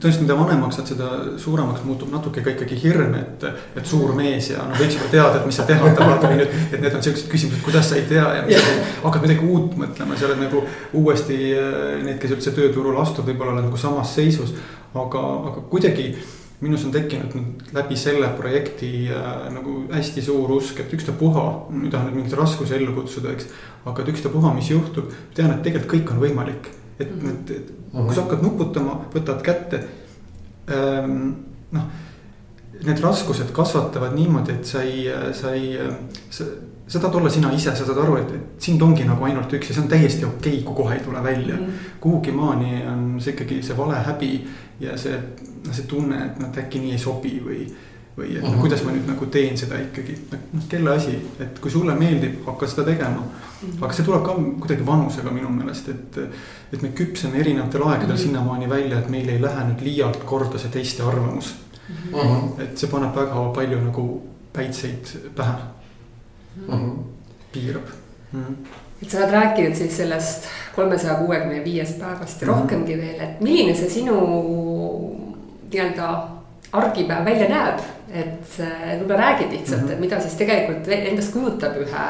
tõesti, 0.01 0.23
mida 0.23 0.37
vanemaks 0.39 0.79
saad, 0.79 0.93
seda 0.93 1.09
suuremaks 1.43 1.83
muutub 1.85 2.13
natuke 2.15 2.45
ka 2.45 2.53
ikkagi 2.55 2.79
hirm, 2.85 3.17
et, 3.19 3.47
et 3.77 3.93
suur 3.93 4.15
mees 4.17 4.53
ja 4.53 4.63
no 4.69 4.79
võiks 4.79 4.95
juba 4.95 5.11
teada, 5.11 5.41
et 5.41 5.49
mis 5.51 5.59
sa 5.59 5.67
teha 5.69 5.93
tahad 5.99 6.27
või 6.29 6.39
nüüd. 6.39 6.55
et 6.71 6.79
need 6.79 6.97
on 6.97 7.07
siuksed 7.07 7.27
küsimused, 7.33 7.65
kuidas 7.67 7.91
sa 7.91 7.99
ei 7.99 8.07
tea 8.09 8.27
ja, 8.39 8.45
ja. 8.55 8.61
hakkad 9.03 9.27
midagi 9.27 9.47
uut 9.47 9.75
mõtlema, 9.81 10.19
sa 10.19 10.31
oled 10.31 10.45
nagu 10.45 10.63
uuesti 11.03 11.41
need, 12.05 12.21
kes 12.23 12.37
üldse 12.39 12.55
tööturul 12.55 13.01
astud, 13.03 13.27
võib-olla 13.27 13.57
oled 13.57 13.67
nagu 13.67 13.81
samas 13.81 14.15
seisus. 14.15 14.55
aga, 14.95 15.25
aga 15.51 15.67
kuidagi 15.71 16.13
minus 16.61 16.85
on 16.85 16.93
tekkinud 16.93 17.35
nüüd 17.37 17.73
läbi 17.77 17.97
selle 17.97 18.29
projekti 18.37 18.91
äh, 19.09 19.47
nagu 19.55 19.85
hästi 19.93 20.25
suur 20.25 20.51
usk, 20.59 20.83
et 20.83 20.93
ükstapuha, 20.97 21.45
ma 21.71 21.87
ei 21.87 21.93
taha 21.93 22.09
nüüd 22.09 22.21
mingeid 22.21 22.37
raskusi 22.39 22.77
ellu 22.77 22.95
kutsuda, 22.99 23.33
eks. 23.37 23.49
aga 23.89 24.05
et 24.05 24.13
ükstapuha, 24.13 24.53
mis 24.57 24.69
juhtub, 24.73 25.09
tean, 25.37 25.55
et 25.55 25.65
tegelikult 25.65 25.95
kõik 25.95 26.13
on 26.15 26.23
võimalik. 26.27 26.71
et 26.99 27.09
mm, 27.09 27.21
-hmm. 27.21 27.31
et, 27.31 27.51
et 27.51 27.73
kui 27.93 28.15
sa 28.15 28.27
hakkad 28.27 28.43
nuputama, 28.45 29.01
võtad 29.15 29.43
kätte 29.43 29.85
ähm,, 30.69 31.33
noh. 31.73 31.91
Need 32.81 33.01
raskused 33.05 33.51
kasvatavad 33.53 34.15
niimoodi, 34.17 34.53
et 34.53 34.65
sa 34.65 34.81
ei, 34.83 35.03
sa 35.37 35.51
ei, 35.53 35.75
sa, 36.31 36.45
sa 36.89 36.99
tahad 36.99 37.15
olla 37.15 37.31
sina 37.31 37.51
ise, 37.53 37.75
sa 37.77 37.85
saad 37.85 37.99
aru, 37.99 38.17
et, 38.17 38.31
et 38.35 38.63
sind 38.65 38.81
ongi 38.83 39.05
nagu 39.05 39.25
ainult 39.25 39.53
üks 39.53 39.69
ja 39.69 39.75
see 39.75 39.83
on 39.83 39.91
täiesti 39.91 40.25
okei 40.25 40.55
okay,, 40.55 40.65
kui 40.65 40.79
kohe 40.79 40.95
ei 40.95 41.05
tule 41.05 41.23
välja 41.23 41.57
mm. 41.57 41.67
-hmm. 41.67 42.01
kuhugi 42.01 42.33
maani 42.33 42.87
on 42.89 43.21
see 43.21 43.33
ikkagi 43.33 43.63
see 43.63 43.77
vale 43.77 44.01
häbi 44.07 44.31
ja 44.81 44.97
see, 44.99 45.21
noh, 45.67 45.77
see 45.77 45.87
tunne, 45.91 46.19
et 46.27 46.41
noh, 46.41 46.51
et 46.51 46.61
äkki 46.65 46.83
nii 46.83 46.97
ei 46.97 46.99
sobi 46.99 47.37
või. 47.45 47.63
või 48.17 48.35
et 48.37 48.43
noh, 48.43 48.51
mhm. 48.51 48.61
kuidas 48.61 48.83
ma 48.85 48.93
nüüd 48.93 49.07
nagu 49.09 49.27
teen 49.33 49.57
seda 49.57 49.79
ikkagi, 49.81 50.17
noh 50.53 50.65
kelle 50.69 50.91
asi, 50.97 51.15
et 51.41 51.61
kui 51.63 51.71
sulle 51.71 51.95
meeldib, 51.97 52.41
hakka 52.47 52.69
seda 52.69 52.85
tegema. 52.91 53.23
Mhm. 53.61 53.83
aga 53.85 53.93
see 53.95 54.05
tuleb 54.05 54.25
ka 54.27 54.35
kuidagi 54.35 54.87
vanusega 54.87 55.31
minu 55.31 55.49
meelest, 55.53 55.89
et, 55.89 56.19
et 56.73 56.83
me 56.83 56.93
küpseme 56.97 57.41
erinevatel 57.41 57.83
aegadel 57.83 58.09
mm 58.09 58.15
-hmm. 58.15 58.23
sinnamaani 58.23 58.71
välja, 58.71 58.99
et 58.99 59.11
meil 59.11 59.29
ei 59.29 59.43
lähe 59.43 59.65
nüüd 59.71 59.85
liialt 59.85 60.25
korda 60.25 60.59
see 60.59 60.71
teiste 60.71 61.03
arvamus 61.03 61.55
mm. 61.89 62.21
-hmm. 62.21 62.63
et 62.63 62.79
see 62.79 62.91
paneb 62.91 63.17
väga 63.17 63.49
palju 63.55 63.81
nagu 63.81 64.05
päitseid 64.53 65.33
pähe 65.37 65.57
mm. 66.57 66.75
-hmm. 66.75 66.93
piirab 67.53 67.89
mm. 68.33 68.45
-hmm 68.45 68.79
et 69.03 69.11
sa 69.11 69.19
oled 69.19 69.31
rääkinud 69.31 69.75
siis 69.75 69.97
sellest 69.97 70.45
kolmesaja 70.77 71.15
kuuekümne 71.15 71.65
viiest 71.65 71.99
päevast 71.99 72.43
ja 72.43 72.49
rohkemgi 72.49 72.99
veel, 72.99 73.21
et 73.21 73.41
milline 73.41 73.75
see 73.75 73.91
sinu 73.91 74.17
nii-öelda 75.73 76.11
argipäev 76.73 77.27
välja 77.27 77.49
näeb, 77.51 77.83
et 78.13 78.57
võib-olla 78.61 79.19
räägid 79.19 79.53
lihtsalt 79.55 79.83
mm, 79.83 79.89
-hmm. 79.89 79.93
et 79.93 80.01
mida 80.01 80.21
siis 80.21 80.35
tegelikult 80.39 80.89
endast 80.95 81.33
kujutab 81.33 81.77
ühe, 81.83 82.07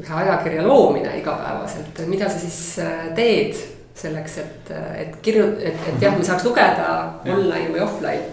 ühe 0.00 0.14
ajakirja 0.22 0.66
loomine 0.68 1.18
igapäevaselt, 1.18 2.00
mida 2.08 2.28
sa 2.28 2.38
siis 2.38 2.78
äh, 2.78 3.08
teed 3.14 3.56
selleks, 3.94 4.38
et, 4.38 4.72
et 4.98 5.16
kirju-, 5.22 5.54
et, 5.60 5.88
et 5.88 6.02
jah, 6.02 6.16
me 6.18 6.24
saaks 6.24 6.44
lugeda 6.44 6.88
online 7.26 7.70
või 7.72 7.84
offline. 7.84 8.24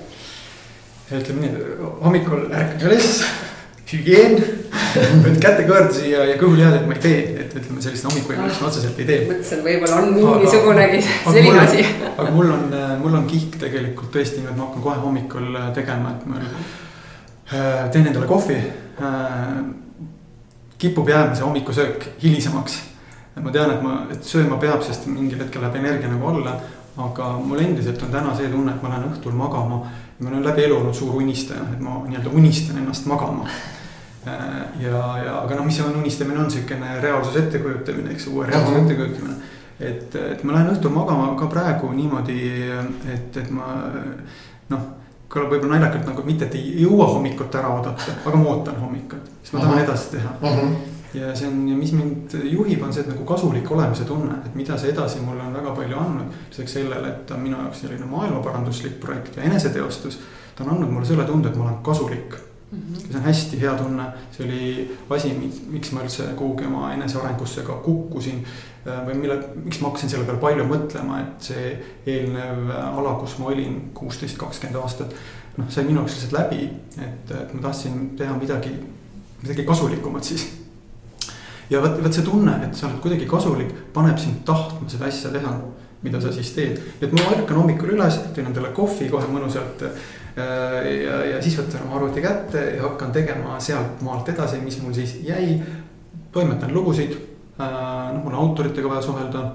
ütleme 1.11 1.47
nii, 1.47 1.79
hommikul 2.01 2.47
ärkan 2.55 2.87
üles 2.87 3.21
hügieen 3.93 4.39
võt 5.23 5.37
kätekõverdusi 5.41 6.11
ja, 6.11 6.23
ja 6.27 6.37
kõhulihad, 6.39 6.75
et 6.79 6.87
ma 6.87 6.95
ei 6.95 7.03
tee, 7.03 7.19
et 7.43 7.53
ütleme 7.55 7.83
sellist 7.83 8.05
hommikuimulust 8.07 8.63
ma 8.63 8.69
otseselt 8.69 8.99
ei 9.01 9.07
tee. 9.07 9.19
mõtlesin, 9.29 9.63
võib-olla 9.65 9.99
on 10.01 10.13
mingisugunegi 10.15 11.01
selline 11.35 11.61
asi. 11.63 11.85
aga 12.11 12.27
mul 12.35 12.51
on, 12.55 12.65
mul 13.03 13.17
on 13.21 13.27
kihk 13.29 13.57
tegelikult 13.61 14.11
tõesti, 14.15 14.43
et 14.43 14.55
ma 14.55 14.67
hakkan 14.67 14.85
kohe 14.85 14.97
hommikul 15.05 15.49
äh, 15.59 15.71
tegema, 15.75 16.15
et 16.15 16.27
ma 16.29 16.41
äh, 16.41 17.89
teen 17.93 18.11
endale 18.11 18.29
kohvi 18.29 18.59
äh,. 18.59 19.57
kipub 20.81 21.09
jääma 21.09 21.35
see 21.37 21.45
hommikusöök 21.45 22.07
hilisemaks. 22.23 22.79
ma 23.41 23.51
tean, 23.51 23.75
et 23.75 23.83
ma, 23.85 24.05
et 24.11 24.23
sööma 24.27 24.59
peab, 24.61 24.83
sest 24.85 25.05
mingil 25.07 25.39
hetkel 25.39 25.61
läheb 25.63 25.81
energia 25.83 26.11
nagu 26.11 26.31
alla. 26.31 26.59
aga 27.01 27.33
mul 27.39 27.59
endiselt 27.63 28.01
on 28.03 28.11
täna 28.11 28.33
see 28.35 28.49
tunne, 28.51 28.73
et 28.75 28.81
ma 28.83 28.95
lähen 28.95 29.11
õhtul 29.11 29.35
magama. 29.35 29.83
ma 30.19 30.29
olen 30.29 30.43
läbi 30.45 30.65
elu 30.65 30.79
olnud 30.79 30.95
suur 30.95 31.15
unistaja, 31.21 31.63
et 31.73 31.79
ma 31.79 32.01
nii-öelda 32.07 32.33
unistan 32.33 32.81
ennast 32.81 33.05
magama 33.09 33.47
ja, 34.25 35.17
ja 35.25 35.35
aga 35.41 35.55
noh, 35.55 35.65
mis 35.65 35.79
on 35.81 35.95
unistamine 35.95 36.39
on 36.39 36.51
siukene 36.51 36.99
reaalsuse 37.01 37.39
ettekujutamine, 37.39 38.11
eks 38.11 38.27
uue 38.27 38.45
reaalsuse 38.45 38.77
uh 38.77 38.77
-huh. 38.77 38.91
ettekujutamine. 38.91 39.35
et, 39.79 40.15
et 40.15 40.43
ma 40.43 40.53
lähen 40.53 40.73
õhtul 40.75 40.93
magama 40.93 41.35
ka 41.35 41.47
praegu 41.47 41.91
niimoodi, 41.91 42.41
et, 43.13 43.37
et 43.37 43.49
ma 43.49 43.67
noh 44.69 44.89
kõlab 45.31 45.53
võib-olla 45.53 45.77
naljakalt 45.77 46.05
nagu 46.05 46.23
mitte, 46.27 46.45
et 46.45 46.55
ei 46.55 46.81
jõua 46.83 47.07
hommikut 47.13 47.55
ära 47.55 47.69
oodata, 47.75 48.15
aga 48.25 48.37
ma 48.37 48.49
ootan 48.49 48.79
hommikut, 48.81 49.29
siis 49.41 49.53
ma 49.53 49.63
tahan 49.63 49.83
edasi 49.83 50.09
teha 50.11 50.33
uh. 50.41 50.57
-huh. 50.57 50.73
ja 51.13 51.35
see 51.35 51.47
on 51.47 51.67
ja 51.69 51.75
mis 51.75 51.91
mind 51.91 52.35
juhib, 52.43 52.83
on 52.83 52.93
see, 52.93 53.01
et 53.01 53.09
nagu 53.13 53.25
kasulik 53.25 53.71
olemise 53.71 54.05
tunne, 54.05 54.35
et 54.45 54.55
mida 54.55 54.77
see 54.77 54.91
edasi 54.91 55.19
mulle 55.19 55.43
on 55.43 55.53
väga 55.53 55.71
palju 55.71 55.97
andnud. 55.97 56.37
lisaks 56.49 56.73
sellele, 56.73 57.07
et 57.07 57.25
ta 57.25 57.35
on 57.35 57.41
minu 57.41 57.57
jaoks 57.57 57.81
selline 57.81 58.05
maailmaparanduslik 58.05 58.99
projekt 58.99 59.37
ja 59.37 59.43
eneseteostus. 59.43 60.19
ta 60.55 60.63
on 60.63 60.69
andnud 60.69 60.91
mulle 60.91 61.05
selle 61.05 61.23
tunde, 61.23 61.49
et 61.49 61.55
ma 61.55 61.63
olen 61.63 61.83
kasulik 61.83 62.35
see 62.71 63.17
on 63.17 63.25
hästi 63.25 63.59
hea 63.59 63.73
tunne, 63.75 64.05
see 64.31 64.45
oli 64.45 64.97
asi, 65.11 65.33
miks 65.71 65.91
ma 65.91 66.05
üldse 66.05 66.29
kuhugi 66.39 66.69
oma 66.69 66.93
enesearengusse 66.95 67.65
ka 67.67 67.81
kukkusin. 67.83 68.45
äh, 68.85 69.03
või 69.07 69.17
mille, 69.19 69.37
miks 69.65 69.81
ma 69.81 69.89
hakkasin 69.89 70.09
selle 70.09 70.25
peale 70.25 70.39
palju 70.41 70.65
mõtlema, 70.69 71.19
et 71.25 71.51
see 71.51 71.75
eelnev 72.05 72.71
ala, 72.71 73.17
kus 73.19 73.37
ma 73.41 73.51
olin 73.51 73.91
kuusteist, 73.93 74.39
kakskümmend 74.39 74.79
aastat. 74.81 75.13
noh, 75.57 75.67
sai 75.69 75.83
minu 75.83 75.99
jaoks 75.99 76.15
lihtsalt 76.15 76.37
läbi, 76.39 76.69
et, 76.97 77.35
et 77.35 77.53
ma 77.53 77.67
tahtsin 77.67 78.15
teha 78.17 78.37
midagi, 78.39 78.71
midagi 79.43 79.67
kasulikumat 79.67 80.23
siis 80.23 80.47
ja 81.71 81.81
vot, 81.81 81.99
vot 82.03 82.13
see 82.13 82.25
tunne, 82.25 82.55
et 82.65 82.75
sa 82.75 82.87
oled 82.87 82.99
kuidagi 83.03 83.27
kasulik, 83.29 83.71
paneb 83.95 84.19
sind 84.19 84.43
tahtma 84.47 84.89
seda 84.91 85.07
asja 85.07 85.31
teha, 85.33 85.53
mida 86.01 86.21
sa 86.21 86.31
siis 86.33 86.51
teed. 86.55 86.79
et 87.01 87.13
ma 87.13 87.27
ärkan 87.35 87.61
hommikul 87.61 87.93
üles, 87.95 88.17
teen 88.35 88.49
endale 88.49 88.73
kohvi 88.75 89.09
kohe 89.11 89.27
mõnusalt. 89.31 89.85
Ja, 90.35 91.17
ja 91.25 91.41
siis 91.43 91.57
võtan 91.59 91.85
oma 91.85 91.99
arvuti 91.99 92.21
kätte 92.23 92.63
ja 92.77 92.85
hakkan 92.85 93.11
tegema 93.11 93.59
sealt 93.59 94.01
maalt 94.05 94.29
edasi, 94.29 94.61
mis 94.63 94.81
mul 94.81 94.93
siis 94.93 95.17
jäi. 95.27 95.61
toimetan 96.31 96.73
lugusid, 96.73 97.17
noh, 97.59 98.23
mul 98.23 98.33
on 98.33 98.39
autoritega 98.45 98.89
vaja 98.89 99.01
suhelda 99.01 99.49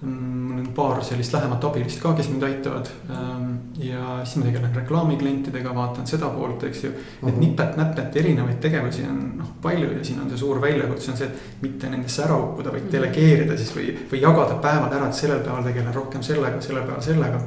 mul 0.00 0.58
on 0.58 0.68
paar 0.74 1.02
sellist 1.04 1.32
lähemat 1.32 1.64
abilist 1.64 2.00
ka, 2.00 2.12
kes 2.16 2.28
mind 2.30 2.42
aitavad. 2.42 2.86
ja 3.78 4.20
siis 4.24 4.36
ma 4.36 4.44
tegelen 4.44 4.74
reklaamiklientidega, 4.74 5.74
vaatan 5.74 6.06
seda 6.06 6.28
poolt, 6.32 6.64
eks 6.64 6.84
ju. 6.84 6.90
et 6.90 7.36
Mhm. 7.36 7.40
nipet-näpet 7.40 8.16
erinevaid 8.16 8.60
tegevusi 8.60 9.02
on 9.04 9.32
noh 9.38 9.50
palju 9.62 9.92
ja 9.98 10.04
siin 10.04 10.20
on 10.20 10.30
see 10.30 10.38
suur 10.38 10.60
väljakutse 10.60 11.10
on 11.10 11.16
see, 11.16 11.26
et 11.26 11.62
mitte 11.62 11.90
nendesse 11.90 12.22
ära 12.22 12.36
uppuda, 12.36 12.72
vaid 12.72 12.92
delegeerida 12.92 13.56
siis 13.56 13.76
või, 13.76 13.96
või 14.12 14.20
jagada 14.20 14.54
päevad 14.54 14.92
ära, 14.92 15.06
et 15.06 15.14
sellel 15.14 15.40
päeval 15.40 15.64
tegelen 15.64 15.94
rohkem 15.94 16.22
sellega, 16.22 16.60
sellel 16.60 16.82
päeval 16.82 17.02
sellega. 17.02 17.40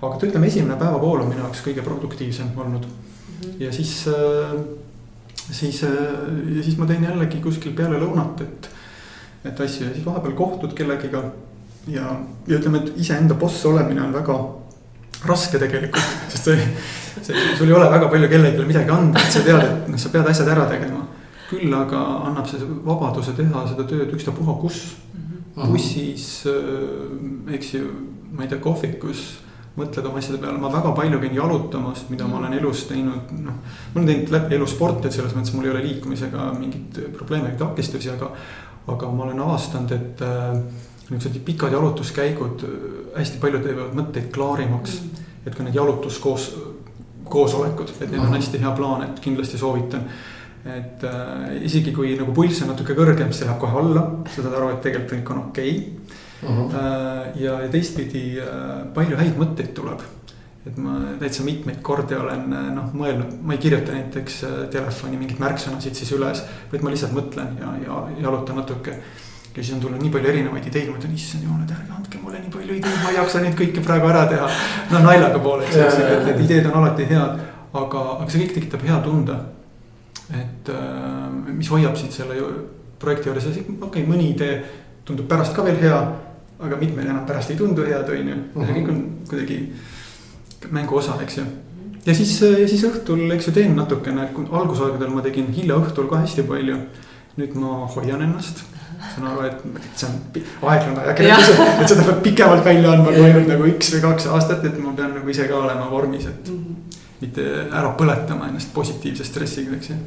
Aga 0.00 0.18
ütleme, 0.22 0.46
esimene 0.46 0.78
päevapool 0.78 1.24
on 1.24 1.30
minu 1.30 1.42
jaoks 1.42 1.62
kõige 1.66 1.82
produktiivsem 1.86 2.52
olnud. 2.56 2.86
Ja 3.58 3.72
siis, 3.74 3.94
siis 5.50 5.82
ja 5.82 6.62
siis 6.62 6.78
ma 6.78 6.86
teen 6.86 7.06
jällegi 7.06 7.42
kuskil 7.42 7.74
peale 7.78 7.98
lõunat, 8.02 8.44
et, 8.46 8.70
et 9.50 9.60
asju. 9.66 9.88
Ja 9.88 9.94
siis 9.94 10.06
vahepeal 10.06 10.36
kohtud 10.38 10.74
kellegiga. 10.78 11.24
Ja, 11.88 12.12
ja 12.46 12.58
ütleme, 12.58 12.82
et 12.82 13.00
iseenda 13.00 13.34
boss 13.38 13.64
olemine 13.66 14.02
on 14.04 14.12
väga 14.12 14.36
raske 15.26 15.58
tegelikult, 15.58 16.04
sest 16.32 16.50
see, 16.50 16.66
see, 17.24 17.44
sul 17.58 17.70
ei 17.70 17.74
ole 17.74 17.88
väga 17.90 18.10
palju 18.12 18.28
kellelegi 18.30 18.66
midagi 18.68 18.92
anda, 18.94 19.18
et 19.18 19.34
sa 19.34 19.42
tead, 19.42 19.64
et 19.64 19.88
noh, 19.90 19.98
sa 19.98 20.12
pead 20.12 20.28
asjad 20.30 20.50
ära 20.52 20.66
tegema. 20.70 21.06
küll 21.48 21.72
aga 21.72 21.98
annab 22.28 22.46
see 22.46 22.60
vabaduse 22.84 23.32
teha 23.32 23.62
seda 23.70 23.86
tööd 23.88 24.12
ükstapuha 24.12 24.58
kus, 24.60 24.82
bussis, 25.56 26.26
eks 27.56 27.72
ju, 27.72 27.86
ma 28.36 28.44
ei 28.44 28.50
tea, 28.52 28.60
kohvikus 28.62 29.24
mõtled 29.76 30.06
oma 30.08 30.18
asjade 30.18 30.40
peale, 30.42 30.58
ma 30.58 30.70
väga 30.72 30.92
palju 30.96 31.20
käin 31.22 31.36
jalutamas, 31.36 32.04
mida 32.10 32.26
ma 32.26 32.40
olen 32.40 32.56
elus 32.58 32.86
teinud, 32.88 33.32
noh. 33.44 33.58
ma 33.60 34.00
olen 34.00 34.08
teinud 34.10 34.32
läbi 34.34 34.56
elu 34.58 34.66
sporti, 34.70 35.08
et 35.08 35.16
selles 35.16 35.36
mõttes 35.36 35.54
mul 35.54 35.68
ei 35.68 35.74
ole 35.74 35.84
liikumisega 35.86 36.48
mingeid 36.58 37.00
probleeme 37.16 37.52
või 37.52 37.60
takistusi, 37.60 38.10
aga, 38.14 38.30
aga 38.94 39.10
ma 39.12 39.26
olen 39.28 39.42
avastanud, 39.44 39.94
et 39.94 40.24
äh, 40.26 40.56
niisugused 41.08 41.44
pikad 41.46 41.72
jalutuskäigud 41.72 42.64
hästi 43.16 43.40
palju 43.42 43.62
teevad 43.64 43.94
mõtteid 43.96 44.32
klaarimaks. 44.34 45.00
et 45.46 45.54
ka 45.54 45.64
need 45.64 45.74
jalutuskoos, 45.78 46.50
koosolekud, 47.30 47.92
et 48.00 48.10
need 48.10 48.20
on 48.20 48.34
hästi 48.34 48.58
hea 48.60 48.72
plaan, 48.76 49.04
et 49.06 49.20
kindlasti 49.20 49.58
soovitan. 49.58 50.04
et 50.66 51.04
äh, 51.04 51.62
isegi 51.64 51.92
kui 51.96 52.16
nagu 52.18 52.32
pulss 52.34 52.62
on 52.62 52.72
natuke 52.74 52.92
kõrgem, 52.98 53.30
siis 53.30 53.44
see 53.44 53.46
läheb 53.48 53.60
kohe 53.62 53.78
alla, 53.78 54.02
sa 54.26 54.42
saad 54.42 54.56
aru, 54.58 54.72
et 54.74 54.82
tegelikult 54.84 55.14
kõik 55.14 55.30
on 55.32 55.44
okei 55.48 55.76
okay. 55.78 56.07
Uh. 56.42 56.50
-huh. 56.50 56.78
ja, 57.40 57.60
ja 57.62 57.68
teistpidi 57.68 58.40
äh, 58.40 58.86
palju 58.94 59.16
häid 59.16 59.36
mõtteid 59.38 59.74
tuleb 59.74 60.04
et 60.66 60.76
ma 60.76 60.98
täitsa 61.20 61.44
mitmeid 61.46 61.78
kordi 61.82 62.14
olen 62.14 62.50
noh 62.74 62.90
mõelnud, 62.92 63.38
ma 63.42 63.54
ei 63.54 63.62
kirjuta 63.62 63.94
näiteks 63.94 64.42
telefoni 64.70 65.16
mingeid 65.16 65.40
märksõnasid 65.40 65.94
siis 65.96 66.10
üles, 66.12 66.42
vaid 66.72 66.82
ma 66.84 66.90
lihtsalt 66.92 67.14
mõtlen 67.16 67.56
ja, 67.62 67.72
ja 67.86 68.02
jalutan 68.20 68.60
natuke 68.60 68.98
ja 69.58 69.64
siis 69.64 69.74
on 69.74 69.80
tulnud 69.80 70.02
nii 70.02 70.10
palju 70.14 70.28
erinevaid 70.30 70.66
ideid, 70.70 70.90
ma 70.90 70.98
ütlen, 71.00 71.14
issand 71.18 71.42
jumal, 71.42 71.62
et 71.64 71.72
ärge 71.74 71.94
andke 71.96 72.20
mulle 72.22 72.40
nii 72.42 72.52
palju 72.52 72.76
ideid, 72.78 72.98
ma 73.02 73.10
ei 73.10 73.16
jaksa 73.18 73.40
neid 73.42 73.56
kõiki 73.58 73.82
praegu 73.84 74.10
ära 74.10 74.24
teha. 74.30 74.50
no 74.92 75.00
naljaga 75.02 75.40
pooleks, 75.42 75.76
eks 75.76 75.98
ju, 75.98 76.04
et 76.14 76.26
need 76.28 76.42
ideed 76.44 76.68
on 76.70 76.76
alati 76.82 77.06
head, 77.08 77.40
aga, 77.82 78.02
aga 78.14 78.28
see 78.30 78.42
kõik 78.44 78.54
tekitab 78.58 78.84
hea 78.86 78.98
tunde. 79.06 79.38
et 80.38 80.70
mis 81.48 81.70
hoiab 81.72 81.96
sind 81.96 82.12
selle 82.12 82.36
projekti 83.00 83.30
juures, 83.30 83.46
okei 83.48 83.76
okay,, 83.88 84.06
mõni 84.06 84.30
idee 84.34 84.60
tundub 85.08 85.26
pärast 85.26 85.56
ka 85.56 85.64
veel 85.64 85.80
hea, 85.80 85.98
aga 86.58 86.76
mitmed 86.80 87.06
enam 87.06 87.26
pärast 87.26 87.50
ei 87.50 87.56
tundu 87.56 87.86
head, 87.86 88.08
on 88.10 88.32
ju, 88.32 88.38
see 88.54 88.76
kõik 88.78 88.92
on 88.92 89.02
kuidagi 89.30 89.58
mängu 90.74 90.98
osa, 90.98 91.18
eks 91.22 91.38
ju 91.38 91.44
ja 92.06 92.14
siis, 92.14 92.32
ja 92.42 92.68
siis 92.68 92.82
õhtul, 92.88 93.26
eks 93.34 93.50
ju, 93.50 93.54
teen 93.58 93.76
natukene, 93.78 94.30
algusaegadel 94.48 95.12
ma 95.12 95.22
tegin 95.24 95.52
hilja 95.54 95.78
õhtul 95.78 96.08
ka 96.10 96.24
hästi 96.24 96.46
palju. 96.48 96.80
nüüd 97.38 97.52
ma 97.54 97.84
hoian 97.94 98.22
ennast 98.24 98.64
saan 98.98 99.28
aru, 99.30 99.44
et 99.46 99.60
see 99.94 100.08
on 100.08 100.70
aeglane 100.72 101.02
ajakirjandus, 101.04 101.60
et 101.82 101.92
seda 101.92 102.06
peab 102.08 102.22
pikemalt 102.24 102.64
välja 102.66 102.94
andma 102.94 103.12
kui 103.14 103.26
ainult 103.28 103.50
nagu 103.52 103.68
üks 103.70 103.92
või 103.94 104.02
kaks 104.04 104.26
aastat, 104.34 104.64
et 104.66 104.78
ma 104.82 104.94
pean 104.98 105.14
nagu 105.14 105.30
ise 105.30 105.46
ka 105.50 105.58
olema 105.58 105.86
vormis, 105.90 106.26
et 106.26 106.50
mm. 106.50 106.64
-hmm. 106.64 107.02
mitte 107.22 107.44
ära 107.68 107.92
põletama 108.00 108.48
ennast 108.50 108.72
positiivse 108.74 109.24
stressiga, 109.24 109.76
eks 109.76 109.92
ju. 109.92 109.98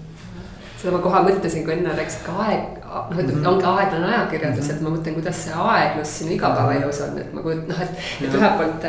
Seda 0.81 0.93
ma 0.95 1.01
kohe 1.03 1.23
mõtlesin, 1.27 1.65
kui 1.65 1.73
enne 1.75 1.95
rääkisid 1.97 2.23
ka 2.25 2.37
aeg, 2.45 2.77
noh, 2.83 3.17
et 3.19 3.25
mm 3.25 3.33
-hmm. 3.33 3.47
ongi 3.47 3.65
aeglane 3.71 4.13
ajakirjandus 4.13 4.65
mm, 4.65 4.69
-hmm. 4.69 4.75
et 4.75 4.81
ma 4.81 4.95
mõtlen, 4.95 5.17
kuidas 5.19 5.43
see 5.43 5.53
aeglus 5.53 6.19
sinu 6.19 6.31
igapäevaelus 6.37 7.01
on, 7.07 7.17
et 7.17 7.33
ma 7.33 7.41
kujutan, 7.41 7.67
noh, 7.69 7.81
et, 7.81 7.91
et 8.21 8.39
ühelt 8.39 8.57
poolt 8.57 8.87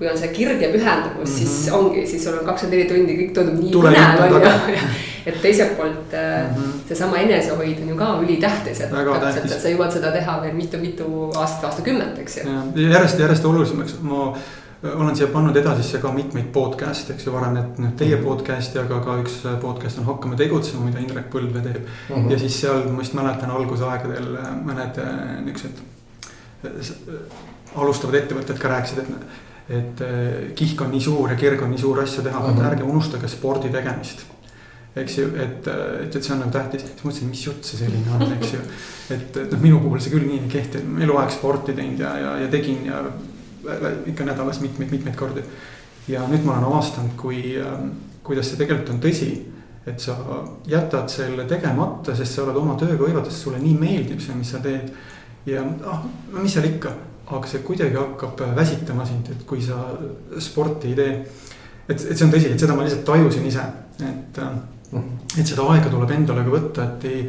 kui 0.00 0.08
on 0.08 0.16
see 0.16 0.28
kirg 0.32 0.62
ja 0.64 0.68
pühendumus 0.72 1.14
mm, 1.14 1.24
-hmm. 1.24 1.38
siis 1.38 1.66
mhm. 1.66 1.74
ongi, 1.76 2.06
siis 2.06 2.24
sul 2.24 2.38
on 2.38 2.44
kakskümmend 2.44 2.78
neli 2.78 2.88
tundi, 2.88 3.16
kõik 3.18 3.34
tundub 3.36 3.58
nii 3.60 3.72
põnev 3.72 4.22
on 4.24 4.30
ju. 4.72 4.78
et 5.28 5.42
teiselt 5.42 5.76
poolt 5.76 6.14
mm 6.16 6.54
-hmm. 6.54 6.70
seesama 6.88 7.16
enesehoid 7.16 7.82
on 7.82 7.88
ju 7.88 7.96
ka 7.96 8.08
ülitähtis, 8.22 8.80
et 8.80 8.90
täpselt, 8.90 9.52
et 9.52 9.60
sa 9.60 9.68
jõuad 9.68 9.92
seda 9.92 10.12
teha 10.12 10.38
veel 10.42 10.56
mitu-mitu 10.56 11.30
aastat, 11.36 11.64
aastakümmet, 11.64 12.18
eks 12.18 12.36
ju. 12.36 12.42
järjest, 12.88 13.18
järjest 13.18 13.44
olulisemaks, 13.44 14.00
ma 14.00 14.32
olen 14.82 15.16
siia 15.16 15.28
pannud 15.28 15.56
edasisse 15.56 15.98
ka 16.00 16.12
mitmeid 16.12 16.48
podcast'e, 16.54 17.14
eks 17.14 17.26
ju, 17.26 17.34
varem, 17.34 17.58
et 17.60 17.80
noh, 17.82 17.92
teie 18.00 18.16
podcast'i, 18.22 18.80
aga 18.80 19.00
ka 19.04 19.18
üks 19.20 19.36
podcast 19.60 20.00
on 20.00 20.08
Hakkame 20.08 20.38
tegutsema, 20.40 20.86
mida 20.88 21.02
Indrek 21.02 21.28
Põldvee 21.32 21.62
teeb 21.66 21.82
mm. 21.82 22.14
-hmm. 22.14 22.30
ja 22.32 22.38
siis 22.38 22.60
seal 22.62 22.88
ma 22.88 23.02
vist 23.02 23.16
mäletan 23.18 23.52
algusaegadel 23.52 24.32
mõned 24.64 25.00
niuksed 25.44 25.84
alustavad 27.76 28.18
ettevõtted 28.22 28.58
ka 28.58 28.74
rääkisid, 28.74 29.04
et 29.04 29.38
et 29.70 30.00
kihk 30.58 30.80
on 30.82 30.90
nii 30.90 31.00
suur 31.00 31.30
ja 31.30 31.36
kirg 31.38 31.60
on 31.62 31.70
nii 31.70 31.78
suur 31.78 32.00
asju 32.02 32.24
teha, 32.26 32.38
aga 32.42 32.70
ärge 32.72 32.82
unustage 32.82 33.28
spordi 33.28 33.68
tegemist. 33.70 34.24
eks 34.96 35.18
ju, 35.18 35.26
et, 35.38 35.68
et, 35.68 36.16
et 36.16 36.24
see 36.24 36.32
on 36.34 36.40
nagu 36.42 36.50
tähtis, 36.50 36.82
siis 36.82 37.04
mõtlesin, 37.04 37.28
mis 37.30 37.44
jutt 37.46 37.64
see 37.64 37.78
selline 37.78 38.10
on, 38.16 38.32
eks 38.34 38.54
ju. 38.56 38.62
et, 39.14 39.36
et 39.36 39.52
noh, 39.52 39.60
minu 39.62 39.78
puhul 39.78 40.00
see 40.02 40.10
küll 40.10 40.26
nii 40.26 40.40
ei 40.40 40.48
kehti, 40.50 40.80
et 40.80 41.04
eluaeg 41.06 41.30
sporti 41.30 41.76
teinud 41.76 42.02
ja, 42.02 42.16
ja, 42.18 42.32
ja 42.42 42.48
tegin 42.50 42.88
ja 42.88 43.04
ikka 44.06 44.24
nädalas 44.24 44.60
mitmeid-mitmeid 44.60 45.16
kordi. 45.16 45.44
ja 46.08 46.24
nüüd 46.28 46.44
ma 46.44 46.56
olen 46.56 46.64
avastanud, 46.72 47.14
kui, 47.16 47.54
kuidas 48.22 48.50
see 48.50 48.60
tegelikult 48.60 48.94
on 48.94 49.02
tõsi. 49.04 49.30
et 49.86 50.00
sa 50.00 50.16
jätad 50.68 51.08
selle 51.08 51.44
tegemata, 51.48 52.14
sest 52.16 52.34
sa 52.34 52.42
oled 52.42 52.56
oma 52.56 52.74
tööga 52.78 53.04
hõivatud, 53.04 53.32
sulle 53.32 53.58
nii 53.58 53.76
meeldib 53.80 54.20
see, 54.20 54.34
mis 54.34 54.50
sa 54.50 54.58
teed. 54.64 54.90
ja 55.46 55.62
ah, 55.86 56.02
no 56.32 56.42
mis 56.42 56.52
seal 56.54 56.68
ikka 56.68 56.92
aga 57.36 57.46
see 57.50 57.62
kuidagi 57.66 57.96
hakkab 57.98 58.42
väsitama 58.56 59.06
sind, 59.06 59.30
et 59.30 59.46
kui 59.46 59.62
sa 59.62 59.78
sporti 60.42 60.90
ei 60.90 60.98
tee. 60.98 61.12
et, 61.88 61.94
et 61.94 62.16
see 62.16 62.26
on 62.26 62.32
tõsi, 62.32 62.50
et 62.52 62.62
seda 62.62 62.76
ma 62.76 62.86
lihtsalt 62.86 63.04
tajusin 63.06 63.46
ise, 63.46 63.64
et, 64.06 64.40
et 65.38 65.46
seda 65.46 65.66
aega 65.72 65.90
tuleb 65.92 66.14
endale 66.16 66.44
ka 66.46 66.54
võtta, 66.54 66.86
et 66.86 67.10
ei. 67.10 67.24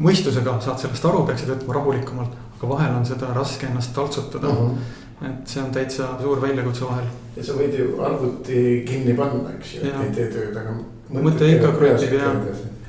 mõistusega 0.00 0.54
saad 0.64 0.80
sellest 0.80 1.04
aru, 1.04 1.24
peaksid 1.28 1.50
võtma 1.52 1.74
rahulikumalt, 1.76 2.36
aga 2.56 2.68
vahel 2.70 2.94
on 2.96 3.04
seda 3.04 3.32
raske 3.36 3.66
ennast 3.68 3.92
taltsutada 3.94 4.48
mm. 4.48 4.70
-hmm. 4.70 4.94
Et 5.24 5.48
see 5.48 5.62
on 5.62 5.72
täitsa 5.72 6.12
suur 6.20 6.40
väljakutse 6.42 6.84
vahel. 6.84 7.10
ja 7.36 7.44
sa 7.44 7.56
võid 7.56 7.76
ju 7.78 7.90
arvuti 8.04 8.62
kinni 8.88 9.16
panna, 9.16 9.52
eks 9.56 9.74
ju, 9.76 9.84
et 9.88 10.00
ei 10.04 10.14
tee 10.14 10.30
tööd, 10.34 10.56
aga. 10.60 10.78
mõte 11.16 11.52
ikka 11.56 11.72
krutib 11.78 12.16
ja 12.18 12.32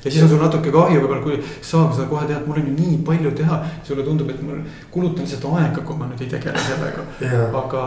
ja 0.08 0.12
siis 0.12 0.24
on 0.24 0.30
sul 0.30 0.42
natuke 0.42 0.72
kahju 0.72 1.02
võib-olla, 1.02 1.22
kui 1.24 1.38
sa 1.66 1.82
seda 1.92 2.06
kohe 2.10 2.28
tead, 2.30 2.46
mul 2.48 2.60
on 2.62 2.68
ju 2.70 2.74
nii 2.76 2.98
palju 3.08 3.32
teha. 3.40 3.58
sulle 3.84 4.04
tundub, 4.04 4.30
et 4.30 4.42
mul 4.42 4.62
kulutan 4.92 5.26
lihtsalt 5.26 5.48
aega, 5.58 5.82
kui 5.82 5.98
ma 5.98 6.08
nüüd 6.08 6.24
ei 6.24 6.32
tegele 6.32 6.63
sellega. 6.63 7.06
aga, 7.62 7.84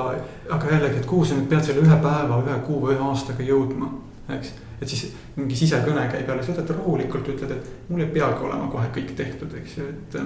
aga 0.57 0.73
jällegi, 0.75 1.01
et 1.01 1.07
kuhu 1.07 1.25
sa 1.25 1.39
nüüd 1.39 1.49
pead 1.53 1.65
selle 1.65 1.85
ühe 1.87 2.01
päeva, 2.05 2.43
ühe 2.45 2.59
kuu 2.67 2.83
või 2.85 2.97
ühe 2.97 3.09
aastaga 3.09 3.47
jõudma, 3.47 3.91
eks. 4.37 4.55
et 4.81 4.89
siis 4.89 5.11
mingi 5.37 5.57
sisekõne 5.57 6.07
käib 6.13 6.29
jälle, 6.29 6.45
sa 6.45 6.55
võtad 6.55 6.75
rahulikult, 6.77 7.35
ütled, 7.35 7.57
et 7.57 7.91
mul 7.91 8.05
ei 8.05 8.13
peagi 8.17 8.49
olema 8.49 8.71
kohe 8.73 8.89
kõik 8.97 9.15
tehtud, 9.17 9.55
eks 9.63 9.79
ju, 9.79 9.93
et. 9.95 10.23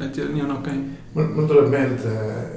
Et 0.00 0.18
nii 0.32 0.42
on 0.42 0.56
okei 0.56 0.72
okay.. 0.72 0.98
mul, 1.14 1.30
mul 1.36 1.48
tuleb 1.50 1.70
meelde 1.72 2.16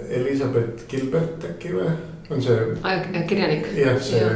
Elizabeth 0.10 0.88
Gilbert 0.90 1.46
äkki 1.52 1.74
või? 1.76 1.94
on 2.32 2.42
see. 2.42 3.24
kirjanik. 3.28 3.68
jah, 3.78 4.02
see 4.02 4.22
ja. 4.22 4.30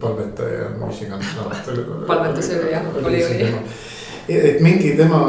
palvetaja, 0.00 0.70
mis 0.78 1.02
iganes 1.06 1.36
raamat 1.38 1.68
oli. 1.72 1.84
palvetusöö 2.06 2.70
jah, 2.70 2.88
oli, 3.04 3.24
oli. 3.24 3.52
et 4.28 4.60
mingi 4.60 4.94
tema, 4.96 5.20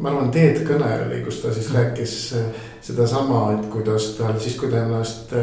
ma 0.00 0.10
arvan, 0.12 0.30
Teet 0.34 0.62
kõne 0.68 0.90
oli, 1.06 1.22
kus 1.26 1.40
ta 1.42 1.54
siis 1.54 1.72
rääkis 1.74 2.18
sedasama, 2.86 3.48
et 3.56 3.70
kuidas 3.72 4.12
tal 4.18 4.38
siis, 4.42 4.58
kui 4.60 4.70
ta 4.70 4.84
ennast 4.84 5.34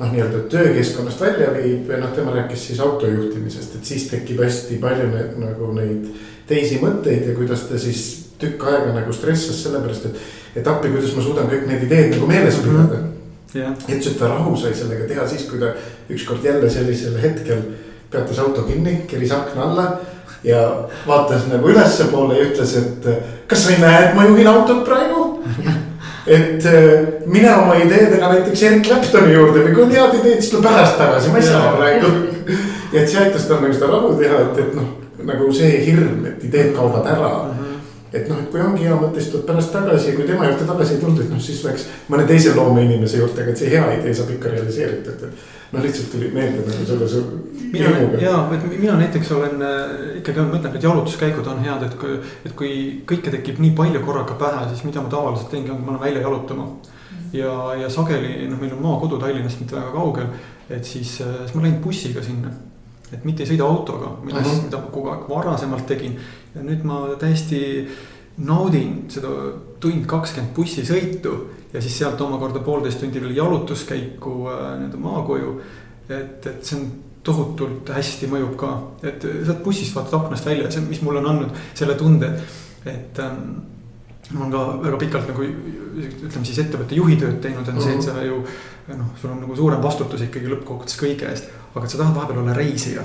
noh, 0.00 0.08
nii-öelda 0.10 0.46
töökeskkonnast 0.50 1.20
välja 1.20 1.52
viib 1.54 1.90
ja 1.90 2.00
noh, 2.00 2.10
tema 2.16 2.34
rääkis 2.34 2.66
siis 2.70 2.80
autojuhtimisest, 2.80 3.76
et 3.78 3.92
siis 3.92 4.08
tekib 4.10 4.42
hästi 4.42 4.80
palju 4.82 5.06
need, 5.12 5.38
nagu 5.42 5.70
neid 5.76 6.10
teisi 6.50 6.80
mõtteid 6.82 7.28
ja 7.28 7.36
kuidas 7.36 7.68
ta 7.68 7.78
siis 7.78 8.04
tükk 8.40 8.64
aega 8.70 8.94
nagu 8.96 9.12
stressas 9.14 9.60
sellepärast, 9.62 10.08
et, 10.10 10.22
et 10.56 10.66
appi, 10.66 10.88
kuidas 10.88 11.14
ma 11.16 11.22
suudan 11.22 11.46
kõik 11.50 11.66
need 11.68 11.82
ideed 11.86 12.10
nagu 12.14 12.26
meeles 12.26 12.58
Mhm. 12.58 12.68
pidada. 12.70 12.98
jah, 13.54 13.72
ütles, 13.88 14.06
et 14.06 14.18
ta 14.18 14.28
rahu 14.28 14.56
sai 14.56 14.74
sellega 14.74 15.08
teha 15.08 15.26
siis, 15.28 15.42
kui 15.50 15.58
ta 15.58 15.72
ükskord 16.10 16.44
jälle 16.44 16.70
sellisel 16.70 17.16
hetkel 17.22 17.58
peatas 18.10 18.38
auto 18.38 18.62
kinni, 18.62 19.04
keris 19.08 19.30
akna 19.32 19.62
alla 19.62 19.98
ja 20.44 20.60
vaatas 21.06 21.46
nagu 21.50 21.68
ülespoole 21.68 22.38
ja 22.38 22.44
ütles, 22.44 22.76
et 22.78 23.08
kas 23.46 23.64
sa 23.64 23.70
ei 23.72 23.78
näe, 23.82 24.08
et 24.08 24.14
ma 24.14 24.24
juhin 24.24 24.46
autot 24.46 24.84
praegu? 24.84 25.42
et 26.26 26.64
äh, 26.66 27.06
mine 27.26 27.50
oma 27.56 27.74
ideedega 27.74 28.28
näiteks 28.28 28.62
Erik 28.62 28.82
Claptoni 28.86 29.32
juurde 29.34 29.64
või 29.64 29.74
kui 29.74 29.82
on 29.82 29.90
head 29.90 30.14
ideed, 30.20 30.40
siis 30.40 30.50
tule 30.52 30.62
pärast 30.68 30.98
tagasi, 30.98 31.30
ma 31.32 31.38
ei 31.38 31.42
saa 31.42 31.72
praegu. 31.76 32.06
ja 32.92 33.00
et 33.02 33.08
see 33.08 33.18
aitas 33.22 33.46
tal 33.48 33.60
nagu 33.62 33.72
seda 33.74 33.86
rahu 33.90 34.14
teha, 34.20 34.40
et, 34.46 34.58
et 34.58 34.74
noh, 34.78 34.90
nagu 35.24 35.50
see 35.52 35.80
hirm, 35.86 36.24
et 36.26 36.44
ideed 36.44 36.70
kaovad 36.76 37.06
ära 37.06 37.32
et 38.12 38.26
noh, 38.28 38.40
et 38.42 38.50
kui 38.50 38.60
ongi 38.62 38.84
hea 38.86 38.96
mõte, 38.98 39.20
siis 39.20 39.30
tuleb 39.32 39.46
pärast 39.50 39.72
tagasi 39.74 40.10
ja 40.10 40.16
kui 40.16 40.26
tema 40.26 40.48
juurde 40.48 40.66
tagasi 40.66 40.96
ei 40.96 41.00
tulnud, 41.02 41.22
et 41.22 41.30
noh, 41.30 41.40
siis 41.42 41.62
läks 41.66 41.86
mõne 42.10 42.26
teise 42.26 42.54
loomeinimese 42.56 43.20
juurde, 43.20 43.42
aga 43.44 43.54
et 43.54 43.62
see 43.62 43.70
hea 43.70 43.82
idee 43.96 44.14
saab 44.18 44.32
ikka 44.34 44.52
realiseeritud, 44.54 45.24
et. 45.28 45.42
noh, 45.70 45.84
lihtsalt 45.84 46.10
tuli 46.14 46.30
meelde 46.34 46.64
nagu 46.66 46.86
selle 46.88 47.08
su. 47.08 47.24
mina 47.72 47.92
ja, 48.22 48.36
et 48.56 48.64
mina 48.72 48.96
näiteks 48.98 49.30
olen 49.36 49.62
äh, 49.66 49.92
ikkagi 50.22 50.46
mõtlen, 50.48 50.74
et 50.74 50.86
jalutuskäigud 50.88 51.50
on 51.52 51.62
head, 51.66 51.84
et 51.86 51.98
kui, 52.00 52.16
et 52.44 52.56
kui 52.58 52.72
kõike 53.12 53.34
tekib 53.36 53.60
nii 53.62 53.76
palju 53.78 54.02
korraga 54.06 54.38
pähe, 54.40 54.64
siis 54.72 54.82
mida 54.88 55.04
ma 55.04 55.12
tavaliselt 55.12 55.52
teengi, 55.54 55.70
on, 55.74 55.84
ma 55.84 55.94
lähen 55.94 56.08
välja 56.08 56.24
jalutama. 56.26 56.66
ja, 57.32 57.52
ja 57.84 57.90
sageli 57.90 58.48
noh, 58.50 58.58
meil 58.58 58.74
on 58.74 58.82
maakodu 58.82 59.20
Tallinnast 59.22 59.62
mitte 59.62 59.78
väga 59.78 59.94
kaugel, 59.94 60.34
et 60.68 60.84
siis, 60.84 61.20
äh, 61.22 61.44
siis 61.44 61.54
ma 61.54 61.62
lähen 61.62 61.78
bussiga 61.84 62.26
sinna 62.26 62.50
et 63.10 63.24
mitte 63.26 63.42
ei 63.44 63.50
sõida 63.50 63.66
autoga, 63.66 64.12
millest 64.24 64.46
uh, 64.46 64.52
-huh. 64.52 64.64
mida 64.68 64.78
ma 64.78 64.90
kogu 64.94 65.10
aeg 65.10 65.26
varasemalt 65.28 65.86
tegin. 65.86 66.18
Ja 66.54 66.64
nüüd 66.66 66.84
ma 66.86 67.02
täiesti 67.20 67.60
naudin 68.46 69.04
seda 69.12 69.30
tund 69.80 70.06
kakskümmend 70.08 70.54
bussisõitu 70.56 71.34
ja 71.72 71.82
siis 71.82 71.98
sealt 72.00 72.20
omakorda 72.24 72.62
poolteist 72.64 73.02
tundi 73.02 73.22
veel 73.22 73.36
jalutuskäiku 73.36 74.34
äh, 74.50 74.64
nii-öelda 74.80 75.04
maakoju. 75.04 75.54
et, 76.10 76.46
et 76.46 76.64
see 76.66 76.78
on 76.80 76.88
tohutult 77.22 77.90
hästi 77.94 78.30
mõjub 78.32 78.54
ka, 78.58 78.70
et 79.04 79.22
sealt 79.22 79.60
bussist 79.64 79.94
vaatad 79.94 80.16
aknast 80.22 80.46
välja, 80.48 80.70
see, 80.72 80.82
mis 80.88 81.02
mulle 81.04 81.20
on 81.20 81.28
andnud 81.34 81.58
selle 81.76 81.94
tunde, 82.00 82.32
et 82.88 83.20
ähm, 83.20 83.58
ma 84.32 84.44
olen 84.44 84.52
ka 84.52 84.64
väga 84.84 84.98
pikalt 85.00 85.30
nagu 85.32 85.46
ütleme 86.00 86.46
siis 86.46 86.60
ettevõtte 86.62 86.94
juhi 86.94 87.16
tööd 87.18 87.40
teinud, 87.42 87.66
on 87.68 87.80
see, 87.82 87.96
et 87.96 88.04
sa 88.04 88.20
ju 88.22 88.42
noh, 88.94 89.10
sul 89.20 89.32
on 89.32 89.40
nagu 89.42 89.56
suurem 89.58 89.82
vastutus 89.82 90.22
ikkagi 90.26 90.50
lõppkokkuvõttes 90.50 90.98
kõige 91.00 91.28
eest. 91.30 91.50
aga 91.70 91.86
sa 91.86 92.00
tahad 92.00 92.16
vahepeal 92.16 92.40
olla 92.42 92.54
reisija. 92.54 93.02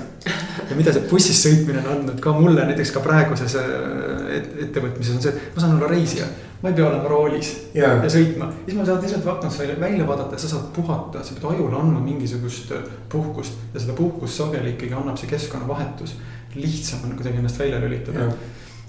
ja 0.70 0.76
mida 0.78 0.92
see 0.94 1.06
bussis 1.10 1.42
sõitmine 1.42 1.82
on 1.82 1.92
andnud 1.92 2.20
ka 2.22 2.32
mulle 2.34 2.64
näiteks 2.66 2.92
ka 2.94 3.02
praeguses 3.04 3.54
et, 3.58 4.50
ettevõtmises 4.66 5.14
on 5.14 5.22
see, 5.22 5.32
et 5.32 5.56
ma 5.56 5.62
saan 5.62 5.76
olla 5.76 5.90
reisija. 5.90 6.26
ma 6.62 6.70
ei 6.70 6.78
pea 6.78 6.86
olema 6.88 7.10
roolis 7.10 7.52
ja, 7.74 7.92
ja 8.02 8.10
sõitma, 8.10 8.50
siis 8.64 8.78
ma 8.78 8.86
saan 8.88 9.02
lihtsalt 9.02 9.26
aknast 9.34 9.62
välja, 9.62 9.80
välja 9.80 10.06
vaadata, 10.08 10.38
sa 10.38 10.50
saad 10.50 10.70
puhata, 10.76 11.22
sa 11.22 11.34
pead 11.36 11.48
ajule 11.52 11.78
andma 11.78 12.02
mingisugust 12.02 12.72
puhkust. 13.12 13.58
ja 13.74 13.82
seda 13.82 13.98
puhkust 13.98 14.42
sageli 14.42 14.76
ikkagi 14.76 14.94
annab 14.94 15.18
see 15.18 15.30
keskkonnavahetus. 15.34 16.16
lihtsam 16.54 17.02
on 17.04 17.18
kuidagi 17.18 17.42
ennast 17.42 17.58
välja 17.58 17.82
lülitada 17.82 18.30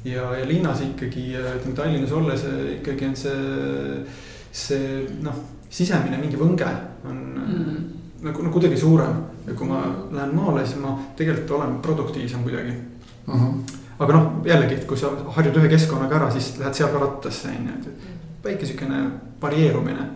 ja, 0.05 0.25
ja 0.37 0.47
linnas 0.47 0.81
ikkagi, 0.81 1.29
ütleme 1.37 1.75
Tallinnas 1.75 2.11
olles 2.11 2.43
ikkagi 2.77 3.07
on 3.09 3.15
see, 3.15 4.03
see 4.51 5.05
noh, 5.23 5.39
sisemine 5.69 6.19
mingi 6.21 6.39
võnge 6.39 6.67
on 7.07 7.23
mm. 7.43 7.79
nagu, 8.25 8.45
no 8.45 8.53
kuidagi 8.53 8.77
suurem. 8.79 9.23
ja 9.47 9.55
kui 9.55 9.67
ma 9.67 9.81
lähen 10.11 10.35
maale, 10.35 10.65
siis 10.65 10.81
ma 10.83 10.97
tegelikult 11.15 11.57
olen 11.59 11.77
produktiivsem 11.81 12.43
kuidagi 12.43 12.71
mm. 12.71 13.33
-hmm. 13.33 13.77
aga 13.99 14.13
noh, 14.13 14.31
jällegi, 14.45 14.75
et 14.75 14.87
kui 14.87 14.97
sa 14.97 15.11
harjud 15.37 15.61
ühe 15.61 15.69
keskkonnaga 15.69 16.15
ära, 16.15 16.31
siis 16.31 16.57
lähed 16.59 16.73
seal 16.73 16.91
ka 16.93 16.99
rattasse 16.99 17.49
on 17.49 17.67
ju, 17.67 17.79
et 17.79 18.43
väike 18.43 18.65
sihukene 18.65 19.11
varieerumine. 19.41 20.09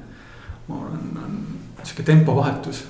ma 0.68 0.76
olen, 0.76 1.18
on 1.24 1.40
sihuke 1.84 2.04
tempovahetus. 2.04 2.86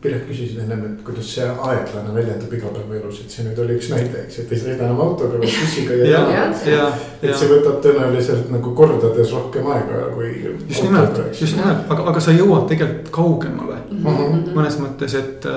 Piret 0.00 0.22
küsisid 0.24 0.62
ennem, 0.62 0.80
et 0.88 1.00
kuidas 1.04 1.26
see 1.28 1.44
aeglane 1.44 2.14
väljendub 2.14 2.52
igapäevaelus, 2.56 3.18
et 3.20 3.34
see 3.34 3.42
nüüd 3.44 3.58
oli 3.60 3.74
üks 3.76 3.90
näide, 3.92 4.22
eks, 4.22 4.38
et 4.40 4.54
ei 4.54 4.60
sõida 4.62 4.86
enam 4.86 5.02
autoga, 5.04 5.36
vaid 5.42 5.58
bussiga 5.60 5.98
ja 5.98 6.06
jalaga. 6.14 6.86
et 7.20 7.34
see 7.36 7.50
võtab 7.50 7.82
tõenäoliselt 7.84 8.48
nagu 8.54 8.72
kordades 8.78 9.34
rohkem 9.36 9.68
aega 9.74 10.06
kui. 10.14 10.30
just 10.70 10.86
nimelt, 10.86 11.20
just 11.36 11.58
nimelt, 11.58 11.84
aga, 11.92 12.08
aga 12.14 12.24
sa 12.24 12.32
jõuad 12.32 12.64
tegelikult 12.72 13.12
kaugemale 13.18 13.76
mm 13.90 14.08
-hmm. 14.08 14.48
mõnes 14.56 14.80
mõttes, 14.80 15.18
et, 15.20 15.50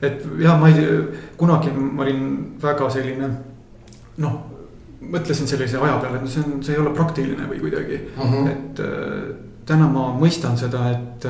et 0.00 0.24
ja 0.40 0.56
ma 0.56 0.72
ei, 0.72 0.88
kunagi 1.36 1.74
ma 1.76 2.06
olin 2.06 2.24
väga 2.62 2.90
selline 2.96 3.30
noh 4.24 4.40
mõtlesin 4.98 5.46
sellise 5.46 5.76
aja 5.76 6.00
peale, 6.00 6.16
et 6.16 6.24
no 6.24 6.32
see 6.32 6.42
on, 6.42 6.58
see 6.64 6.74
ei 6.74 6.80
ole 6.80 6.96
praktiline 6.96 7.46
või 7.52 7.60
kuidagi 7.60 8.00
mm, 8.16 8.32
-hmm. 8.32 8.48
et 8.48 8.80
täna 9.68 9.88
ma 9.92 10.08
mõistan 10.16 10.56
seda, 10.56 10.88
et 10.90 11.26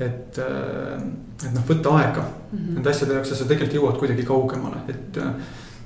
et, 0.00 0.38
et 0.40 1.54
noh, 1.54 1.64
võtta 1.68 1.94
aega 1.98 2.24
mm 2.24 2.58
-hmm. 2.58 2.74
nende 2.74 2.90
asjade 2.90 3.16
jaoks 3.16 3.30
ja 3.30 3.36
sa 3.36 3.48
tegelikult 3.48 3.76
jõuad 3.78 3.98
kuidagi 4.02 4.26
kaugemale, 4.28 4.82
et. 4.88 5.18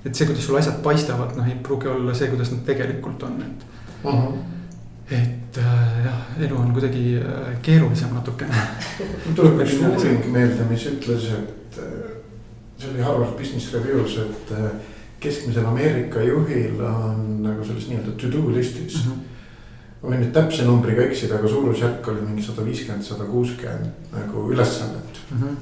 et 0.05 0.15
see, 0.15 0.27
kuidas 0.27 0.45
sul 0.45 0.57
asjad 0.57 0.83
paistavad, 0.85 1.37
noh 1.37 1.47
ei 1.49 1.55
pruugi 1.63 1.89
olla 1.89 2.15
see, 2.15 2.29
kuidas 2.29 2.51
nad 2.53 2.61
tegelikult 2.65 3.23
on, 3.23 3.39
et 3.43 3.67
mm. 4.05 4.11
-hmm. 4.11 4.35
et 5.11 5.61
jah, 6.05 6.19
elu 6.47 6.57
on 6.57 6.73
kuidagi 6.73 7.23
keerulisem 7.63 8.15
natukene. 8.15 8.55
mul 9.27 9.35
tuleb 9.37 9.61
üks 9.61 9.79
uuring 9.81 10.27
meelde, 10.33 10.65
mis 10.71 10.87
ütles, 10.87 11.29
et 11.39 11.81
see 12.79 12.91
oli 12.91 13.03
Harvard 13.03 13.39
Business 13.39 13.73
Reviews, 13.73 14.19
et 14.19 14.53
keskmisel 15.21 15.67
Ameerika 15.67 16.21
juhil 16.21 16.81
on 16.81 17.43
nagu 17.43 17.65
selles 17.65 17.89
nii-öelda 17.89 18.13
to 18.21 18.33
do 18.33 18.51
list'is 18.51 19.07
mm. 19.07 19.13
-hmm 19.13 19.34
ma 20.05 20.13
võin 20.13 20.21
nüüd 20.21 20.35
täpse 20.37 20.67
numbriga 20.67 21.05
eksida, 21.09 21.39
aga 21.39 21.49
suurusjärk 21.49 22.09
oli 22.13 22.27
mingi 22.27 22.45
sada 22.45 22.65
viiskümmend, 22.67 23.07
sada 23.07 23.25
kuuskümmend 23.25 24.13
nagu 24.13 24.47
ülesannet 24.53 25.21
mm. 25.31 25.43
-hmm. 25.43 25.55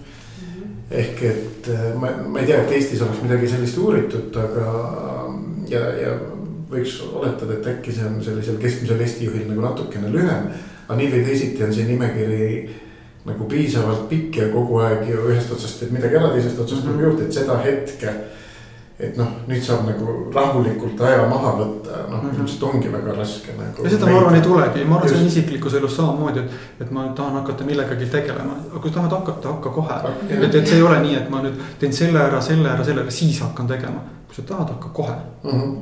ehk 0.90 1.22
et 1.30 1.70
ma, 2.00 2.10
ma 2.26 2.40
ei 2.40 2.50
tea, 2.50 2.62
et 2.64 2.72
Eestis 2.78 3.02
oleks 3.02 3.22
midagi 3.22 3.48
sellist 3.48 3.78
uuritud, 3.78 4.36
aga 4.42 4.66
ja, 5.70 5.84
ja 6.02 6.16
võiks 6.72 6.98
oletada, 7.06 7.54
et 7.54 7.68
äkki 7.76 7.94
see 7.94 8.06
on 8.08 8.18
sellisel 8.24 8.58
keskmisel 8.60 9.00
Eesti 9.00 9.28
juhil 9.28 9.48
nagu 9.48 9.62
natukene 9.62 10.10
lühem. 10.12 10.50
aga 10.88 10.98
nii 10.98 11.10
või 11.12 11.24
teisiti 11.24 11.64
on 11.64 11.72
see 11.74 11.86
nimekiri 11.86 12.46
nagu 13.24 13.46
piisavalt 13.46 14.08
pikk 14.10 14.36
ja 14.40 14.48
kogu 14.50 14.80
aeg 14.82 15.06
ju 15.08 15.28
ühest 15.30 15.52
otsast 15.54 15.78
teed 15.80 15.92
midagi 15.94 16.18
ära, 16.18 16.32
teisest 16.34 16.58
otsast 16.58 16.82
tuleb 16.82 16.96
mm 16.96 17.00
-hmm. 17.00 17.10
juurde, 17.10 17.24
et 17.24 17.32
seda 17.32 17.58
hetke 17.62 18.14
et 19.02 19.16
noh, 19.18 19.30
nüüd 19.48 19.62
saab 19.66 19.84
nagu 19.88 20.16
rahulikult 20.34 21.00
aja 21.06 21.24
maha 21.30 21.52
võtta, 21.58 22.02
noh 22.08 22.18
mm 22.18 22.28
-hmm. 22.28 22.38
ilmselt 22.38 22.62
ongi 22.68 22.92
väga 22.92 23.14
raske 23.18 23.54
nagu. 23.58 23.84
ja 23.84 23.90
seda 23.90 24.10
ma 24.10 24.18
arvan 24.18 24.34
ei 24.34 24.42
tulegi, 24.42 24.84
ma 24.84 24.96
arvan, 24.96 25.08
see 25.08 25.20
on 25.20 25.26
isiklikus 25.26 25.74
elus 25.74 25.96
samamoodi, 25.96 26.40
et, 26.40 26.50
et 26.80 26.90
ma 26.90 27.06
tahan 27.16 27.40
hakata 27.40 27.64
millegagi 27.64 28.06
tegelema, 28.06 28.58
aga 28.70 28.82
kui 28.84 28.90
tahad 28.90 29.16
hakata, 29.18 29.48
hakka 29.48 29.70
kohe. 29.70 29.96
et, 30.28 30.54
et 30.54 30.66
see 30.66 30.76
ei 30.76 30.82
ole 30.82 31.00
nii, 31.00 31.16
et 31.22 31.30
ma 31.30 31.42
nüüd 31.42 31.64
teen 31.78 31.92
selle 31.92 32.18
ära, 32.18 32.40
selle 32.40 32.68
ära, 32.68 32.84
selle 32.84 33.02
ära, 33.02 33.10
siis 33.10 33.40
hakkan 33.40 33.66
tegema. 33.66 34.06
kui 34.26 34.36
sa 34.36 34.42
tahad, 34.54 34.68
hakka 34.76 34.88
kohe 34.88 35.16
mm. 35.42 35.50
-hmm. 35.50 35.74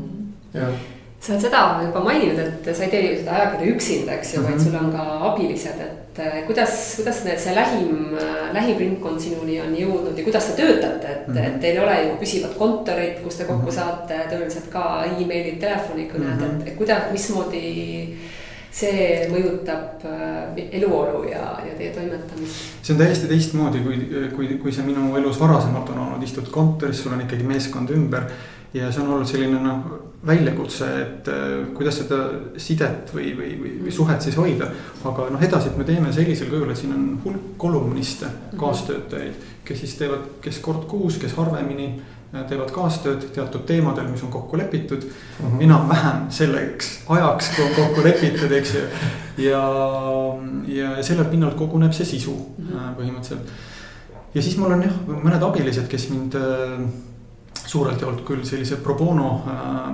jah 0.54 0.80
sa 1.20 1.34
oled 1.34 1.42
seda 1.44 1.62
juba 1.84 2.00
maininud, 2.00 2.38
et 2.40 2.68
sa 2.72 2.86
ei 2.86 2.92
tee 2.92 3.00
ju 3.04 3.16
seda 3.20 3.34
ajakirja 3.36 3.74
üksinda, 3.74 4.14
eks 4.16 4.34
ju 4.34 4.40
mm, 4.40 4.46
-hmm. 4.46 4.50
vaid 4.50 4.62
sul 4.64 4.76
on 4.80 4.92
ka 4.92 5.02
abilised, 5.28 5.80
et 5.86 6.20
kuidas, 6.46 6.94
kuidas 6.96 7.24
need, 7.24 7.38
see 7.38 7.54
lähim, 7.54 8.16
lähim 8.52 8.78
ringkond 8.78 9.20
sinuni 9.20 9.60
on 9.60 9.76
jõudnud 9.76 10.18
ja 10.18 10.24
kuidas 10.24 10.46
te 10.46 10.62
töötate, 10.62 11.06
et 11.12 11.28
mm, 11.28 11.34
-hmm. 11.34 11.46
et 11.46 11.60
teil 11.60 11.76
ei 11.76 11.84
ole 11.84 12.02
ju 12.02 12.16
püsivat 12.20 12.58
kontorit, 12.58 13.22
kus 13.22 13.36
te 13.36 13.44
kokku 13.44 13.62
mm 13.62 13.68
-hmm. 13.68 13.74
saate, 13.74 14.14
tõenäoliselt 14.30 14.68
ka 14.72 15.04
emailid, 15.04 15.60
telefonikõned 15.60 16.36
mm, 16.36 16.40
-hmm. 16.40 16.60
et, 16.60 16.68
et 16.68 16.76
kuidas, 16.76 17.12
mismoodi 17.12 18.16
see 18.70 19.26
mõjutab 19.30 20.04
eluolu 20.72 21.24
ja, 21.28 21.58
ja 21.66 21.74
teie 21.78 21.90
toimetamist? 21.90 22.54
see 22.82 22.94
on 22.94 23.00
täiesti 23.00 23.26
teistmoodi, 23.26 23.78
kui, 23.78 23.96
kui, 24.36 24.48
kui 24.62 24.72
see 24.72 24.86
minu 24.86 25.16
elus 25.18 25.40
varasemalt 25.40 25.90
on 25.90 25.98
olnud, 25.98 26.22
istud 26.22 26.48
kontoris, 26.50 27.02
sul 27.02 27.12
on 27.12 27.20
ikkagi 27.20 27.44
meeskond 27.44 27.90
ümber 27.90 28.30
ja 28.74 28.92
see 28.92 29.02
on 29.02 29.12
olnud 29.14 29.26
selline 29.26 29.58
noh, 29.64 29.88
väljakutse, 30.26 30.88
et 31.00 31.28
äh, 31.32 31.54
kuidas 31.74 32.02
seda 32.02 32.18
sidet 32.60 33.10
või, 33.14 33.32
või, 33.38 33.54
või, 33.62 33.72
või 33.86 33.94
suhet 33.94 34.22
siis 34.22 34.36
hoida. 34.36 34.68
aga 35.04 35.30
noh, 35.32 35.42
edasi, 35.42 35.72
me 35.78 35.86
teeme 35.88 36.12
sellisel 36.12 36.50
kujul, 36.52 36.70
et 36.70 36.78
siin 36.78 36.94
on 36.94 37.08
hulk 37.24 37.56
kolumniste, 37.60 38.28
kaastöötajaid, 38.60 39.48
kes 39.64 39.84
siis 39.84 39.96
teevad, 39.98 40.28
kes 40.44 40.60
kord 40.62 40.84
kuus, 40.90 41.18
kes 41.22 41.34
harvemini 41.38 41.88
äh, 41.96 42.44
teevad 42.50 42.70
kaastööd 42.74 43.30
teatud 43.34 43.66
teemadel, 43.66 44.10
mis 44.12 44.22
on 44.26 44.30
kokku 44.30 44.60
lepitud 44.60 45.08
mm 45.08 45.46
-hmm. 45.46 45.64
enam-vähem 45.66 46.22
selleks 46.28 46.92
ajaks, 47.08 47.50
kui 47.56 47.64
on 47.64 47.74
kokku 47.80 48.06
lepitud, 48.06 48.52
eks 48.52 48.74
ju. 48.74 48.86
ja, 49.50 49.66
ja 50.68 51.02
selle 51.02 51.24
pinnalt 51.24 51.56
koguneb 51.56 51.92
see 51.92 52.06
sisu 52.06 52.36
mm 52.58 52.66
-hmm. 52.66 52.96
põhimõtteliselt. 53.00 53.50
ja 54.34 54.42
siis 54.42 54.56
mul 54.56 54.72
on 54.72 54.82
jah, 54.82 54.98
mõned 55.08 55.42
abilised, 55.42 55.88
kes 55.88 56.10
mind 56.10 56.36
suurelt 57.54 58.02
jaolt 58.02 58.24
küll 58.26 58.42
sellise 58.46 58.80
pro 58.82 58.96
bono 58.98 59.30
äh, 59.46 59.86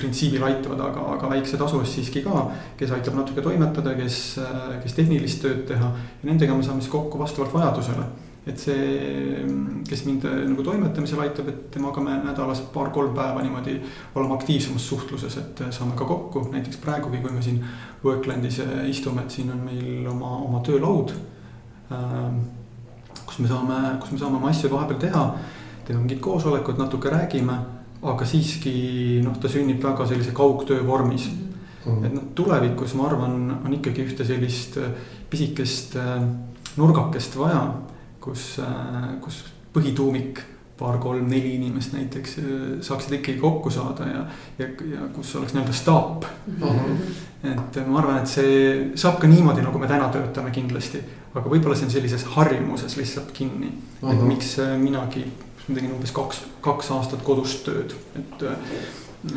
printsiibil 0.00 0.42
aitavad, 0.46 0.80
aga, 0.80 1.04
aga 1.16 1.30
väikse 1.34 1.58
tasu 1.60 1.82
eest 1.82 1.98
siiski 1.98 2.22
ka. 2.24 2.46
kes 2.78 2.94
aitab 2.96 3.18
natuke 3.18 3.42
toimetada, 3.44 3.92
kes, 3.98 4.38
kes 4.82 4.96
tehnilist 4.96 5.42
tööd 5.44 5.66
teha 5.68 5.92
ja 5.92 6.28
nendega 6.28 6.56
me 6.56 6.64
saame 6.64 6.80
siis 6.80 6.92
kokku 6.92 7.20
vastavalt 7.20 7.52
vajadusele 7.52 8.06
et 8.48 8.58
see, 8.58 9.42
kes 9.88 10.04
mind 10.06 10.24
nagu 10.48 10.64
toimetamisel 10.64 11.20
aitab, 11.26 11.50
et 11.52 11.66
temaga 11.74 12.02
me 12.04 12.14
nädalas 12.24 12.62
paar-kolm 12.72 13.12
päeva 13.16 13.42
niimoodi 13.44 13.76
oleme 14.16 14.34
aktiivsemas 14.38 14.86
suhtluses, 14.88 15.36
et 15.36 15.62
saame 15.68 15.96
ka 15.98 16.08
kokku, 16.08 16.46
näiteks 16.54 16.80
praegugi, 16.80 17.20
kui 17.20 17.34
me 17.34 17.42
siin 17.44 17.60
Worklandis 18.04 18.62
istume, 18.88 19.26
et 19.26 19.36
siin 19.36 19.52
on 19.52 19.60
meil 19.66 20.06
oma, 20.08 20.38
oma 20.46 20.62
töölaud. 20.64 21.12
Ähm, 21.92 22.40
kus 23.26 23.42
me 23.42 23.50
saame, 23.50 23.80
kus 24.00 24.14
me 24.14 24.22
saame 24.22 24.40
oma 24.40 24.48
asju 24.48 24.70
vahepeal 24.72 25.02
teha, 25.04 25.24
teeme 25.90 26.04
mingid 26.04 26.22
koosolekud, 26.22 26.78
natuke 26.78 27.10
räägime, 27.10 27.58
aga 28.02 28.26
siiski 28.26 28.74
noh, 29.24 29.36
ta 29.42 29.50
sünnib 29.50 29.82
väga 29.84 30.06
sellise 30.08 30.32
kaugtöö 30.36 30.86
vormis 30.86 31.28
mm. 31.30 31.84
-hmm. 31.84 32.06
et 32.06 32.14
noh, 32.14 32.30
tulevikus 32.34 32.94
ma 32.94 33.08
arvan, 33.10 33.58
on 33.64 33.74
ikkagi 33.74 34.06
ühte 34.06 34.24
sellist 34.24 34.78
pisikest 35.30 35.96
äh, 35.96 36.22
nurgakest 36.76 37.36
vaja 37.38 37.64
kus, 38.20 38.58
äh, 38.62 39.16
kus 39.20 39.44
põhituumik 39.74 40.42
paar-kolm-neli 40.80 41.54
inimest 41.58 41.92
näiteks 41.92 42.38
äh, 42.40 42.44
saaksid 42.84 43.18
ikkagi 43.18 43.38
kokku 43.40 43.70
saada 43.70 44.06
ja, 44.08 44.22
ja, 44.58 44.68
ja 44.92 45.08
kus 45.14 45.34
oleks 45.36 45.54
nii-öelda 45.54 45.76
staap 45.76 46.24
mm. 46.46 46.62
-hmm. 46.62 47.52
et 47.52 47.80
ma 47.86 47.98
arvan, 47.98 48.22
et 48.22 48.28
see 48.28 48.56
saab 48.94 49.20
ka 49.20 49.28
niimoodi, 49.28 49.64
nagu 49.64 49.78
me 49.78 49.88
täna 49.88 50.08
töötame 50.12 50.50
kindlasti, 50.54 51.02
aga 51.34 51.44
võib-olla 51.48 51.76
see 51.76 51.88
on 51.88 51.94
sellises 51.96 52.24
harjumuses 52.36 52.96
lihtsalt 52.96 53.32
kinni 53.32 53.68
mm. 53.68 53.78
-hmm. 54.00 54.12
et 54.12 54.18
mhm. 54.18 54.28
miks 54.28 54.58
äh, 54.58 54.76
minagi, 54.78 55.24
ma 55.66 55.76
tegin 55.76 55.92
umbes 55.94 56.12
kaks, 56.16 56.42
kaks 56.64 56.90
aastat 56.96 57.22
kodust 57.26 57.64
tööd, 57.66 57.94
et, 58.18 58.44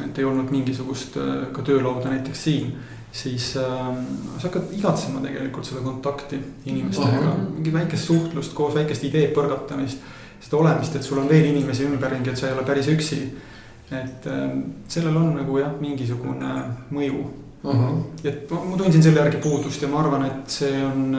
et 0.05 0.17
ei 0.19 0.25
olnud 0.25 0.51
mingisugust 0.51 1.17
ka 1.53 1.65
töölauda 1.65 2.11
näiteks 2.13 2.43
siin 2.47 2.73
siis 3.13 3.57
äh, 3.57 3.97
sa 4.37 4.47
hakkad 4.47 4.71
igatsema 4.73 5.21
tegelikult 5.21 5.67
seda 5.69 5.83
kontakti 5.85 6.39
inimestega, 6.65 7.35
mingit 7.53 7.75
väikest 7.75 8.09
suhtlust 8.09 8.55
koos, 8.57 8.73
väikest 8.75 9.05
idee 9.09 9.27
põrgatamist. 9.35 10.01
seda 10.43 10.57
olemist, 10.59 10.95
et 10.95 11.05
sul 11.05 11.21
on 11.21 11.29
veel 11.29 11.45
inimesi 11.53 11.85
ümberringi, 11.87 12.33
et 12.33 12.39
sa 12.39 12.49
ei 12.49 12.53
ole 12.57 12.65
päris 12.67 12.89
üksi. 12.91 13.21
et 13.91 14.25
äh, 14.27 14.57
sellel 14.87 15.17
on 15.17 15.35
nagu 15.37 15.57
jah, 15.61 15.77
mingisugune 15.79 16.53
mõju 16.89 17.23
et 18.27 18.49
ma, 18.51 18.63
ma 18.65 18.77
tundsin 18.77 19.03
selle 19.03 19.21
järgi 19.21 19.37
puudust 19.43 19.81
ja 19.81 19.87
ma 19.87 20.01
arvan, 20.01 20.25
et 20.27 20.51
see 20.51 20.81
on, 20.83 21.13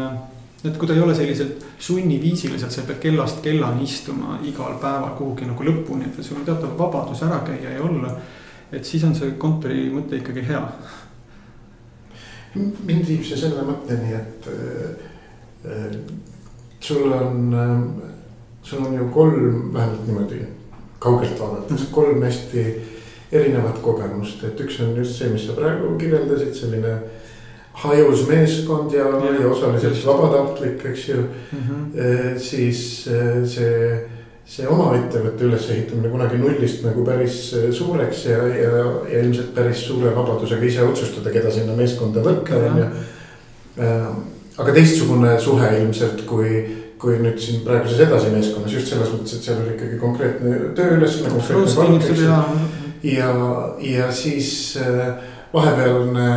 et 0.64 0.78
kui 0.78 0.88
ta 0.88 0.94
ei 0.96 1.02
ole 1.04 1.14
selliselt 1.14 1.64
sunniviisiliselt, 1.78 2.72
sa 2.72 2.82
pead 2.88 3.02
kellast 3.02 3.42
kellani 3.44 3.84
istuma 3.84 4.38
igal 4.48 4.78
päeval 4.80 5.12
kuhugi 5.18 5.48
nagu 5.48 5.66
lõpuni, 5.66 6.08
et 6.08 6.24
sul 6.24 6.40
on 6.40 6.46
teatav 6.46 6.72
vabadus 6.78 7.22
ära 7.26 7.42
käia 7.46 7.76
ja 7.76 7.82
olla. 7.84 8.14
et 8.72 8.84
siis 8.84 9.04
on 9.04 9.14
see 9.14 9.36
kontori 9.38 9.90
mõte 9.92 10.16
ikkagi 10.18 10.46
hea 10.48 10.62
mind 12.54 13.06
viib 13.08 13.24
see 13.26 13.38
selle 13.38 13.64
mõtteni, 13.66 14.14
et 14.14 14.48
äh, 14.50 15.96
sul 16.80 17.12
on 17.12 17.54
äh,, 17.54 18.12
sul 18.62 18.84
on 18.86 18.94
ju 18.96 19.08
kolm, 19.12 19.72
vähemalt 19.74 20.06
niimoodi 20.06 20.40
kaugelt 20.98 21.40
vaadates, 21.40 21.88
kolm 21.92 22.22
hästi 22.22 22.64
erinevat 23.32 23.80
kogemust, 23.82 24.44
et 24.46 24.60
üks 24.60 24.78
on 24.84 24.94
just 24.96 25.18
see, 25.18 25.28
mis 25.32 25.44
sa 25.48 25.56
praegu 25.58 25.96
kirjeldasid, 26.00 26.54
selline 26.56 26.94
hajus 27.82 28.26
meeskond 28.28 28.92
ja, 28.94 29.04
ja, 29.04 29.32
ja 29.40 29.48
osaliselt 29.50 30.06
vabatahtlik, 30.06 30.84
eks 30.90 31.08
ju 31.08 31.16
mm. 31.16 31.58
-hmm. 31.58 32.38
siis 32.38 33.08
äh, 33.08 33.46
see 33.46 34.04
see 34.44 34.66
oma 34.68 34.90
ettevõtte 34.98 35.46
ülesehitamine 35.46 36.10
kunagi 36.12 36.38
nullist 36.40 36.84
nagu 36.84 37.04
päris 37.06 37.38
äh, 37.56 37.70
suureks 37.72 38.26
ja, 38.28 38.42
ja, 38.52 38.84
ja 39.08 39.22
ilmselt 39.24 39.54
päris 39.56 39.86
suure 39.86 40.12
vabadusega 40.16 40.68
ise 40.68 40.84
otsustada, 40.84 41.32
keda 41.32 41.52
sinna 41.52 41.76
meeskonda 41.78 42.24
võtta, 42.24 42.60
on 42.68 42.80
ju. 42.82 42.88
Äh, 43.80 44.08
aga 44.60 44.74
teistsugune 44.76 45.32
suhe 45.42 45.70
ilmselt, 45.80 46.26
kui, 46.28 46.60
kui 47.00 47.16
nüüd 47.24 47.40
siin 47.40 47.64
praeguses 47.64 48.04
edasi 48.04 48.30
meeskonnas 48.34 48.76
just 48.76 48.92
selles 48.92 49.10
mõttes, 49.14 49.38
et 49.38 49.48
seal 49.48 49.64
oli 49.64 49.74
ikkagi 49.78 49.98
konkreetne 50.02 50.58
tööülesanne, 50.76 51.32
ja, 53.08 53.32
ja 53.80 54.12
siis 54.14 54.76
äh, 54.76 55.32
vahepealne 55.54 56.30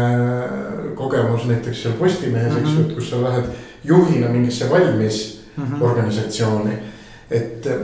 kogemus 0.95 1.47
näiteks 1.49 1.81
seal 1.81 1.97
Postimehes 1.99 2.53
mm, 2.53 2.59
-hmm. 2.59 2.67
eks 2.67 2.77
ju, 2.77 2.85
et 2.85 2.93
kus 2.95 3.09
sa 3.09 3.23
lähed 3.23 3.49
juhina 3.83 4.29
mingisse 4.29 4.69
valmis 4.69 5.41
mm 5.57 5.63
-hmm. 5.63 5.83
organisatsiooni 5.83 6.77
et 7.31 7.65
eh, 7.67 7.79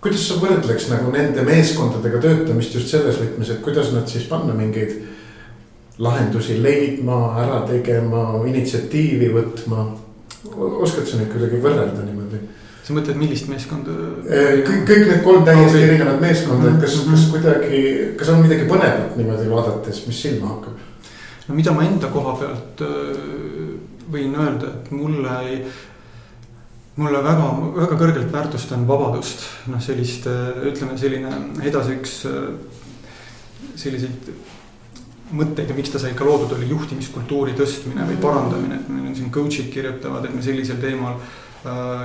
kuidas 0.00 0.26
sa 0.28 0.38
võrdleks 0.40 0.90
nagu 0.92 1.10
nende 1.14 1.44
meeskondadega 1.46 2.20
töötamist 2.22 2.74
just 2.76 2.92
selles 2.92 3.18
võtmes, 3.20 3.50
et 3.52 3.62
kuidas 3.64 3.92
nad 3.94 4.08
siis 4.10 4.26
panna 4.30 4.54
mingeid 4.56 4.98
lahendusi 5.98 6.58
leidma, 6.60 7.20
ära 7.40 7.62
tegema, 7.68 8.28
initsiatiivi 8.46 9.30
võtma. 9.32 9.86
oskad 10.56 11.08
sa 11.08 11.16
neid 11.16 11.32
kuidagi 11.32 11.58
võrrelda 11.62 12.04
niimoodi? 12.04 12.42
Sa 12.86 12.94
mõtled, 12.94 13.18
millist 13.18 13.48
meeskonda? 13.50 13.94
Eh, 14.30 14.60
kõik, 14.66 14.84
kõik 14.86 15.08
need 15.08 15.24
kolm 15.24 15.42
täiesti 15.46 15.80
okay. 15.80 15.88
erinevat 15.88 16.20
meeskonda, 16.22 16.70
et 16.70 16.84
kas 16.84 16.94
-hmm. 17.00 17.14
kas 17.14 17.24
kuidagi, 17.32 17.80
kas 18.20 18.30
on 18.30 18.44
midagi 18.44 18.68
põnevat 18.70 19.16
niimoodi 19.18 19.50
vaadates, 19.50 20.04
mis 20.06 20.22
silma 20.22 20.52
hakkab? 20.54 20.84
no 21.48 21.54
mida 21.54 21.72
ma 21.72 21.84
enda 21.86 22.08
koha 22.10 22.36
pealt 22.38 22.80
äh, 22.82 23.18
võin 24.12 24.34
öelda, 24.34 24.70
et 24.70 24.90
mulle 24.90 25.38
ei 25.48 25.60
mulle 26.96 27.22
väga, 27.22 27.46
väga 27.76 27.96
kõrgelt 28.00 28.32
väärtustan 28.32 28.86
vabadust, 28.88 29.42
noh, 29.66 29.80
sellist 29.82 30.24
ütleme, 30.64 30.96
selline 30.98 31.28
edasi 31.62 31.92
üks 31.98 32.14
selliseid 33.76 34.30
mõtteid 35.36 35.68
ja 35.68 35.74
miks 35.74 35.90
ta 35.90 35.98
sai 35.98 36.14
ka 36.14 36.24
loodud, 36.24 36.54
oli 36.56 36.70
juhtimiskultuuri 36.70 37.52
tõstmine 37.58 38.06
või 38.08 38.16
parandamine, 38.22 38.78
et 38.80 38.88
meil 38.88 39.10
on 39.10 39.14
siin 39.18 39.30
coach'id 39.34 39.68
kirjutavad, 39.74 40.24
et 40.24 40.34
me 40.34 40.42
sellisel 40.42 40.80
teemal 40.80 41.18
äh, 41.18 41.45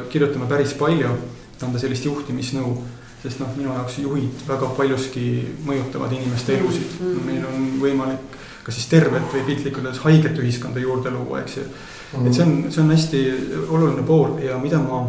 kirjutame 0.09 0.49
päris 0.49 0.73
palju. 0.73 1.13
et 1.55 1.63
anda 1.63 1.79
sellist 1.79 2.05
juhtimisnõu, 2.05 2.75
sest 3.21 3.39
noh, 3.39 3.49
minu 3.57 3.73
jaoks 3.73 3.99
juhid 4.01 4.45
väga 4.47 4.69
paljuski 4.77 5.25
mõjutavad 5.65 6.13
inimeste 6.17 6.57
elusid 6.57 6.95
mm, 6.99 7.07
-hmm. 7.07 7.25
meil 7.25 7.45
on 7.45 7.67
võimalik 7.81 8.37
kas 8.63 8.75
siis 8.77 8.87
tervet 8.87 9.33
või 9.33 9.43
piltlikult 9.45 9.85
öeldes 9.85 10.03
haiget 10.03 10.37
ühiskonda 10.37 10.79
juurde 10.79 11.09
luua, 11.09 11.41
eks 11.41 11.57
ju 11.57 11.63
mm.. 11.63 12.27
et 12.27 12.33
see 12.33 12.45
on, 12.45 12.53
see 12.69 12.81
on 12.83 12.91
hästi 12.91 13.21
oluline 13.69 14.03
pool 14.05 14.39
ja 14.41 14.57
mida 14.57 14.79
ma 14.79 15.01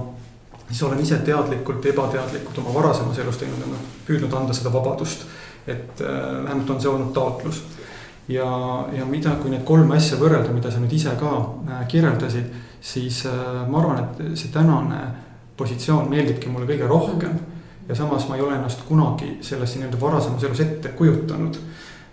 siis 0.72 0.82
olen 0.82 1.00
ise 1.00 1.18
teadlikult, 1.18 1.86
ebateadlikult 1.86 2.58
oma 2.58 2.74
varasemas 2.74 3.18
elus 3.18 3.38
teinud, 3.40 3.60
on 3.66 3.76
püüdnud 4.06 4.32
anda 4.36 4.56
seda 4.56 4.72
vabadust. 4.72 5.26
et 5.66 6.00
äh, 6.00 6.44
vähemalt 6.44 6.70
on 6.70 6.80
see 6.80 6.90
olnud 6.90 7.12
taotlus. 7.14 7.62
ja, 8.28 8.46
ja 8.92 9.04
mida, 9.04 9.36
kui 9.42 9.50
need 9.50 9.64
kolme 9.64 9.96
asja 9.96 10.16
võrrelda, 10.18 10.52
mida 10.52 10.70
sa 10.70 10.80
nüüd 10.80 10.92
ise 10.92 11.12
ka 11.20 11.32
äh, 11.68 11.86
kirjeldasid, 11.88 12.48
siis 12.82 13.22
äh, 13.30 13.62
ma 13.68 13.78
arvan, 13.78 14.02
et 14.02 14.38
see 14.38 14.50
tänane 14.52 15.00
positsioon 15.56 16.10
meeldibki 16.10 16.50
mulle 16.50 16.66
kõige 16.66 16.88
rohkem. 16.90 17.38
ja 17.88 17.94
samas 17.94 18.28
ma 18.28 18.36
ei 18.36 18.42
ole 18.42 18.56
ennast 18.56 18.84
kunagi 18.88 19.38
selles 19.40 19.76
nii-öelda 19.76 20.00
varasemas 20.00 20.44
elus 20.44 20.60
ette 20.60 20.92
kujutanud 20.98 21.58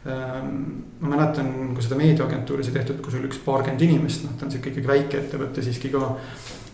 Ehm, 0.05 0.61
ma 0.99 1.09
mäletan, 1.11 1.49
kui 1.73 1.83
seda 1.83 1.97
meediaagentuuri 1.99 2.63
sai 2.63 2.77
tehtud, 2.77 3.01
kus 3.03 3.17
oli 3.19 3.27
üks 3.27 3.41
paarkümmend 3.43 3.81
inimest, 3.83 4.23
noh, 4.23 4.37
ta 4.39 4.45
on 4.47 4.53
sihuke 4.53 4.71
ikkagi 4.71 4.87
väike 4.87 5.19
ettevõte 5.25 5.63
siiski 5.65 5.91
ka. 5.91 6.13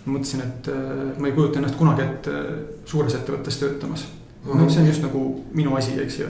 mõtlesin, 0.05 0.43
et 0.45 0.67
äh, 0.69 1.15
ma 1.17 1.25
ei 1.25 1.33
kujuta 1.33 1.57
ennast 1.57 1.79
kunagi 1.79 2.03
ette 2.03 2.33
suures 2.85 3.15
ettevõttes 3.17 3.57
töötamas. 3.57 4.03
no 4.45 4.67
see 4.69 4.83
on 4.83 4.91
just 4.91 5.01
nagu 5.01 5.21
minu 5.57 5.73
asi, 5.75 5.95
eks 6.03 6.19
ju. 6.19 6.27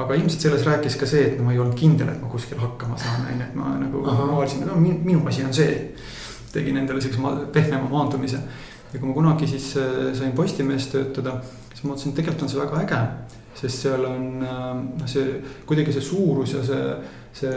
aga 0.00 0.16
ilmselt 0.16 0.46
selles 0.46 0.64
rääkis 0.64 0.96
ka 0.96 1.06
see, 1.06 1.26
et 1.26 1.42
ma 1.44 1.52
ei 1.52 1.60
olnud 1.60 1.76
kindel, 1.76 2.08
et 2.08 2.22
ma 2.22 2.32
kuskil 2.32 2.56
hakkama 2.56 2.96
saan, 2.96 3.26
on 3.28 3.36
ju, 3.36 3.50
et 3.50 3.54
ma 3.60 3.74
nagu 3.82 4.06
arvasin, 4.08 4.64
et 4.64 4.72
no 4.72 4.80
minu 4.80 5.20
asi 5.28 5.44
on 5.44 5.52
see. 5.52 5.76
Tegin 6.52 6.76
endale 6.76 7.00
siukse 7.00 7.20
pehmema 7.52 7.88
maandumise 7.88 8.40
ja 8.92 8.98
kui 8.98 9.08
ma 9.08 9.14
kunagi 9.14 9.46
siis 9.46 9.72
äh, 9.76 10.14
sain 10.18 10.32
Postimehes 10.32 10.88
töötada, 10.92 11.38
siis 11.70 11.84
ma 11.84 11.92
mõtlesin, 11.92 12.10
et 12.10 12.22
tegelikult 12.22 12.46
on 12.46 12.54
see 12.54 12.62
väga 12.62 12.82
äge 12.86 13.02
sest 13.60 13.84
seal 13.84 14.04
on 14.08 14.26
noh, 14.40 15.06
see 15.10 15.40
kuidagi 15.68 15.94
see 15.94 16.04
suurus 16.04 16.54
ja 16.56 16.62
see, 16.64 16.84
see 17.36 17.56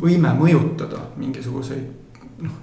võime 0.00 0.32
mõjutada 0.38 1.02
mingisuguseid 1.20 2.40
noh, 2.44 2.62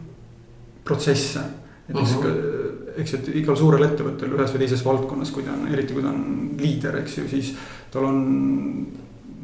protsesse. 0.84 1.44
näiteks 1.88 2.16
uh 2.16 2.24
-huh. 2.24 2.98
eks 2.98 3.14
ju, 3.14 3.20
et 3.20 3.36
igal 3.36 3.56
suurel 3.56 3.84
ettevõttel 3.84 4.34
ühes 4.34 4.52
või 4.54 4.60
teises 4.60 4.86
valdkonnas, 4.86 5.32
kui 5.32 5.44
ta 5.44 5.52
on, 5.52 5.68
eriti 5.68 5.94
kui 5.94 6.04
ta 6.04 6.10
on 6.10 6.52
liider, 6.60 6.98
eks 6.98 7.18
ju, 7.18 7.28
siis 7.30 7.56
tal 7.92 8.06
on, 8.06 8.88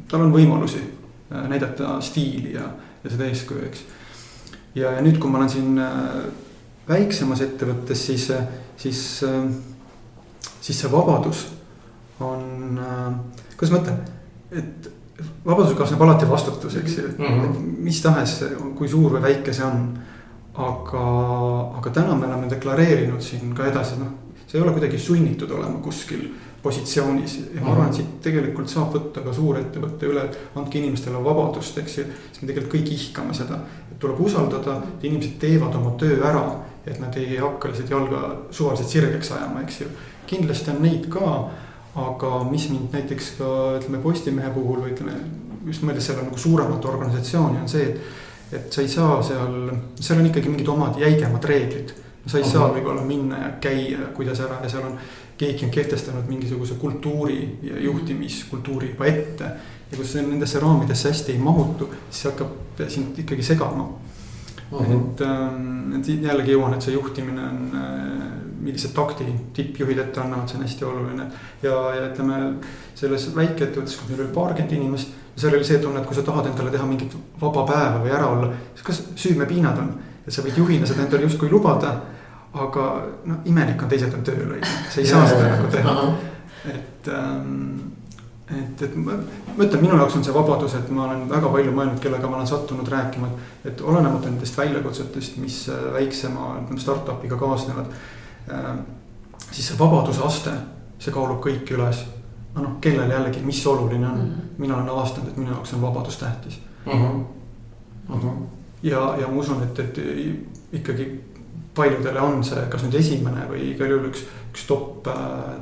tal 0.08 0.20
on 0.20 0.32
võimalusi 0.32 0.80
äh, 0.80 1.48
näidata 1.48 2.00
stiili 2.00 2.52
ja, 2.54 2.68
ja 3.04 3.10
seda 3.10 3.24
eeskuju, 3.24 3.64
eks. 3.64 3.84
Ja, 4.74 4.92
ja 4.96 5.00
nüüd, 5.02 5.18
kui 5.18 5.30
ma 5.30 5.40
olen 5.40 5.52
siin 5.52 5.80
äh, 5.82 6.20
väiksemas 6.88 7.42
ettevõttes, 7.46 8.06
siis, 8.06 8.28
siis, 8.76 9.02
siis 10.60 10.80
see 10.80 10.92
vabadus 10.92 11.46
on, 12.20 12.78
äh, 12.78 13.12
kuidas 13.56 13.74
ma 13.74 13.82
ütlen, 13.82 14.00
et 14.50 14.90
vabadusega 15.44 15.78
kaasneb 15.78 16.02
alati 16.04 16.28
vastutus, 16.28 16.76
eks 16.76 16.96
ju 16.98 17.08
mm, 17.08 17.26
-hmm. 17.26 17.44
et 17.44 17.82
mis 17.84 18.02
tahes, 18.02 18.44
kui 18.76 18.88
suur 18.88 19.12
või 19.16 19.22
väike 19.22 19.52
see 19.52 19.64
on. 19.64 19.98
aga, 20.60 21.02
aga 21.78 21.90
täna 21.90 22.14
me 22.14 22.26
oleme 22.26 22.48
deklareerinud 22.50 23.22
siin 23.22 23.54
ka 23.54 23.66
edasi, 23.66 23.96
noh, 24.00 24.08
see 24.46 24.58
ei 24.58 24.62
ole 24.62 24.72
kuidagi 24.74 24.98
sunnitud 24.98 25.50
olema 25.50 25.78
kuskil 25.78 26.24
positsioonis 26.62 27.36
ja 27.54 27.60
ma 27.62 27.70
arvan, 27.72 27.88
et 27.88 28.00
siit 28.00 28.16
tegelikult 28.22 28.68
saab 28.68 28.92
võtta 28.92 29.22
ka 29.24 29.32
suurettevõtte 29.32 30.10
üle, 30.10 30.24
andke 30.54 30.78
inimestele 30.78 31.22
vabadust, 31.24 31.78
eks 31.78 31.96
ju. 31.98 32.04
siis 32.04 32.42
me 32.42 32.48
tegelikult 32.50 32.74
kõik 32.74 32.92
ihkame 32.96 33.34
seda, 33.34 33.60
tuleb 34.00 34.20
usaldada, 34.20 34.78
et 34.96 35.04
inimesed 35.04 35.36
teevad 35.40 35.74
oma 35.76 35.94
töö 36.00 36.20
ära, 36.24 36.44
et 36.86 37.00
nad 37.00 37.16
ei 37.20 37.36
hakka 37.36 37.68
lihtsalt 37.68 37.90
jalga 37.90 38.22
suvaliselt 38.50 38.88
sirgeks 38.88 39.32
ajama, 39.36 39.60
eks 39.64 39.80
ju. 39.80 39.90
kindlasti 40.26 40.70
on 40.70 40.82
neid 40.82 41.08
ka, 41.12 41.28
aga 42.00 42.44
mis 42.50 42.68
mind 42.70 42.94
näiteks 42.94 43.34
ka 43.38 43.52
ütleme 43.80 43.98
Postimehe 44.02 44.50
puhul 44.54 44.84
või 44.84 44.94
ütleme 44.94 45.16
just 45.66 45.82
mõeldes 45.82 46.06
selle 46.06 46.22
nagu 46.24 46.38
suuremat 46.38 46.84
organisatsiooni 46.84 47.60
on 47.60 47.68
see, 47.68 47.88
et 47.90 48.28
et 48.52 48.72
sa 48.72 48.82
ei 48.82 48.88
saa 48.90 49.22
seal, 49.22 49.70
seal 50.00 50.18
on 50.18 50.26
ikkagi 50.26 50.50
mingid 50.50 50.68
omad 50.68 50.98
jäigemad 50.98 51.44
reeglid. 51.44 51.92
sa 52.26 52.38
ei 52.38 52.44
-huh. 52.44 52.52
saa 52.52 52.68
võib-olla 52.68 53.02
minna 53.02 53.38
ja 53.38 53.50
käia, 53.60 53.98
kuidas 54.14 54.40
ära 54.40 54.58
ja 54.62 54.68
seal 54.68 54.82
on 54.82 54.98
keegi 55.38 55.64
on 55.64 55.70
kehtestanud 55.70 56.28
mingisuguse 56.28 56.74
kultuuri 56.74 57.58
ja 57.62 57.80
juhtimiskultuuri 57.80 58.90
juba 58.90 59.06
ette. 59.06 59.44
Ja 59.90 59.96
kui 59.96 60.06
sa 60.06 60.22
nendesse 60.22 60.60
raamidesse 60.62 61.10
hästi 61.10 61.32
ei 61.32 61.42
mahutu, 61.42 61.90
siis 62.08 62.22
see 62.22 62.30
hakkab 62.30 62.82
sind 62.88 63.18
ikkagi 63.18 63.42
segama 63.42 63.88
uh. 64.70 64.80
-huh. 64.80 64.92
et, 64.96 65.20
ähm, 65.20 65.94
et 65.98 66.08
jällegi 66.08 66.52
jõuan, 66.52 66.74
et 66.74 66.82
see 66.82 66.94
juhtimine 66.94 67.42
on, 67.42 67.62
äh, 67.74 68.28
millise 68.60 68.88
takti 68.94 69.24
tippjuhid 69.56 69.98
ette 69.98 70.20
annavad, 70.20 70.48
see 70.48 70.58
on 70.58 70.62
hästi 70.62 70.84
oluline. 70.84 71.26
ja, 71.62 71.94
ja 71.94 72.06
ütleme 72.10 72.54
selles 72.94 73.30
väikeettevõttes, 73.36 73.96
kus 73.96 74.08
meil 74.08 74.20
oli 74.20 74.34
paarkümmend 74.34 74.72
inimest, 74.72 75.08
seal 75.36 75.54
oli 75.54 75.64
see 75.64 75.78
tunne, 75.78 76.00
et 76.00 76.06
kui 76.06 76.14
sa 76.14 76.22
tahad 76.22 76.46
endale 76.46 76.70
teha 76.70 76.86
mingit 76.86 77.16
vaba 77.40 77.66
päeva 77.66 78.04
või 78.04 78.12
ära 78.12 78.26
olla, 78.26 78.52
siis 78.74 78.86
kas 78.86 79.02
süümepiinad 79.16 79.78
on, 79.78 79.94
et 80.26 80.32
sa 80.32 80.42
võid 80.42 80.58
juhina 80.58 80.86
seda 80.86 81.02
endale 81.02 81.22
justkui 81.22 81.50
lubada 81.50 81.94
aga 82.52 82.86
noh, 83.30 83.42
imelik 83.46 83.82
on 83.82 83.90
teised 83.90 84.14
on 84.14 84.24
tööl, 84.26 84.42
on 84.48 84.58
ju, 84.58 84.74
sa 84.90 85.00
ei 85.00 85.06
saa 85.06 85.26
seda 85.30 85.50
nagu 85.52 85.70
teha. 85.70 85.94
et 86.70 87.08
ähm,, 87.08 87.89
et, 88.50 88.82
et 88.82 88.96
ma, 88.96 89.14
ma 89.56 89.64
ütlen, 89.64 89.82
minu 89.84 89.96
jaoks 89.96 90.16
on 90.18 90.24
see 90.26 90.34
vabadus, 90.34 90.74
et 90.78 90.90
ma 90.94 91.06
olen 91.06 91.26
väga 91.30 91.50
palju 91.52 91.74
mõelnud, 91.76 92.00
kellega 92.02 92.30
ma 92.30 92.40
olen 92.40 92.50
sattunud 92.50 92.88
rääkima, 92.90 93.30
et, 93.64 93.80
olenemata 93.80 94.30
nendest 94.30 94.58
väljakutsetest, 94.58 95.38
mis 95.42 95.62
äh, 95.70 95.84
väiksema, 95.94 96.52
startup'iga 96.78 97.38
kaasnevad 97.40 97.92
äh,. 98.50 98.72
siis 99.50 99.68
see 99.68 99.78
vabaduse 99.78 100.22
aste, 100.26 100.54
see 100.98 101.14
kaalub 101.14 101.40
kõik 101.44 101.70
üles. 101.76 102.04
aga 102.54 102.62
noh, 102.64 102.78
kellele 102.82 103.14
jällegi, 103.14 103.40
mis 103.46 103.66
oluline 103.66 104.06
on 104.06 104.18
mm, 104.18 104.30
-hmm. 104.30 104.54
mina 104.58 104.76
olen 104.76 104.88
avastanud, 104.88 105.28
et 105.28 105.36
minu 105.36 105.50
jaoks 105.50 105.74
on 105.74 105.82
vabadus 105.82 106.16
tähtis 106.16 106.60
mm. 106.86 106.92
-hmm. 106.92 107.24
Mm 108.08 108.20
-hmm. 108.20 108.46
ja, 108.82 109.16
ja 109.20 109.28
ma 109.28 109.40
usun, 109.40 109.62
et, 109.62 109.78
et 109.78 109.98
ikkagi 110.72 111.20
paljudele 111.74 112.20
on 112.20 112.44
see 112.44 112.66
kas 112.70 112.82
nüüd 112.82 112.98
esimene 112.98 113.46
või 113.50 113.70
igal 113.74 113.90
juhul 113.90 114.10
üks, 114.10 114.24
üks 114.50 114.66
top, 114.66 115.08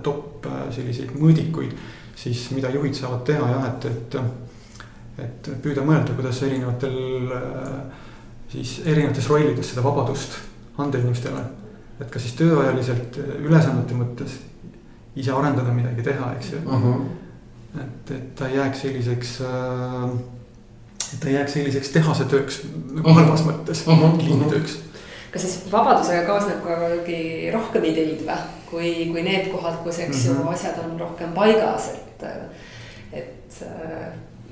top 0.03 0.49
selliseid 0.71 1.15
mõõdikuid. 1.19 1.75
Siis 2.19 2.49
mida 2.51 2.71
juhid 2.75 2.97
saavad 2.99 3.25
teha 3.29 3.51
jah, 3.53 3.67
et, 3.69 3.85
et, 3.87 4.17
et 5.25 5.51
püüda 5.63 5.85
mõelda, 5.87 6.17
kuidas 6.19 6.43
erinevatel 6.47 6.99
siis 8.53 8.79
erinevates 8.87 9.29
rollides 9.31 9.73
seda 9.73 9.85
vabadust 9.85 10.39
anda 10.79 10.99
inimestele. 10.99 11.45
et 12.01 12.11
kas 12.11 12.23
siis 12.23 12.37
tööajaliselt 12.39 13.19
ülesannete 13.43 13.95
mõttes 13.99 14.39
ise 15.19 15.33
arendada 15.35 15.73
midagi 15.75 16.05
teha, 16.07 16.33
eks 16.39 16.53
ju 16.53 16.59
uh. 16.65 16.83
-huh. 16.83 17.07
et, 17.83 18.11
et 18.17 18.35
ta 18.37 18.49
ei 18.49 18.57
jääks 18.57 18.81
selliseks 18.81 19.41
et 21.13 21.21
ta 21.21 21.29
ei 21.29 21.35
jääks 21.35 21.53
selliseks 21.53 21.89
tehase 21.89 22.25
tööks 22.25 22.61
nagu 22.91 23.15
halvas 23.15 23.45
mõttes 23.47 23.83
uh 23.87 23.99
-huh., 23.99 24.23
liinitööks 24.23 24.79
kas 25.33 25.43
siis 25.43 25.73
vabadusega 25.73 26.25
kaasneb 26.27 26.63
ka 26.65 26.79
kuidagi 26.81 27.51
rohkem 27.53 27.85
ideid 27.85 28.25
või, 28.27 28.39
kui, 28.71 29.09
kui 29.13 29.23
need 29.25 29.51
kohad, 29.53 29.81
kus, 29.85 29.99
eks 30.05 30.27
ju 30.27 30.33
mm 30.33 30.41
-hmm. 30.41 30.53
asjad 30.53 30.81
on 30.85 31.01
rohkem 31.01 31.33
paigas, 31.35 31.91
et, 31.95 32.23
et 33.13 33.63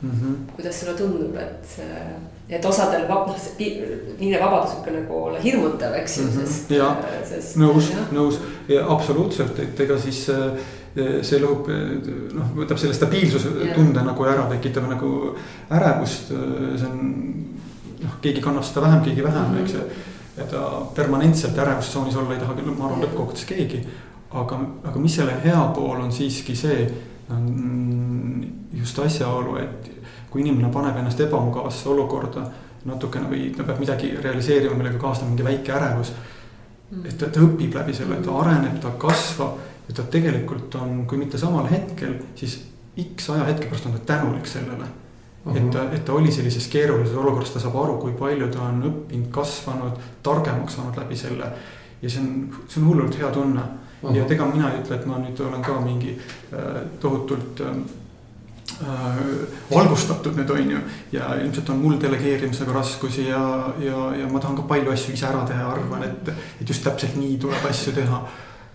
mm. 0.02 0.10
-hmm. 0.10 0.54
kuidas 0.56 0.80
sulle 0.80 0.94
tundub, 0.94 1.36
et, 1.36 1.80
et 2.48 2.64
osadel 2.64 3.08
vab-, 3.08 3.26
noh, 3.26 3.36
niine 4.18 4.40
vabadus 4.40 4.74
võib 4.74 4.84
ka 4.84 4.90
nagu 4.90 5.14
olla 5.24 5.40
hirmutav, 5.40 5.94
eks 5.94 6.18
ju 6.18 6.24
mm, 6.24 6.30
-hmm. 6.30 6.46
sest. 6.46 6.70
jah, 6.70 6.96
nõus, 7.56 7.92
nõus 8.12 8.38
ja 8.68 8.86
absoluutselt, 8.88 9.58
et 9.58 9.80
ega 9.80 9.98
siis 9.98 10.30
see 11.22 11.38
lõhub, 11.38 11.68
noh, 12.34 12.52
võtab 12.56 12.78
selle 12.78 12.94
stabiilsuse 12.94 13.48
tunde 13.74 14.02
nagu 14.02 14.24
ära, 14.24 14.48
tekitab 14.50 14.88
nagu 14.88 15.36
ärevust, 15.70 16.28
see 16.78 16.86
on 16.90 17.00
noh, 18.02 18.20
keegi 18.20 18.40
kannab 18.40 18.64
seda 18.64 18.80
vähem, 18.80 19.02
keegi 19.04 19.24
vähem 19.24 19.42
mm, 19.42 19.56
-hmm. 19.56 19.62
eks 19.62 19.72
ju 19.72 19.80
ja 20.36 20.44
ta 20.44 20.86
permanentselt 20.94 21.58
ärevustsoonis 21.58 22.16
olla 22.16 22.34
ei 22.34 22.40
taha 22.40 22.54
küll, 22.58 22.72
ma 22.76 22.90
arvan, 22.90 23.04
lõppkokkuvõttes 23.04 23.46
keegi. 23.48 23.80
Aga, 24.42 24.58
aga 24.90 25.02
mis 25.02 25.16
selle 25.18 25.36
hea 25.44 25.60
pool 25.74 26.00
on 26.00 26.12
siiski 26.12 26.56
see, 26.56 26.86
just 28.76 28.98
asjaolu, 29.02 29.56
et 29.62 29.90
kui 30.30 30.44
inimene 30.44 30.70
paneb 30.72 30.98
ennast 31.00 31.20
ebamugavasse 31.24 31.88
olukorda 31.90 32.44
natukene 32.86 33.30
või 33.30 33.48
ta 33.56 33.66
peab 33.66 33.80
midagi 33.82 34.12
realiseerima, 34.22 34.76
millega 34.78 35.00
kaasneb 35.02 35.32
mingi 35.32 35.46
väike 35.46 35.72
ärevus. 35.74 36.12
et 37.02 37.16
ta, 37.18 37.26
ta 37.26 37.42
õpib 37.42 37.74
läbi 37.74 37.94
selle, 37.94 38.20
ta 38.22 38.36
areneb, 38.42 38.78
ta 38.82 38.92
kasvab 38.98 39.88
ja 39.88 39.94
ta 39.94 40.04
tegelikult 40.10 40.74
on, 40.78 41.02
kui 41.06 41.18
mitte 41.18 41.38
samal 41.38 41.66
hetkel, 41.70 42.20
siis 42.38 42.60
X 42.96 43.30
ajahetke 43.30 43.66
pärast 43.68 43.86
on 43.86 43.98
ta 43.98 44.04
tänulik 44.14 44.46
sellele 44.46 44.86
et 45.54 45.70
ta, 45.70 45.84
et 45.94 46.04
ta 46.04 46.14
oli 46.16 46.32
sellises 46.32 46.66
keerulises 46.70 47.14
olukorras, 47.14 47.52
ta 47.54 47.62
saab 47.62 47.76
aru, 47.78 47.98
kui 48.02 48.14
palju 48.18 48.48
ta 48.50 48.64
on 48.66 48.80
õppinud, 48.88 49.28
kasvanud, 49.34 49.98
targemaks 50.26 50.78
saanud 50.78 50.98
läbi 50.98 51.18
selle. 51.18 51.50
ja 52.02 52.10
see 52.10 52.20
on, 52.20 52.30
see 52.68 52.80
on 52.82 52.88
hullult 52.90 53.18
hea 53.18 53.30
tunne 53.32 53.62
-huh. 54.06 54.16
ja 54.16 54.24
ega 54.24 54.46
mina 54.46 54.72
ei 54.72 54.80
ütle, 54.80 54.96
et 54.96 55.06
ma 55.06 55.18
nüüd 55.18 55.40
olen 55.40 55.62
ka 55.62 55.80
mingi 55.80 56.18
äh, 56.52 56.82
tohutult 57.00 57.60
äh, 57.60 57.76
äh, 58.82 59.16
valgustatud 59.70 60.36
nüüd 60.36 60.50
on 60.50 60.70
ju. 60.70 60.78
ja 61.12 61.34
ilmselt 61.34 61.70
on 61.70 61.78
mul 61.78 62.00
delegeerimisega 62.00 62.72
raskusi 62.72 63.28
ja, 63.28 63.72
ja, 63.78 64.14
ja 64.16 64.28
ma 64.32 64.40
tahan 64.40 64.56
ka 64.56 64.62
palju 64.62 64.92
asju 64.92 65.14
ise 65.14 65.26
ära 65.26 65.44
teha 65.46 65.60
ja 65.60 65.72
arvan, 65.72 66.02
et, 66.02 66.28
et 66.60 66.68
just 66.68 66.84
täpselt 66.84 67.16
nii 67.16 67.38
tuleb 67.38 67.66
asju 67.70 67.92
teha. 67.92 68.22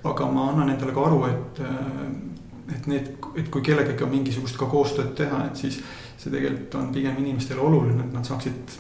aga 0.04 0.26
ma 0.26 0.50
annan 0.50 0.70
endale 0.70 0.94
ka 0.94 1.06
aru, 1.06 1.26
et, 1.26 1.60
äh, 1.60 2.76
et 2.76 2.88
need, 2.88 3.12
et 3.38 3.50
kui 3.50 3.62
kellegagi 3.62 4.04
on 4.04 4.10
mingisugust 4.10 4.58
ka 4.58 4.66
koostööd 4.66 5.14
teha, 5.16 5.46
et 5.46 5.56
siis 5.56 5.82
see 6.18 6.32
tegelikult 6.32 6.76
on 6.76 6.94
pigem 6.94 7.18
inimestele 7.18 7.62
oluline, 7.62 8.04
et 8.06 8.14
nad 8.14 8.26
saaksid, 8.26 8.78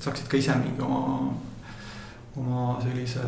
saaksid 0.00 0.28
ka 0.28 0.36
ise 0.36 0.56
mingi 0.60 0.80
oma, 0.84 1.32
oma 2.36 2.76
sellise 2.82 3.24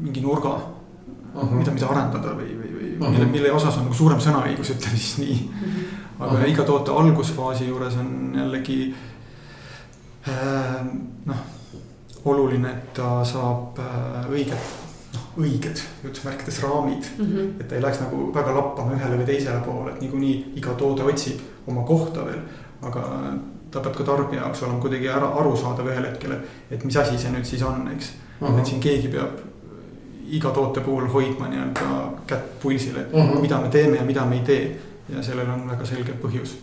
mingi 0.00 0.20
nurga 0.20 0.54
uh, 0.54 1.42
-huh. 1.42 1.54
mida, 1.54 1.70
mida 1.70 1.88
arendada 1.88 2.34
või, 2.38 2.52
või, 2.58 2.74
või 2.76 2.90
uh 2.96 3.06
-huh. 3.06 3.10
mille, 3.10 3.26
mille 3.26 3.52
osas 3.52 3.76
on 3.76 3.88
nagu 3.88 3.94
suurem 3.94 4.20
sõnaõigus, 4.20 4.70
ütleme 4.76 4.98
siis 4.98 5.18
nii. 5.18 5.50
-huh. 5.50 5.80
aga 6.18 6.32
uh 6.32 6.38
-huh. 6.40 6.50
iga 6.50 6.64
toote 6.64 6.90
algusfaasi 6.90 7.68
juures 7.68 7.96
on 7.96 8.32
jällegi 8.36 8.94
äh, 10.28 10.86
noh, 11.24 11.36
oluline, 12.24 12.70
et 12.70 12.94
ta 12.94 13.24
saab 13.24 13.78
äh, 13.78 14.30
õiget 14.30 14.82
noh, 15.14 15.24
õiged 15.44 15.80
jutumärkides 16.04 16.62
raamid 16.62 17.04
mm. 17.18 17.24
-hmm. 17.24 17.60
et 17.60 17.68
ta 17.68 17.74
ei 17.74 17.82
läheks 17.82 18.00
nagu 18.00 18.34
väga 18.34 18.54
lappama 18.54 18.92
ühele 18.96 19.18
või 19.20 19.26
teisele 19.26 19.60
poole, 19.60 19.90
et 19.90 20.00
niikuinii 20.00 20.52
iga 20.56 20.74
toode 20.74 21.02
otsib 21.02 21.40
oma 21.66 21.82
kohta 21.82 22.24
veel. 22.26 22.40
aga 22.82 23.02
ta 23.70 23.80
peab 23.80 23.96
ka 23.96 24.04
tarbija 24.04 24.42
jaoks 24.42 24.62
olema 24.62 24.80
kuidagi 24.80 25.08
ära 25.08 25.28
arusaadav 25.40 25.86
ühel 25.86 26.06
hetkel, 26.10 26.32
et, 26.32 26.48
et 26.70 26.84
mis 26.84 26.96
asi 26.96 27.18
see 27.18 27.30
nüüd 27.30 27.44
siis 27.44 27.62
on, 27.62 27.88
eks 27.94 28.12
mm. 28.12 28.46
-hmm. 28.46 28.58
et 28.58 28.66
siin 28.66 28.80
keegi 28.80 29.08
peab 29.08 29.51
iga 30.32 30.50
toote 30.50 30.80
puhul 30.80 31.08
hoidma 31.12 31.48
nii-öelda 31.48 31.86
kätt 32.26 32.60
pulsil, 32.62 32.96
et 32.96 33.12
mm 33.12 33.20
-hmm. 33.20 33.40
mida 33.40 33.60
me 33.60 33.68
teeme 33.68 33.96
ja 33.96 34.04
mida 34.04 34.26
me 34.26 34.34
ei 34.34 34.42
tee. 34.46 34.76
ja 35.08 35.22
sellel 35.22 35.50
on 35.50 35.68
väga 35.70 35.84
selge 35.84 36.12
põhjus 36.22 36.56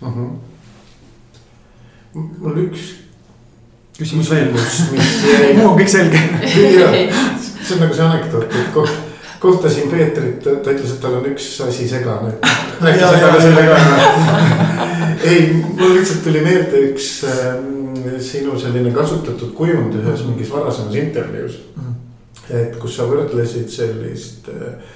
mm. 0.00 0.08
-hmm. 0.08 0.30
mul 2.38 2.56
üks 2.56 2.94
küsimus 3.98 4.30
veel, 4.30 4.52
mis 4.52 4.84
mul 5.56 5.66
on 5.66 5.78
kõik 5.78 5.88
selge 5.88 6.18
see 7.68 7.74
on 7.76 7.82
nagu 7.84 7.94
see 7.94 8.04
anekdoot, 8.04 8.54
et 8.54 8.70
koht, 8.74 8.90
kohtasin 9.42 9.90
Peetrit, 9.90 10.40
ta 10.42 10.72
ütles, 10.72 10.94
et 10.94 11.00
tal 11.02 11.18
on 11.18 11.26
üks 11.28 11.48
asi 11.66 11.88
segane. 11.88 12.32
rääkisin 12.80 13.20
talle 13.20 13.40
selle 13.42 13.62
ka. 13.68 13.76
ei, 15.30 15.52
mul 15.78 15.94
lihtsalt 15.98 16.24
tuli 16.24 16.42
meelde 16.44 16.82
üks 16.90 17.10
äh, 17.28 17.58
sinu 18.24 18.58
selline 18.58 18.92
kasutatud 18.94 19.52
kujund 19.58 19.98
ühes 20.00 20.24
mingis 20.26 20.50
varasemas 20.52 20.96
intervjuus 20.98 21.58
mm.. 21.76 21.94
Et 22.50 22.78
kus 22.80 22.96
sa 22.96 23.08
võrdlesid 23.08 23.68
sellist 23.72 24.48
äh, 24.52 24.94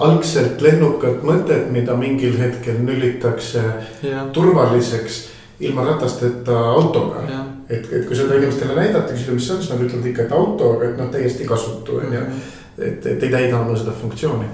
algselt 0.00 0.62
lennukat 0.64 1.22
mõtet, 1.22 1.68
mida 1.70 1.96
mingil 1.96 2.38
hetkel 2.40 2.80
nülitakse 2.80 3.62
yeah. 4.02 4.28
turvaliseks 4.32 5.26
ilma 5.60 5.84
ratasteta 5.86 6.56
autoga 6.72 7.26
et, 7.72 7.88
et 7.92 8.04
kui 8.06 8.16
seda 8.16 8.36
inimestele 8.38 8.76
näidata, 8.76 9.14
küsida, 9.14 9.36
mis 9.36 9.46
see 9.46 9.56
on, 9.56 9.62
siis 9.62 9.72
nad 9.72 9.84
ütlevad 9.84 10.10
ikka, 10.10 10.26
et 10.26 10.36
auto, 10.36 10.74
aga 10.76 10.90
et 10.90 11.00
noh, 11.00 11.08
täiesti 11.12 11.48
kasutu 11.48 11.98
on 12.00 12.12
ju. 12.12 12.20
Mhm. 12.20 12.44
et, 12.78 13.06
et 13.06 13.22
ei 13.22 13.30
täida 13.30 13.58
oma 13.60 13.76
seda 13.76 13.92
funktsiooni. 13.92 14.46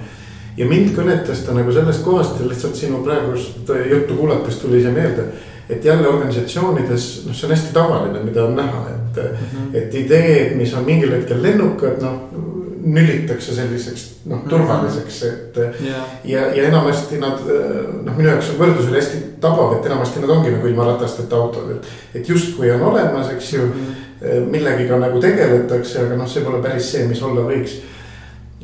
ja 0.57 0.65
mind 0.67 0.89
kõnetas 0.95 1.45
ta 1.45 1.53
nagu 1.55 1.71
sellest 1.71 2.03
kohast 2.03 2.39
ja 2.39 2.47
lihtsalt 2.47 2.75
sinu 2.75 2.99
praegust 3.03 3.69
juttu 3.91 4.15
kuulates 4.15 4.57
tuli 4.59 4.81
see 4.83 4.91
meelde. 4.91 5.23
et 5.69 5.85
jälle 5.85 6.07
organisatsioonides, 6.07 7.25
noh, 7.27 7.35
see 7.35 7.45
on 7.47 7.51
hästi 7.55 7.73
tavaline, 7.73 8.23
mida 8.23 8.43
on 8.43 8.55
näha, 8.55 8.85
et 8.89 8.98
mm, 9.23 9.49
-hmm. 9.51 9.75
et 9.81 9.95
ideed, 9.95 10.55
mis 10.57 10.73
on 10.73 10.85
mingil 10.85 11.11
hetkel 11.17 11.43
lennukad, 11.43 12.01
noh 12.01 12.47
nüllitakse 12.83 13.53
selliseks 13.55 14.05
noh, 14.29 14.43
turvaliseks, 14.49 15.17
et 15.27 15.57
yeah.. 15.83 16.03
ja, 16.23 16.45
ja 16.55 16.67
enamasti 16.69 17.19
nad 17.21 17.41
noh, 17.43 18.13
minu 18.15 18.29
jaoks 18.29 18.53
on 18.53 18.59
võrdlus 18.61 18.89
oli 18.89 18.99
hästi 18.99 19.21
tabav, 19.43 19.75
et 19.77 19.89
enamasti 19.89 20.23
nad 20.23 20.33
ongi 20.35 20.53
nagu 20.53 20.69
ilma 20.69 20.87
ratasteta 20.91 21.39
autod, 21.39 21.73
et. 21.75 21.89
et 22.15 22.29
justkui 22.29 22.71
on 22.71 22.85
olemas, 22.91 23.31
eks 23.33 23.53
ju 23.53 23.65
mm, 23.65 23.73
-hmm. 24.21 24.47
millegiga 24.51 24.99
nagu 24.99 25.19
tegeletakse, 25.19 26.05
aga 26.05 26.15
noh, 26.15 26.27
see 26.27 26.45
pole 26.45 26.61
päris 26.63 26.91
see, 26.91 27.07
mis 27.07 27.21
olla 27.23 27.45
võiks. 27.47 27.77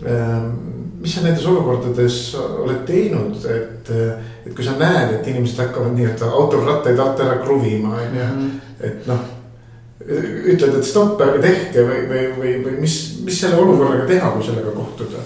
Ehm, 0.05 0.49
mis 0.99 1.15
sa 1.15 1.21
nendes 1.21 1.45
olukordades 1.45 2.35
oled 2.35 2.81
teinud, 2.85 3.45
et, 3.45 3.89
et 4.45 4.53
kui 4.55 4.63
sa 4.65 4.73
näed, 4.79 5.13
et 5.13 5.27
inimesed 5.27 5.59
hakkavad 5.59 5.93
nii-öelda 5.95 6.31
autol 6.31 6.65
rattaid 6.65 6.99
alt 6.99 7.19
ära 7.19 7.37
kruvima, 7.43 7.95
on 7.95 8.19
ju, 8.19 8.23
mhm. 8.23 8.51
et 8.79 9.07
noh 9.07 9.34
ütled, 10.05 10.75
et 10.77 10.85
stopp, 10.85 11.21
ärge 11.25 11.41
tehke 11.41 11.85
või, 11.87 12.03
või, 12.09 12.27
või, 12.37 12.53
või 12.65 12.75
mis, 12.83 12.99
mis 13.25 13.39
selle 13.41 13.57
olukorraga 13.61 14.05
teha, 14.09 14.35
kui 14.35 14.45
sellega 14.45 14.75
kohtuda? 14.75 15.23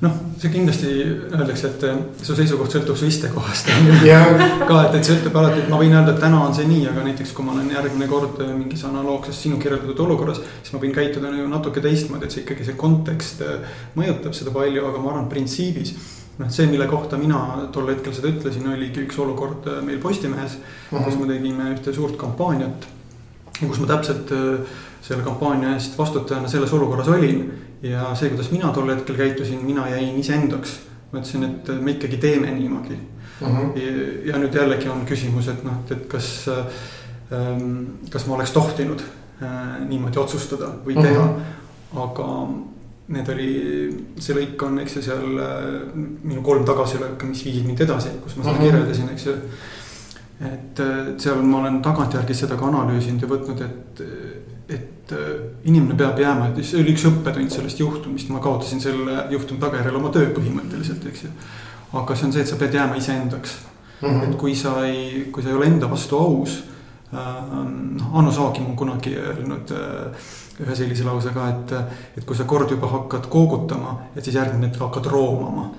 noh, 0.00 0.12
see 0.40 0.48
kindlasti 0.52 0.90
öeldakse, 1.28 1.68
et 1.68 1.82
eh, 1.84 1.96
su 2.24 2.36
seisukoht 2.36 2.72
sõltub 2.72 2.96
su 2.96 3.08
istekohast 3.08 3.68
ka, 4.70 4.78
et, 4.86 4.94
et 4.96 5.10
ütleb 5.12 5.36
alati, 5.36 5.64
et 5.64 5.72
ma 5.72 5.80
võin 5.80 5.92
öelda, 5.92 6.14
et 6.14 6.22
täna 6.22 6.40
on 6.46 6.54
see 6.56 6.68
nii, 6.68 6.86
aga 6.88 7.04
näiteks 7.04 7.34
kui 7.36 7.44
ma 7.44 7.52
olen 7.52 7.68
järgmine 7.74 8.08
kord 8.08 8.40
eh, 8.40 8.52
mingis 8.56 8.84
analoogses 8.88 9.42
sinu 9.44 9.60
kirjeldatud 9.60 10.00
olukorras. 10.06 10.40
siis 10.62 10.72
ma 10.72 10.80
võin 10.84 10.94
käituda 10.96 11.32
ju 11.36 11.48
natuke 11.50 11.84
teistmoodi, 11.84 12.28
et 12.28 12.36
see 12.36 12.44
ikkagi 12.46 12.68
see 12.70 12.78
kontekst 12.80 13.44
eh, 13.44 13.76
mõjutab 13.98 14.36
seda 14.36 14.54
palju, 14.54 14.86
aga 14.88 15.02
ma 15.02 15.12
arvan, 15.12 15.28
printsiibis 15.32 15.92
noh, 16.40 16.48
see, 16.48 16.68
mille 16.70 16.88
kohta 16.88 17.20
mina 17.20 17.66
tol 17.74 17.92
hetkel 17.92 18.16
seda 18.16 18.32
ütlesin, 18.32 18.70
oligi 18.72 19.04
üks 19.04 19.20
olukord 19.20 19.68
meil 19.84 20.00
Postimehes 20.00 20.56
uh, 20.56 20.96
-huh. 20.96 21.04
kus 21.04 21.20
me 21.20 21.28
tegime 21.28 21.68
ühte 21.74 21.92
suurt 21.92 22.16
kampaaniat 22.20 22.88
kus 23.68 23.80
ma 23.80 23.86
täpselt 23.90 24.32
äh, 24.32 24.60
selle 25.02 25.24
kampaania 25.26 25.74
eest 25.76 25.98
vastutajana 25.98 26.48
selles 26.48 26.72
olukorras 26.72 27.08
olin. 27.08 27.52
ja 27.82 28.14
see, 28.14 28.28
kuidas 28.28 28.50
mina 28.50 28.72
tol 28.76 28.88
hetkel 28.92 29.16
käitusin, 29.16 29.64
mina 29.64 29.88
jäin 29.88 30.18
iseendaks. 30.20 30.80
ma 31.12 31.18
ütlesin, 31.18 31.44
et 31.44 31.70
me 31.82 31.90
ikkagi 31.96 32.16
teeme 32.16 32.50
niimoodi 32.54 32.94
uh. 32.94 33.48
Mhm. 33.48 33.56
-huh. 33.56 33.78
Ja, 33.78 34.32
ja 34.32 34.38
nüüd 34.38 34.54
jällegi 34.54 34.88
on 34.88 35.06
küsimus, 35.06 35.48
et 35.48 35.64
noh, 35.64 35.80
et 35.90 36.06
kas, 36.08 36.48
ähm, 36.48 37.84
kas 38.10 38.26
ma 38.26 38.34
oleks 38.34 38.50
tohtinud 38.50 39.02
äh, 39.42 39.88
niimoodi 39.88 40.18
otsustada 40.18 40.72
või 40.86 40.96
uh 40.96 41.02
-huh. 41.02 41.08
teha, 41.08 41.28
aga 42.04 42.48
need 43.08 43.28
oli, 43.28 43.50
see 44.18 44.34
lõik 44.36 44.62
on, 44.62 44.78
eks 44.78 44.96
ju, 44.96 45.02
seal 45.02 45.38
äh, 45.38 45.94
minu 46.22 46.42
kolm 46.42 46.64
tagasilööke, 46.64 47.26
mis 47.26 47.44
viisid 47.44 47.66
mind 47.66 47.80
edasi, 47.80 48.08
kus 48.22 48.36
ma 48.36 48.44
seda 48.44 48.54
uh 48.54 48.60
-huh. 48.60 48.64
kirjeldasin, 48.64 49.08
eks 49.12 49.26
ju 49.26 49.34
et 50.40 50.82
seal 51.20 51.42
ma 51.44 51.58
olen 51.60 51.82
tagantjärgi 51.84 52.34
seda 52.34 52.56
ka 52.56 52.68
analüüsinud 52.70 53.24
ja 53.24 53.28
võtnud, 53.28 53.60
et, 53.66 54.02
et 54.72 55.14
inimene 55.68 55.96
peab 55.98 56.20
jääma, 56.22 56.48
et 56.48 56.62
see 56.64 56.80
oli 56.80 56.94
üks 56.94 57.04
õppetund 57.10 57.52
sellest 57.52 57.82
juhtumist, 57.82 58.30
ma 58.32 58.40
kaotasin 58.40 58.80
selle 58.80 59.26
juhtumi 59.34 59.60
tagajärjel 59.60 59.98
oma 60.00 60.12
töö 60.14 60.30
põhimõtteliselt, 60.36 61.04
eks 61.10 61.26
ju. 61.26 61.32
aga 62.00 62.16
see 62.16 62.28
on 62.28 62.32
see, 62.32 62.44
et 62.46 62.52
sa 62.52 62.56
pead 62.60 62.78
jääma 62.78 62.96
iseendaks 62.96 63.58
mm. 64.00 64.08
-hmm. 64.08 64.28
et 64.30 64.36
kui 64.40 64.54
sa 64.54 64.84
ei, 64.86 65.28
kui 65.32 65.42
sa 65.42 65.48
ei 65.48 65.54
ole 65.54 65.66
enda 65.66 65.90
vastu 65.90 66.18
aus 66.18 66.62
äh,. 67.12 67.18
noh, 67.98 68.18
Anu 68.18 68.32
Saagim 68.32 68.66
on 68.70 68.76
kunagi 68.76 69.16
öelnud 69.16 69.70
äh, 69.70 70.24
ühe 70.60 70.76
sellise 70.76 71.04
lause 71.04 71.30
ka, 71.34 71.48
et, 71.48 71.72
et 72.18 72.24
kui 72.24 72.36
sa 72.36 72.44
kord 72.44 72.70
juba 72.70 72.86
hakkad 72.86 73.26
koogutama, 73.28 73.98
et 74.16 74.24
siis 74.24 74.36
järgmine 74.36 74.68
hetk 74.68 74.80
hakkad 74.80 75.06
roomama 75.06 75.70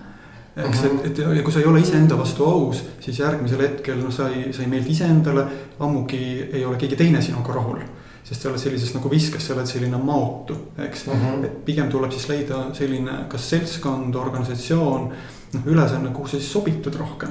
eks, 0.56 0.84
et, 0.84 1.06
et 1.06 1.22
ja 1.24 1.44
kui 1.44 1.54
sa 1.54 1.62
ei 1.62 1.68
ole 1.70 1.82
iseenda 1.82 2.18
vastu 2.20 2.46
aus, 2.46 2.84
siis 3.04 3.20
järgmisel 3.22 3.62
hetkel 3.64 4.00
noh, 4.02 4.12
sa 4.14 4.28
ei, 4.32 4.50
sa 4.54 4.66
ei 4.66 4.72
meeldi 4.72 4.92
iseendale, 4.96 5.46
ammugi 5.80 6.24
ei 6.52 6.66
ole 6.68 6.80
keegi 6.82 7.00
teine 7.00 7.22
sinuga 7.24 7.56
rahul. 7.56 7.84
sest 8.22 8.44
sa 8.44 8.52
oled 8.52 8.62
sellises 8.62 8.94
nagu 8.94 9.10
viskes, 9.10 9.44
sa 9.44 9.56
oled 9.56 9.68
selline 9.68 9.98
maotu, 9.98 10.56
eks 10.78 11.08
uh, 11.08 11.14
-huh. 11.14 11.46
et 11.46 11.66
pigem 11.66 11.90
tuleb 11.90 12.12
siis 12.12 12.28
leida 12.30 12.60
selline, 12.74 13.26
kas 13.30 13.50
seltskond, 13.50 14.16
organisatsioon, 14.16 15.08
noh, 15.54 15.66
ülesanne, 15.66 16.12
kuhu 16.14 16.28
sa 16.28 16.38
siis 16.38 16.52
sobitud 16.52 16.96
rohkem 16.96 17.30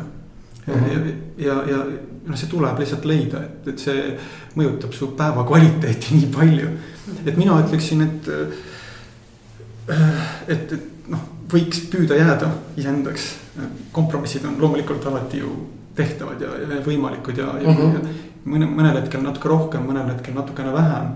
uh. 0.66 0.74
-huh. 0.74 1.12
ja, 1.38 1.54
ja, 1.54 1.54
ja 1.70 1.84
noh, 2.26 2.36
see 2.36 2.48
tuleb 2.48 2.78
lihtsalt 2.78 3.04
leida, 3.04 3.42
et, 3.44 3.68
et 3.68 3.78
see 3.78 4.16
mõjutab 4.56 4.92
su 4.92 5.12
päeva 5.16 5.44
kvaliteeti 5.44 6.14
nii 6.14 6.28
palju. 6.36 6.68
et 7.26 7.36
mina 7.36 7.60
ütleksin, 7.60 8.02
et, 8.02 8.28
et, 10.48 10.72
et 10.72 10.99
võiks 11.52 11.84
püüda 11.90 12.16
jääda 12.18 12.50
iseendaks. 12.76 13.36
kompromissid 13.92 14.44
on 14.44 14.56
loomulikult 14.60 15.06
alati 15.06 15.38
ju 15.38 15.50
tehtavad 15.94 16.40
ja, 16.40 16.50
ja 16.62 16.80
võimalikud 16.84 17.36
ja, 17.38 17.46
ja, 17.60 17.68
uh 17.68 17.76
-huh. 17.76 17.94
ja 17.94 18.00
mõne, 18.44 18.66
mõnel 18.66 19.00
hetkel 19.00 19.22
natuke 19.22 19.48
rohkem, 19.48 19.82
mõnel 19.86 20.08
hetkel 20.14 20.34
natukene 20.34 20.72
vähem. 20.72 21.12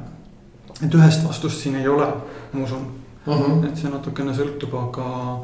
et 0.82 0.94
ühest 0.94 1.24
vastust 1.28 1.60
siin 1.62 1.76
ei 1.76 1.88
ole, 1.88 2.06
ma 2.52 2.64
usun 2.64 2.86
uh. 3.26 3.38
-huh. 3.38 3.66
et 3.68 3.76
see 3.76 3.90
natukene 3.90 4.34
sõltub, 4.34 4.74
aga, 4.74 5.40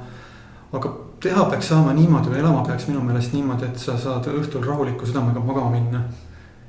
aga 0.73 0.95
teha 1.21 1.45
peaks 1.45 1.69
saama 1.69 1.93
niimoodi 1.93 2.29
või 2.29 2.39
elama 2.39 2.65
peaks 2.67 2.87
minu 2.89 3.01
meelest 3.01 3.33
niimoodi, 3.33 3.65
et 3.65 3.79
sa 3.79 3.99
saad 3.99 4.27
õhtul 4.27 4.67
rahuliku 4.67 5.07
südamega 5.07 5.41
magama 5.41 5.71
minna. 5.71 6.05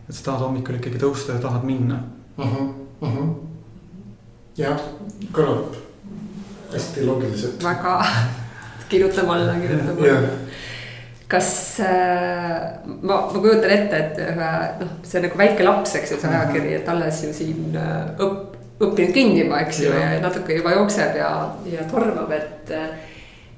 et 0.09 0.15
sa 0.15 0.23
tahad 0.23 0.41
hommikul 0.41 0.75
ikkagi 0.75 0.97
tõusta 0.97 1.33
ja 1.33 1.39
tahad 1.39 1.63
minna. 1.63 1.99
Uh 2.37 2.47
-huh. 3.01 3.35
jah, 4.57 4.79
kõlab 5.31 5.90
hästi 6.77 7.07
loogiliselt. 7.07 7.63
väga, 7.63 7.99
kirjutame 8.91 9.37
alla, 9.37 9.59
kirjutame 9.61 10.09
alla 10.09 10.35
kas 11.31 11.79
äh, 11.79 12.61
ma, 13.01 13.31
ma 13.31 13.39
kujutan 13.39 13.71
ette, 13.71 13.95
et 13.95 14.17
ühe 14.19 14.49
noh, 14.81 14.89
see 15.07 15.19
on 15.19 15.23
nagu 15.29 15.37
väike 15.39 15.63
laps, 15.63 15.95
eks 15.99 16.11
ju, 16.11 16.17
see 16.19 16.31
ajakiri, 16.31 16.71
et 16.81 16.87
alles 16.91 17.17
ju 17.23 17.31
siin 17.35 17.75
äh, 17.79 18.07
õpp, 18.25 18.39
õppinud 18.81 19.13
kõndima, 19.15 19.55
eks 19.63 19.77
ju, 19.85 19.91
ja 19.95 20.19
natuke 20.23 20.51
juba 20.57 20.71
jookseb 20.75 21.11
ja, 21.21 21.31
ja 21.71 21.81
tormab, 21.91 22.31
et. 22.35 22.71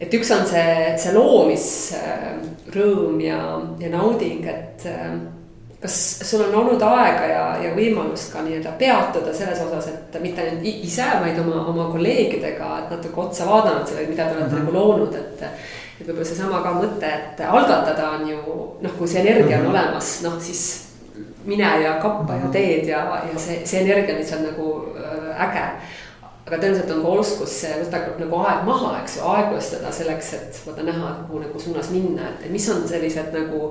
et 0.03 0.11
üks 0.13 0.29
on 0.35 0.43
see, 0.49 0.97
see 0.99 1.11
loomisrõõm 1.15 3.15
ja, 3.23 3.39
ja 3.79 3.89
nauding, 3.93 4.43
et 4.51 4.83
kas 5.83 5.95
sul 6.23 6.41
on 6.45 6.55
olnud 6.61 6.83
aega 6.87 7.25
ja, 7.27 7.43
ja 7.65 7.71
võimalust 7.75 8.31
ka 8.31 8.41
nii-öelda 8.45 8.71
peatuda 8.79 9.33
selles 9.35 9.59
osas, 9.65 9.89
et 9.91 10.15
mitte 10.23 10.41
ainult 10.43 10.63
ise, 10.63 11.07
vaid 11.21 11.39
oma, 11.43 11.65
oma 11.73 11.89
kolleegidega, 11.91 12.69
et 12.83 12.93
natuke 12.95 13.21
otsa 13.25 13.47
vaadanud 13.49 13.87
sellele, 13.89 14.07
mida 14.13 14.29
te 14.29 14.37
olete 14.37 14.47
mm 14.47 14.55
-hmm. 14.55 14.63
nagu 14.63 14.77
loonud, 14.77 15.15
et. 15.15 15.43
et 15.43 16.07
võib-olla 16.07 16.25
seesama 16.25 16.61
ka 16.63 16.71
mõte, 16.73 17.09
et 17.15 17.41
algatada 17.47 18.09
on 18.09 18.29
ju 18.29 18.39
noh, 18.81 18.95
kui 18.97 19.07
see 19.07 19.21
energia 19.21 19.57
on 19.57 19.63
mm 19.63 19.69
-hmm. 19.69 19.79
olemas, 19.79 20.21
noh 20.23 20.39
siis 20.39 20.63
mine 21.45 21.81
ja 21.81 21.93
kappa 22.01 22.33
ja 22.33 22.47
teed 22.51 22.87
ja, 22.87 23.03
ja 23.33 23.39
see, 23.39 23.61
see 23.65 23.81
energia 23.81 24.15
on 24.15 24.19
lihtsalt 24.21 24.41
nagu 24.41 24.95
äh, 24.97 25.47
äge 25.47 25.67
aga 26.47 26.57
tõenäoliselt 26.57 26.91
on 26.91 27.01
ka 27.01 27.07
oskus, 27.07 27.53
see 27.61 27.75
võtab 27.79 28.19
nagu 28.19 28.39
aeg 28.43 28.63
maha, 28.67 28.93
eks 29.01 29.17
ju, 29.17 29.27
aeglustada 29.31 29.91
selleks, 29.95 30.33
et 30.33 30.61
vaata 30.67 30.83
näha, 30.83 31.11
kuhu 31.27 31.39
nagu 31.39 31.59
suunas 31.59 31.89
minna, 31.93 32.33
et 32.33 32.51
mis 32.51 32.69
on 32.69 32.83
sellised 32.87 33.31
nagu 33.35 33.69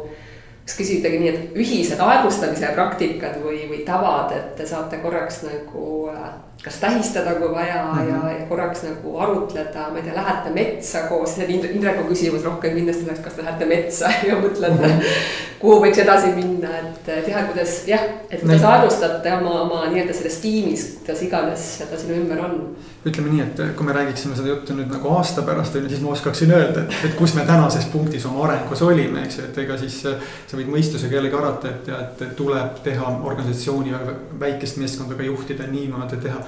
kas 0.63 0.77
küsitagi 0.79 1.19
nii, 1.19 1.31
et 1.33 1.57
ühised 1.59 2.01
aegustamise 2.03 2.71
praktikad 2.77 3.41
või, 3.43 3.65
või 3.71 3.83
tavad, 3.87 4.35
et 4.37 4.55
te 4.59 4.67
saate 4.69 5.01
korraks 5.03 5.43
nagu 5.47 5.87
äh, 6.13 6.29
kas 6.63 6.75
tähistada, 6.75 7.35
kui 7.35 7.51
vaja 7.51 7.85
mm 7.85 7.99
-hmm. 7.99 8.41
ja, 8.41 8.47
korraks 8.49 8.83
nagu 8.83 9.19
arutleda, 9.19 9.91
ma 9.91 9.97
ei 9.99 10.03
tea, 10.03 10.15
lähete 10.15 10.51
metsa 10.51 10.99
koos, 11.09 11.35
see 11.35 11.45
on 11.45 11.51
Indreku 11.51 12.05
küsimus 12.09 12.45
rohkem 12.45 12.75
kindlasti 12.75 13.05
oleks, 13.05 13.21
kas 13.21 13.35
te 13.35 13.43
lähete 13.43 13.67
metsa 13.67 14.11
ja 14.29 14.35
mõtlete 14.35 14.87
mm, 14.87 15.01
-hmm. 15.01 15.59
kuhu 15.59 15.81
võiks 15.85 15.99
edasi 15.99 16.27
minna, 16.27 16.69
et 16.79 17.25
teha, 17.25 17.43
kuidas 17.43 17.83
jah, 17.87 18.05
et 18.31 18.41
kuidas 18.41 18.63
aegustate 18.63 19.33
oma, 19.33 19.61
oma 19.61 19.87
nii-öelda 19.87 20.15
selles 20.15 20.39
tiimis, 20.39 20.87
kuidas 20.99 21.23
iganes 21.23 21.83
ta 21.91 21.99
sinu 21.99 22.15
ümber 22.23 22.45
on 22.45 22.77
ütleme 23.07 23.33
nii, 23.33 23.41
et 23.43 23.61
kui 23.77 23.87
me 23.87 23.93
räägiksime 23.93 24.37
seda 24.39 24.49
juttu 24.49 24.75
nüüd 24.79 24.91
nagu 24.93 25.11
aasta 25.17 25.43
pärast 25.43 25.75
on 25.75 25.83
ju, 25.83 25.89
siis 25.91 26.03
ma 26.05 26.13
oskaksin 26.15 26.53
öelda, 26.55 26.85
et, 26.85 26.95
et 27.09 27.17
kus 27.19 27.35
me 27.35 27.43
tänases 27.47 27.89
punktis 27.91 28.27
oma 28.31 28.45
arengus 28.47 28.83
olime, 28.87 29.25
eks 29.27 29.39
ju, 29.39 29.47
et 29.49 29.59
ega 29.65 29.79
siis. 29.81 29.97
sa 30.03 30.59
võid 30.59 30.71
mõistusega 30.71 31.17
jällegi 31.17 31.37
arvata, 31.37 31.73
et, 31.73 31.89
et 32.23 32.37
tuleb 32.37 32.79
teha 32.85 33.09
organisatsiooni 33.25 33.95
väikest 34.41 34.79
meeskonda 34.79 35.19
ka 35.19 35.27
juhtida 35.27 35.67
niimoodi, 35.71 36.21
teha 36.23 36.39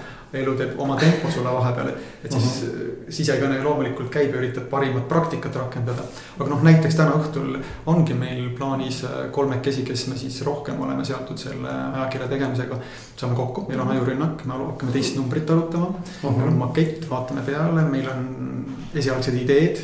elu 0.40 0.54
teeb 0.58 0.78
oma 0.80 0.96
tempo 0.98 1.30
sulle 1.30 1.52
vahepeal, 1.52 1.90
et 2.24 2.32
siis 2.32 2.44
uh 2.62 2.68
-huh. 2.68 3.12
sisekõne 3.14 3.62
loomulikult 3.62 4.10
käib 4.10 4.34
ja 4.34 4.40
üritab 4.40 4.68
parimat 4.70 5.08
praktikat 5.08 5.56
rakendada. 5.56 6.02
aga 6.38 6.50
noh, 6.50 6.62
näiteks 6.62 6.94
täna 6.94 7.12
õhtul 7.18 7.58
ongi 7.86 8.14
meil 8.14 8.50
plaanis 8.58 9.04
äh, 9.04 9.30
kolmekesi, 9.30 9.82
kes 9.82 10.06
me 10.06 10.16
siis 10.16 10.42
rohkem 10.42 10.80
oleme 10.80 11.04
seotud 11.04 11.38
selle 11.38 11.68
ajakirja 11.68 12.28
tegemisega. 12.28 12.78
saame 13.16 13.36
kokku, 13.36 13.66
meil 13.68 13.80
on 13.80 13.90
ajurünnak, 13.90 14.44
me 14.44 14.52
hakkame 14.52 14.92
teist 14.92 15.16
numbrit 15.16 15.50
arutama 15.50 15.86
uh, 15.86 15.94
-huh. 16.22 16.36
meil 16.36 16.48
on 16.48 16.58
makett, 16.58 17.10
vaatame 17.10 17.40
peale, 17.40 17.82
meil 17.82 18.08
on 18.08 18.66
esialgsed 18.94 19.34
ideed, 19.34 19.78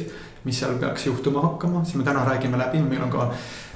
mis 0.45 0.59
seal 0.59 0.75
peaks 0.75 1.07
juhtuma 1.07 1.43
hakkama, 1.43 1.85
siis 1.85 1.97
me 1.97 2.05
täna 2.05 2.25
räägime 2.25 2.59
läbi, 2.59 2.79
meil 2.79 3.03
on 3.03 3.11
ka 3.11 3.31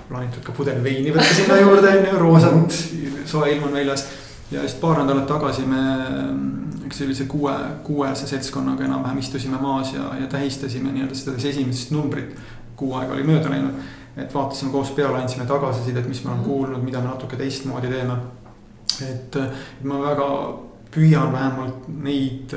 plaanitud 0.08 0.42
ka 0.44 0.52
pudel 0.52 0.82
veini 0.84 1.12
võtta 1.14 1.34
sinna 1.34 1.56
juurde, 1.60 1.88
on 1.88 2.06
ju, 2.12 2.18
roosat, 2.18 2.76
soe 3.24 3.52
ilm 3.52 3.64
on 3.64 3.72
väljas 3.72 4.04
ja 4.54 4.62
just 4.62 4.80
paar 4.80 5.00
nädalat 5.02 5.26
tagasi 5.26 5.66
me 5.66 5.82
üks 6.84 7.00
sellise 7.00 7.26
kuue, 7.30 7.54
kuuese 7.86 8.26
seltskonnaga 8.28 8.84
enam-vähem 8.86 9.18
istusime 9.18 9.58
maas 9.60 9.94
ja, 9.94 10.10
ja 10.20 10.28
tähistasime 10.30 10.92
nii-öelda 10.92 11.16
seda 11.18 11.36
esimest 11.50 11.90
numbrit. 11.94 12.36
Kuu 12.76 12.94
aega 12.98 13.14
oli 13.14 13.24
mööda 13.26 13.50
läinud, 13.50 13.82
et 14.18 14.34
vaatasime 14.34 14.72
koos 14.74 14.90
peale, 14.96 15.20
andsime 15.20 15.46
tagasisidet, 15.46 16.08
mis 16.10 16.24
me 16.24 16.32
oleme 16.32 16.46
kuulnud, 16.46 16.82
mida 16.82 17.02
me 17.02 17.10
natuke 17.12 17.38
teistmoodi 17.40 17.90
teeme. 17.90 18.18
et 19.02 19.36
ma 19.82 19.96
väga 20.02 20.26
püüan 20.94 21.32
vähemalt 21.32 21.88
neid 21.88 22.52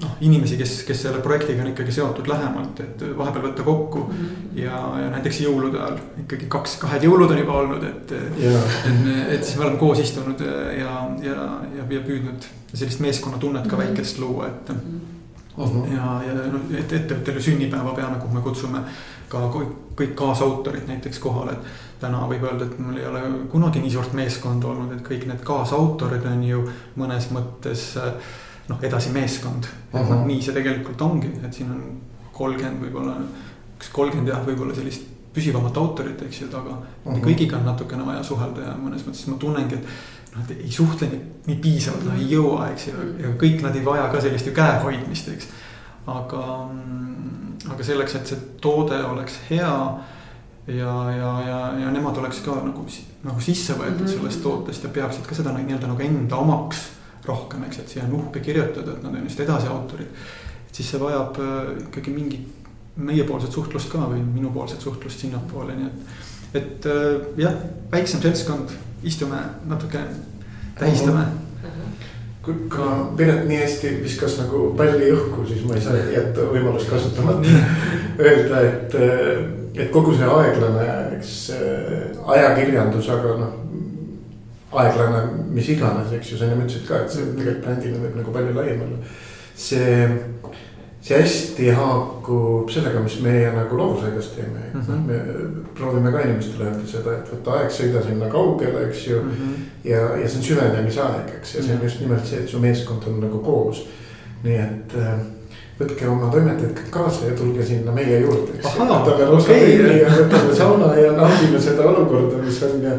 noh, 0.00 0.16
inimesi, 0.20 0.56
kes, 0.56 0.74
kes 0.88 1.02
selle 1.04 1.20
projektiga 1.24 1.62
on 1.62 1.70
ikkagi 1.72 1.92
seotud 1.92 2.28
lähemalt, 2.30 2.80
et 2.84 3.04
vahepeal 3.18 3.46
võtta 3.48 3.66
kokku 3.66 4.04
mm. 4.06 4.18
-hmm. 4.18 4.58
ja, 4.62 4.80
ja 5.02 5.10
näiteks 5.12 5.40
jõulude 5.44 5.80
ajal 5.80 5.98
ikkagi 6.24 6.48
kaks, 6.52 6.76
kahed 6.82 7.06
jõulud 7.06 7.30
on 7.30 7.38
juba 7.38 7.58
olnud, 7.60 7.84
et 7.84 8.14
yeah.. 8.40 8.74
et, 8.88 9.06
et 9.36 9.44
siis 9.44 9.56
me 9.58 9.66
oleme 9.66 9.80
koos 9.82 10.02
istunud 10.02 10.40
ja, 10.40 10.92
ja, 11.22 11.46
ja, 11.76 11.86
ja 11.92 12.04
püüdnud 12.06 12.48
sellist 12.74 13.00
meeskonnatunnet 13.00 13.66
ka 13.66 13.76
mm 13.76 13.82
-hmm. 13.82 13.88
väikest 13.88 14.18
luua, 14.18 14.46
et 14.46 14.68
mm. 14.68 14.76
-hmm. 15.56 15.64
-huh. 15.64 15.94
ja, 15.94 16.20
ja 16.26 16.34
noh, 16.52 16.60
et 16.78 16.92
ettevõttel 16.92 17.34
ju 17.34 17.42
sünnipäeva 17.42 17.92
peame, 17.94 18.16
kuhu 18.16 18.34
me 18.34 18.40
kutsume 18.40 18.78
ka 19.28 19.50
kõik 19.96 20.14
kaasautorid 20.14 20.86
näiteks 20.88 21.18
kohale, 21.18 21.52
et 21.52 21.58
täna 22.00 22.26
võib 22.28 22.44
öelda, 22.44 22.64
et 22.64 22.78
mul 22.78 22.96
ei 22.96 23.06
ole 23.06 23.20
kunagi 23.52 23.80
nii 23.80 23.90
suurt 23.90 24.12
meeskonda 24.12 24.66
olnud, 24.66 24.92
et 24.92 25.04
kõik 25.06 25.26
need 25.26 25.44
kaasautorid 25.46 26.26
on 26.26 26.44
ju 26.44 26.64
mõnes 26.96 27.30
mõttes 27.30 27.96
äh, 27.96 28.12
noh, 28.68 28.78
edasi 28.82 29.10
meeskond. 29.10 29.64
-huh. 29.92 30.10
Noh, 30.10 30.26
nii 30.26 30.42
see 30.42 30.54
tegelikult 30.54 31.00
ongi, 31.00 31.32
et 31.44 31.54
siin 31.54 31.70
on 31.70 31.82
kolmkümmend 32.32 32.82
võib-olla, 32.84 33.16
üks 33.76 33.90
kolmkümmend 33.92 34.28
jah, 34.28 34.46
võib-olla 34.46 34.74
sellist 34.74 35.08
püsivamat 35.32 35.76
autorit, 35.80 36.22
eks 36.22 36.40
ju, 36.40 36.48
aga 36.48 36.70
uh 36.70 37.12
-huh. 37.12 37.20
kõigiga 37.24 37.56
on 37.56 37.64
natukene 37.64 38.06
vaja 38.06 38.22
suhelda 38.22 38.60
ja 38.60 38.74
mõnes 38.76 39.06
mõttes 39.06 39.26
ma 39.28 39.36
tunnengi, 39.36 39.74
et 39.74 39.86
noh, 40.36 40.44
et 40.44 40.56
ei 40.60 40.70
suhtle 40.70 41.08
nii, 41.08 41.20
nii 41.46 41.56
piisavalt, 41.56 42.04
noh 42.04 42.18
ei 42.18 42.30
jõua, 42.30 42.70
eks 42.72 42.86
ju, 42.86 42.94
ja 43.18 43.34
kõik 43.42 43.62
nad 43.62 43.76
ei 43.76 43.84
vaja 43.84 44.08
ka 44.12 44.20
sellist 44.20 44.46
ju 44.46 44.52
käehoidmist, 44.52 45.28
eks. 45.28 45.48
aga, 46.06 46.68
aga 47.70 47.84
selleks, 47.84 48.14
et 48.14 48.26
see 48.26 48.38
toode 48.60 49.04
oleks 49.04 49.38
hea 49.50 49.76
ja, 50.66 50.94
ja, 51.10 51.30
ja, 51.48 51.60
ja 51.78 51.90
nemad 51.90 52.18
oleks 52.18 52.40
ka 52.40 52.54
nagu, 52.64 52.86
nagu 53.22 53.40
sisse 53.40 53.74
võetud 53.74 54.00
mm 54.00 54.06
-hmm. 54.06 54.18
sellest 54.18 54.42
tootest 54.42 54.84
ja 54.84 54.90
peaksid 54.90 55.26
ka 55.26 55.34
seda 55.34 55.52
nii-öelda 55.52 55.86
nagu 55.86 56.02
enda 56.02 56.36
omaks 56.36 56.88
rohkem, 57.26 57.64
eks, 57.66 57.82
et 57.82 57.94
siia 57.94 58.06
on 58.06 58.16
uhke 58.18 58.40
kirjutada, 58.40 58.96
et 58.96 59.04
nad 59.04 59.14
on 59.14 59.28
just 59.28 59.40
edasiautorid. 59.40 60.24
et 60.68 60.74
siis 60.74 60.90
see 60.90 61.00
vajab 61.00 61.38
äh, 61.38 61.70
ikkagi 61.86 62.14
mingit 62.14 62.48
meiepoolset 62.96 63.52
suhtlust 63.52 63.90
ka 63.92 64.08
või 64.10 64.20
minupoolset 64.24 64.80
suhtlust 64.80 65.20
sinnapoole, 65.20 65.76
nii 65.76 65.86
et. 65.86 66.18
et 66.60 66.90
äh, 66.90 67.22
jah, 67.44 67.56
väiksem 67.92 68.20
seltskond, 68.20 68.74
istume 69.02 69.38
natuke, 69.66 70.02
tähistame 70.78 71.26
kui 72.42 72.54
ka 72.68 72.86
Piret 73.16 73.44
nii 73.46 73.60
hästi 73.60 73.90
viskas 74.02 74.34
nagu 74.40 74.72
palli 74.78 75.12
õhku, 75.14 75.44
siis 75.46 75.62
ma 75.62 75.76
ei 75.78 75.82
saa 75.84 76.00
jätta 76.10 76.48
võimalust 76.50 76.90
kasutamata 76.90 77.52
öelda, 78.26 78.62
et, 78.66 78.96
et 79.78 79.92
kogu 79.94 80.16
see 80.16 80.26
aeglane, 80.26 80.88
eks 81.20 81.36
ajakirjandus, 82.34 83.12
aga 83.14 83.36
noh 83.44 83.60
aeglane, 84.72 85.22
mis 85.52 85.68
iganes, 85.68 86.12
eks 86.16 86.32
ju, 86.32 86.38
sa 86.40 86.48
enne 86.48 86.64
ütlesid 86.64 86.86
ka, 86.88 87.02
et 87.02 87.12
see 87.12 87.32
tegelikult 87.36 87.64
brändina 87.66 88.02
võib 88.02 88.20
nagu 88.20 88.34
palju 88.34 88.54
laiem 88.56 88.84
olla. 88.86 89.00
see, 89.62 90.06
see 91.02 91.18
hästi 91.18 91.66
haakub 91.76 92.70
sellega, 92.72 93.02
mis 93.04 93.18
meie 93.24 93.50
nagu 93.52 93.76
loovusaidas 93.76 94.30
teeme 94.36 94.62
mm, 94.72 94.80
-hmm. 94.86 95.02
me 95.06 95.18
proovime 95.74 96.12
ka 96.12 96.22
inimestele 96.24 96.70
öelda 96.70 96.86
seda, 96.88 97.18
et 97.18 97.34
võta 97.34 97.58
aeg, 97.58 97.74
sõida 97.74 98.02
sinna 98.06 98.30
kaugele, 98.32 98.86
eks 98.88 99.06
ju 99.08 99.20
mm. 99.22 99.30
-hmm. 99.30 99.68
ja, 99.90 100.00
ja 100.22 100.28
see 100.28 100.38
on 100.38 100.48
süvenemisaeg, 100.48 101.36
eks, 101.36 101.54
ja 101.54 101.62
see 101.62 101.72
on 101.72 101.78
mhm. 101.78 101.84
just 101.84 102.00
nimelt 102.00 102.26
see, 102.26 102.40
et 102.40 102.48
su 102.48 102.58
meeskond 102.58 103.06
on 103.06 103.20
nagu 103.20 103.38
koos. 103.38 103.86
nii 104.42 104.56
et 104.58 104.94
äh, 104.98 105.18
võtke 105.80 106.08
oma 106.08 106.30
toimetajad 106.32 106.72
kõik 106.78 106.90
kaasa 106.90 107.26
ja 107.26 107.34
tulge 107.36 107.64
sinna 107.66 107.92
meie 107.92 108.20
juurde, 108.20 108.56
eks 108.56 108.78
võtame 108.78 109.28
rosa 109.28 109.52
veini 109.52 110.00
ja 110.00 110.08
võtame 110.16 110.56
sauna 110.56 110.94
ja 110.96 111.12
naudime 111.12 111.60
seda 111.60 111.86
olukorda, 111.90 112.40
mis 112.42 112.62
on 112.66 112.82
ja 112.82 112.96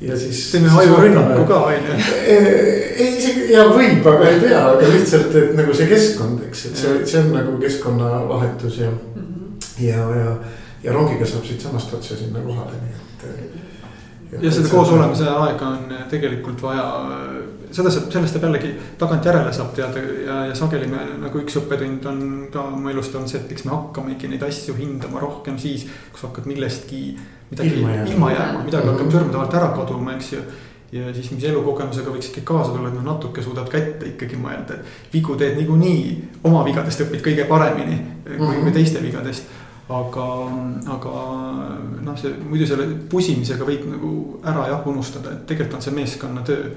ja 0.00 0.18
siis. 0.18 0.50
teeme 0.52 0.70
ajurünnaku 0.78 1.44
ka 1.44 1.60
on 1.64 1.72
ju. 1.72 1.96
ei 2.26 3.18
isegi 3.18 3.52
ja 3.52 3.64
võib, 3.72 4.06
aga 4.06 4.28
ei 4.28 4.40
pea, 4.40 4.62
aga 4.72 4.92
lihtsalt, 4.92 5.34
et 5.34 5.54
nagu 5.58 5.74
see 5.74 5.88
keskkond, 5.90 6.44
eks, 6.48 6.64
et 6.70 6.82
see, 6.82 6.94
see 7.12 7.22
on 7.24 7.32
nagu 7.34 7.58
keskkonnavahetus 7.62 8.78
ja 8.78 8.90
mm. 8.90 9.24
-hmm. 9.24 9.84
ja, 9.86 10.08
ja, 10.22 10.36
ja 10.84 10.92
rongiga 10.92 11.26
saab 11.26 11.44
siitsamast 11.44 11.94
otse 11.94 12.16
sinna 12.16 12.40
kohale, 12.40 12.78
nii 12.82 12.94
et. 12.98 14.42
ja 14.42 14.50
seda 14.52 14.68
koos 14.68 14.90
olemise 14.94 15.28
aega 15.28 15.68
on 15.68 15.94
tegelikult 16.10 16.62
vaja 16.62 16.88
seda 17.72 17.90
saab, 17.90 18.12
sellest 18.12 18.36
saab 18.36 18.46
jällegi 18.46 18.70
tagantjärele 18.98 19.52
saab 19.52 19.72
teada 19.76 20.02
ja, 20.24 20.38
ja 20.50 20.54
sageli 20.54 20.86
me 20.90 21.00
nagu 21.24 21.40
üks 21.42 21.58
õppetund 21.60 22.06
on 22.08 22.22
ka 22.52 22.64
mu 22.70 22.92
elust 22.92 23.14
olnud 23.14 23.30
see, 23.30 23.40
et 23.40 23.52
eks 23.52 23.66
me 23.66 23.74
hakkamegi 23.74 24.30
neid 24.30 24.44
asju 24.46 24.76
hindama 24.78 25.20
rohkem 25.20 25.58
siis, 25.58 25.86
kus 26.12 26.24
hakkad 26.28 26.46
millestki 26.46 27.02
midagi 27.50 27.74
ilma 27.74 27.92
jääma, 27.94 28.08
ilma 28.12 28.32
jääma, 28.32 28.64
midagi 28.64 28.90
hakkab 28.92 29.12
sõrmede 29.12 29.38
vahelt 29.38 29.60
ära 29.60 29.68
kaduma, 29.76 30.16
eks 30.16 30.32
ju. 30.32 30.42
ja 30.92 31.12
siis, 31.14 31.30
mis 31.34 31.44
elukogemusega 31.44 32.12
võiks 32.14 32.30
ikkagi 32.30 32.48
kaasa 32.48 32.72
tulla, 32.72 32.88
et 32.88 32.98
noh, 32.98 33.06
natuke 33.06 33.44
suudad 33.44 33.68
ka 33.68 33.78
ette 33.78 34.12
ikkagi 34.14 34.40
mõelda, 34.40 34.78
et 34.78 35.14
vigu 35.14 35.36
teed 35.36 35.56
niikuinii, 35.60 36.02
oma 36.48 36.64
vigadest 36.64 37.04
õpid 37.04 37.24
kõige 37.24 37.48
paremini 37.48 37.98
kui 38.24 38.36
mm 38.38 38.52
-hmm. 38.52 38.72
teiste 38.72 39.02
vigadest 39.02 39.56
aga, 39.88 40.24
aga 40.92 41.12
noh, 42.04 42.16
see 42.20 42.32
muidu 42.44 42.66
selle 42.68 42.86
pusimisega 43.10 43.64
võib 43.68 43.86
nagu 43.88 44.12
ära 44.44 44.66
jah 44.68 44.88
unustada, 44.90 45.32
et 45.32 45.46
tegelikult 45.48 45.78
on 45.78 45.84
see 45.84 45.96
meeskonnatöö 45.96 46.72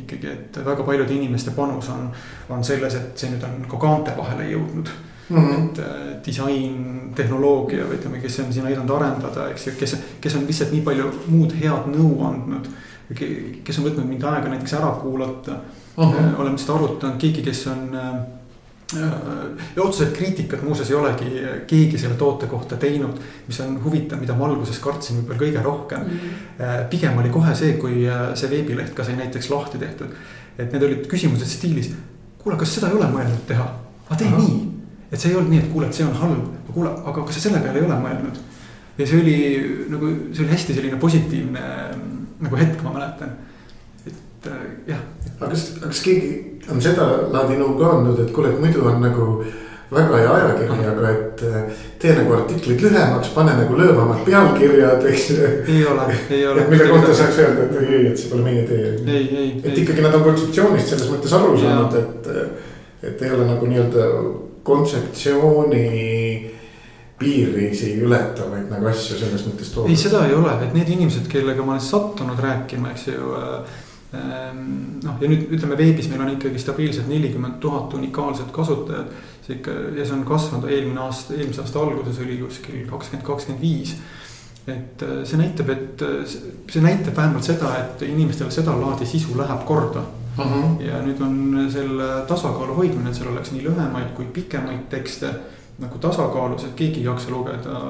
ikkagi, 0.00 0.30
et 0.32 0.60
väga 0.64 0.86
paljude 0.86 1.14
inimeste 1.14 1.52
panus 1.56 1.90
on, 1.92 2.08
on 2.50 2.64
selles, 2.64 2.96
et 2.96 3.18
see 3.20 3.32
nüüd 3.34 3.44
on 3.44 3.66
ka 3.68 3.80
kaante 3.80 4.16
vahele 4.16 4.48
jõudnud 4.54 4.88
mm. 5.28 5.36
-hmm. 5.36 5.64
et 5.64 5.78
äh, 5.78 6.24
disain, 6.26 7.12
tehnoloogia 7.14 7.84
või 7.84 7.98
ütleme, 7.98 8.20
kes 8.20 8.40
on 8.40 8.52
siin 8.52 8.66
aidanud 8.66 8.90
arendada, 8.96 9.48
eks 9.50 9.66
ju, 9.66 9.72
kes, 9.78 9.96
kes 10.20 10.36
on 10.36 10.46
lihtsalt 10.46 10.72
nii 10.72 10.84
palju 10.84 11.10
muud 11.26 11.56
head 11.60 11.90
nõu 11.96 12.20
andnud. 12.28 12.68
kes 13.64 13.78
on 13.78 13.84
võtnud 13.84 14.06
mind 14.08 14.22
aega 14.24 14.48
näiteks 14.48 14.72
ära 14.72 14.94
kuulata 15.02 15.52
uh, 15.52 16.04
-huh. 16.04 16.16
Äh, 16.18 16.40
oleme 16.40 16.58
seda 16.58 16.74
arutanud, 16.74 17.18
keegi, 17.20 17.42
kes 17.42 17.66
on 17.66 17.94
äh, 17.94 18.14
ja 19.76 19.82
otseselt 19.82 20.16
kriitikat 20.16 20.62
muuseas 20.62 20.90
ei 20.90 20.96
olegi 20.96 21.30
keegi 21.66 21.98
selle 21.98 22.14
toote 22.14 22.46
kohta 22.46 22.76
teinud, 22.76 23.20
mis 23.46 23.60
on 23.60 23.84
huvitav, 23.84 24.20
mida 24.20 24.34
ma 24.34 24.46
alguses 24.46 24.78
kartsin 24.78 25.16
võib-olla 25.16 25.38
kõige 25.38 25.62
rohkem 25.62 26.00
mm. 26.00 26.10
-hmm. 26.10 26.84
pigem 26.90 27.18
oli 27.18 27.28
kohe 27.28 27.54
see, 27.54 27.72
kui 27.72 28.04
see 28.34 28.50
veebileht 28.50 28.94
ka 28.94 29.04
sai 29.04 29.16
näiteks 29.16 29.50
lahti 29.50 29.78
tehtud. 29.78 30.08
et 30.58 30.72
need 30.72 30.82
olid 30.82 31.06
küsimused 31.06 31.46
stiilis, 31.46 31.90
kuule, 32.38 32.56
kas 32.56 32.74
seda 32.74 32.88
ei 32.88 32.94
ole 32.94 33.06
mõelnud 33.06 33.42
teha, 33.46 33.74
aga 34.06 34.16
tee 34.16 34.30
nii 34.30 34.73
et 35.14 35.22
see 35.22 35.30
ei 35.30 35.38
olnud 35.38 35.54
nii, 35.54 35.62
et 35.62 35.70
kuule, 35.70 35.86
et 35.86 35.94
see 35.94 36.06
on 36.06 36.14
halb, 36.18 36.46
kuule, 36.74 36.90
aga 36.90 37.22
kas 37.22 37.38
sa 37.38 37.46
selle 37.46 37.62
peale 37.62 37.78
ei 37.80 37.86
ole 37.86 37.98
mõelnud? 38.02 38.44
ja 38.98 39.06
see 39.06 39.20
oli 39.22 39.36
nagu, 39.90 40.12
see 40.34 40.44
oli 40.44 40.54
hästi 40.54 40.76
selline 40.76 41.00
positiivne 41.02 41.66
nagu 42.44 42.58
hetk, 42.60 42.82
ma 42.84 42.94
mäletan. 42.94 43.36
et 44.06 44.48
äh, 44.50 44.64
jah. 44.92 45.02
aga 45.38 45.50
kas, 45.50 45.66
kas 45.82 46.02
keegi 46.04 46.32
on 46.70 46.80
seda 46.82 47.06
laadi 47.32 47.58
nõu 47.60 47.76
ka 47.78 47.92
andnud, 47.98 48.24
et 48.24 48.32
kuule, 48.34 48.54
et 48.54 48.62
muidu 48.62 48.86
on 48.90 49.00
nagu 49.02 49.28
väga 49.94 50.20
hea 50.20 50.30
ajakiri, 50.34 50.86
aga 50.90 51.10
et 51.10 51.42
äh, 51.46 51.82
tee 52.02 52.14
nagu 52.18 52.34
artiklid 52.38 52.82
lühemaks, 52.82 53.30
pane 53.34 53.54
nagu 53.58 53.78
löövamad 53.78 54.22
pealkirjad, 54.26 55.04
eks 55.10 55.28
ei 55.34 55.82
ole, 55.90 56.08
ei 56.30 56.46
ole. 56.50 56.66
mille 56.70 56.88
kohta 56.90 57.14
saaks 57.14 57.42
öelda, 57.42 57.68
et 57.68 57.76
ei, 57.82 57.90
ei, 57.98 58.06
et 58.12 58.18
see 58.18 58.32
pole 58.32 58.46
meie 58.46 58.64
tee. 58.70 58.94
et 58.94 59.12
ei. 59.70 59.76
ikkagi 59.84 60.06
nad 60.06 60.18
on 60.18 60.26
kontseptsioonist 60.30 60.94
selles 60.94 61.10
mõttes 61.12 61.34
aru 61.38 61.54
saanud, 61.60 61.98
et, 62.00 62.32
et 63.10 63.22
ei 63.26 63.36
ole 63.36 63.46
nagu 63.50 63.70
nii-öelda 63.70 64.08
kontseptsiooni 64.64 65.84
piirisi 67.18 67.94
ületavaid 68.02 68.70
nagu 68.72 68.88
asju 68.90 69.18
selles 69.18 69.44
mõttes 69.46 69.70
toodud. 69.72 69.90
ei, 69.92 69.98
seda 69.98 70.24
ei 70.26 70.34
ole, 70.34 70.54
et 70.66 70.74
need 70.76 70.90
inimesed, 70.96 71.28
kellega 71.30 71.62
ma 71.62 71.76
olen 71.76 71.84
sattunud 71.84 72.40
rääkima, 72.42 72.90
eks 72.94 73.06
ju 73.12 73.36
äh, 73.38 73.76
ähm, 74.18 74.64
noh, 75.04 75.20
ja 75.22 75.30
nüüd 75.30 75.52
ütleme 75.54 75.78
veebis 75.78 76.10
meil 76.10 76.24
on 76.24 76.32
ikkagi 76.34 76.62
stabiilselt 76.62 77.08
nelikümmend 77.10 77.60
tuhat 77.62 77.94
unikaalset 77.94 78.50
kasutajat. 78.54 79.14
see 79.44 79.58
ikka 79.58 79.72
ja 79.92 80.04
see 80.08 80.14
on 80.16 80.24
kasvanud 80.24 80.70
eelmine 80.72 81.02
aasta, 81.04 81.34
eelmise 81.36 81.60
aasta 81.60 81.80
alguses 81.84 82.18
oli 82.24 82.38
kuskil 82.40 82.86
kakskümmend, 82.88 83.26
kakskümmend 83.26 83.62
viis. 83.62 83.94
et 84.66 85.02
äh, 85.04 85.22
see 85.28 85.38
näitab, 85.38 85.70
et 85.70 86.02
äh, 86.02 86.26
see 86.26 86.82
näitab 86.82 87.16
vähemalt 87.16 87.46
seda, 87.46 87.76
et 87.78 88.02
inimestele 88.08 88.50
sedalaadi 88.50 89.06
sisu 89.06 89.38
läheb 89.38 89.66
korda 89.68 90.02
uh. 90.38 90.44
-huh. 90.44 90.82
ja 90.82 91.02
nüüd 91.02 91.20
on 91.22 91.66
selle 91.70 92.08
tasakaalu 92.28 92.74
hoidmine, 92.74 93.10
et 93.10 93.16
seal 93.16 93.32
oleks 93.32 93.52
nii 93.52 93.64
lühemaid 93.64 94.14
kui 94.14 94.24
pikemaid 94.24 94.88
tekste 94.90 95.30
nagu 95.78 95.98
tasakaalus, 95.98 96.64
et 96.64 96.74
keegi 96.74 97.00
ei 97.00 97.06
jaksa 97.06 97.30
lugeda 97.30 97.80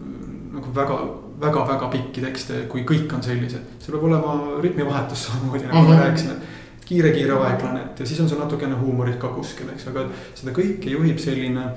mm, 0.00 0.54
nagu 0.54 0.74
väga, 0.74 0.96
väga, 1.40 1.66
väga 1.68 1.88
pikki 1.88 2.20
tekste, 2.20 2.64
kui 2.68 2.82
kõik 2.82 3.14
on 3.14 3.22
sellised. 3.22 3.76
seal 3.78 3.98
peab 3.98 4.08
olema 4.08 4.62
rütmivahetus 4.62 5.24
samamoodi 5.26 5.66
nagu 5.66 5.78
uh 5.78 5.84
-huh. 5.84 5.94
ma 5.94 6.02
rääkisin, 6.04 6.30
et 6.30 6.84
kiire, 6.84 7.12
kiire, 7.12 7.32
aeglane, 7.32 7.80
et 7.80 8.00
ja 8.00 8.06
siis 8.06 8.20
on 8.20 8.28
sul 8.28 8.38
natukene 8.38 8.74
huumorit 8.74 9.16
ka 9.16 9.28
kuskil, 9.28 9.68
eks, 9.68 9.86
aga 9.86 10.08
seda 10.34 10.52
kõike 10.52 10.90
juhib 10.90 11.18
selline 11.18 11.70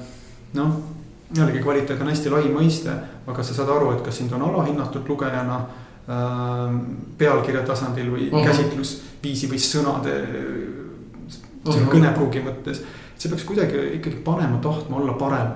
noh 0.53 0.73
jällegi 1.37 1.59
kvaliteet 1.59 2.01
on 2.01 2.07
hästi 2.07 2.29
lai 2.29 2.43
mõiste, 2.43 2.91
aga 3.27 3.43
sa 3.43 3.53
saad 3.53 3.69
aru, 3.69 3.91
et 3.91 4.01
kas 4.01 4.17
sind 4.17 4.33
on 4.33 4.41
alahinnatud 4.41 5.09
lugejana 5.09 5.55
äh, 5.55 5.82
pealkirja 7.17 7.61
tasandil 7.63 8.09
või 8.11 8.27
uh 8.27 8.39
-huh. 8.39 8.47
käsitlusviisi 8.47 9.47
või 9.47 9.59
sõnade 9.59 10.15
uh 10.19 11.75
-huh. 11.75 11.87
kõnepruugi 11.91 12.43
mõttes 12.43 12.83
see 13.23 13.31
peaks 13.31 13.45
kuidagi 13.47 13.83
ikkagi 13.99 14.21
panema 14.23 14.57
tahtma 14.57 14.97
olla 14.97 15.13
parem. 15.13 15.47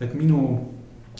et 0.00 0.14
minu 0.14 0.38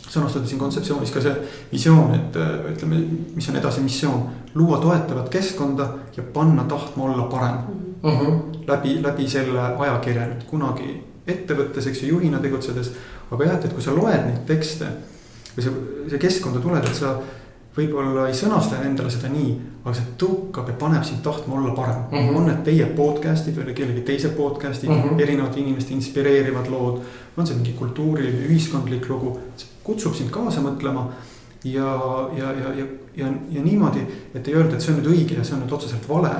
sõnastada 0.01 0.47
siin 0.49 0.59
kontseptsioonis 0.59 1.11
ka 1.13 1.21
see 1.21 1.33
visioon, 1.71 2.15
et 2.15 2.37
äh, 2.39 2.71
ütleme, 2.71 3.03
mis 3.35 3.49
on 3.49 3.59
edasi 3.59 3.83
missioon. 3.85 4.23
luua 4.55 4.79
toetavat 4.81 5.29
keskkonda 5.29 5.87
ja 6.17 6.23
panna 6.33 6.63
tahtma 6.63 7.03
olla 7.03 7.23
parem. 7.23 7.57
Mhm. 8.03 8.09
-huh. 8.09 8.39
läbi, 8.67 9.03
läbi 9.03 9.29
selle 9.29 9.59
ajakirja 9.59 10.27
nüüd 10.27 10.43
kunagi 10.49 11.03
ettevõttes, 11.27 11.87
eks 11.87 12.01
ju, 12.01 12.07
juhina 12.07 12.39
tegutsedes. 12.39 12.91
aga 13.31 13.45
jah, 13.45 13.55
et, 13.65 13.73
kui 13.73 13.83
sa 13.83 13.95
loed 13.95 14.25
neid 14.25 14.45
tekste 14.45 14.87
või 15.57 15.63
sa, 15.63 15.69
see 16.09 16.17
keskkonda 16.17 16.59
tuled, 16.59 16.83
et 16.83 16.95
sa 16.95 17.19
võib-olla 17.75 18.27
ei 18.27 18.35
sõnasta 18.35 18.81
endale 18.83 19.11
seda 19.11 19.29
nii, 19.31 19.51
aga 19.81 19.93
see 19.95 20.13
tõukab 20.19 20.69
ja 20.71 20.75
paneb 20.79 21.05
sind 21.07 21.23
tahtma 21.23 21.55
olla 21.57 21.73
parem 21.75 22.01
mm. 22.03 22.17
-hmm. 22.17 22.37
on 22.37 22.47
need 22.49 22.63
teie 22.67 22.85
podcast'id 22.97 23.57
või 23.57 23.75
kellegi 23.75 24.01
teise 24.07 24.29
podcast'id 24.35 24.89
mm, 24.89 25.03
-hmm. 25.03 25.21
erinevate 25.21 25.59
inimeste 25.59 25.93
inspireerivad 25.93 26.67
lood. 26.67 27.01
on 27.37 27.47
see 27.47 27.55
mingi 27.55 27.73
kultuuriline, 27.73 28.47
ühiskondlik 28.47 29.09
lugu, 29.09 29.39
kutsub 29.83 30.13
sind 30.13 30.29
kaasa 30.29 30.61
mõtlema. 30.61 31.07
ja, 31.63 31.99
ja, 32.37 32.51
ja, 32.51 32.73
ja, 32.73 32.85
ja, 33.15 33.27
ja 33.49 33.61
niimoodi, 33.61 33.99
et 34.35 34.47
ei 34.47 34.55
öelda, 34.55 34.75
et 34.75 34.81
see 34.81 34.93
on 34.93 34.99
nüüd 34.99 35.11
õige 35.13 35.37
ja 35.37 35.43
see 35.43 35.55
on 35.55 35.61
nüüd 35.61 35.71
otseselt 35.71 36.09
vale. 36.09 36.35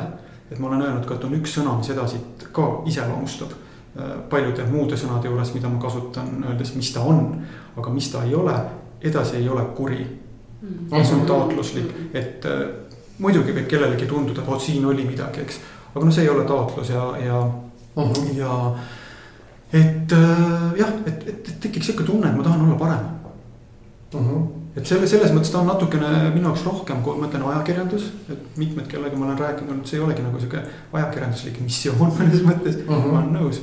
et 0.51 0.59
ma 0.59 0.67
olen 0.67 0.81
öelnud 0.81 1.05
ka, 1.05 1.15
et 1.15 1.23
on 1.23 1.33
üks 1.33 1.53
sõna, 1.57 1.77
mis 1.77 1.89
edasi 1.89 2.17
ka 2.51 2.81
iseloomustab 2.85 3.51
äh, 3.51 4.09
paljude 4.29 4.65
muude 4.65 4.97
sõnade 4.97 5.27
juures, 5.27 5.53
mida 5.53 5.69
ma 5.69 5.79
kasutan, 5.79 6.43
öeldes, 6.43 6.75
mis 6.75 6.91
ta 6.93 6.99
on, 6.99 7.41
aga 7.77 7.89
mis 7.89 8.11
ta 8.11 8.23
ei 8.23 8.35
ole, 8.35 8.57
edasi 9.01 9.37
ei 9.37 9.49
ole 9.49 9.63
kuri 9.75 10.20
mm.. 10.61 10.93
on 10.93 11.25
taotluslik, 11.27 11.93
et 12.13 12.45
äh, 12.45 12.63
muidugi 13.21 13.55
võib 13.55 13.67
kellelegi 13.69 14.07
tunduda, 14.09 14.45
vot 14.45 14.61
siin 14.61 14.85
oli 14.85 15.05
midagi, 15.07 15.45
eks. 15.45 15.59
aga 15.93 16.05
noh, 16.05 16.13
see 16.13 16.25
ei 16.25 16.31
ole 16.31 16.45
taotlus 16.49 16.93
ja, 16.93 17.05
ja 17.21 17.41
uh, 17.41 18.07
-huh. 18.07 18.37
ja 18.37 18.55
et 19.73 20.11
äh, 20.11 20.79
jah, 20.79 20.93
et, 21.05 21.27
et, 21.27 21.47
et 21.47 21.59
tekiks 21.67 21.91
sihuke 21.91 22.07
tunne, 22.07 22.29
et 22.29 22.37
ma 22.37 22.43
tahan 22.43 22.65
olla 22.65 22.79
parem 22.79 23.05
uh. 24.13 24.21
-huh. 24.21 24.47
et 24.75 24.85
selle, 24.85 25.07
selles 25.07 25.33
mõttes 25.33 25.51
ta 25.51 25.59
on 25.59 25.67
natukene 25.67 26.31
minu 26.33 26.49
jaoks 26.49 26.65
rohkem, 26.65 27.03
kui 27.03 27.19
ma 27.19 27.27
ütlen 27.27 27.45
ajakirjandus, 27.51 28.11
et 28.29 28.57
mitmed, 28.57 28.87
kellega 28.87 29.17
ma 29.17 29.25
olen 29.25 29.39
rääkinud, 29.39 29.85
see 29.85 29.99
ei 29.99 30.05
olegi 30.05 30.25
nagu 30.25 30.39
sihuke 30.39 30.63
ajakirjanduslik 30.93 31.61
missioon 31.61 32.11
mõnes 32.17 32.43
mõttes 32.47 32.81
uh, 32.81 32.89
-huh. 32.89 33.11
ma 33.11 33.19
olen 33.19 33.33
nõus 33.37 33.61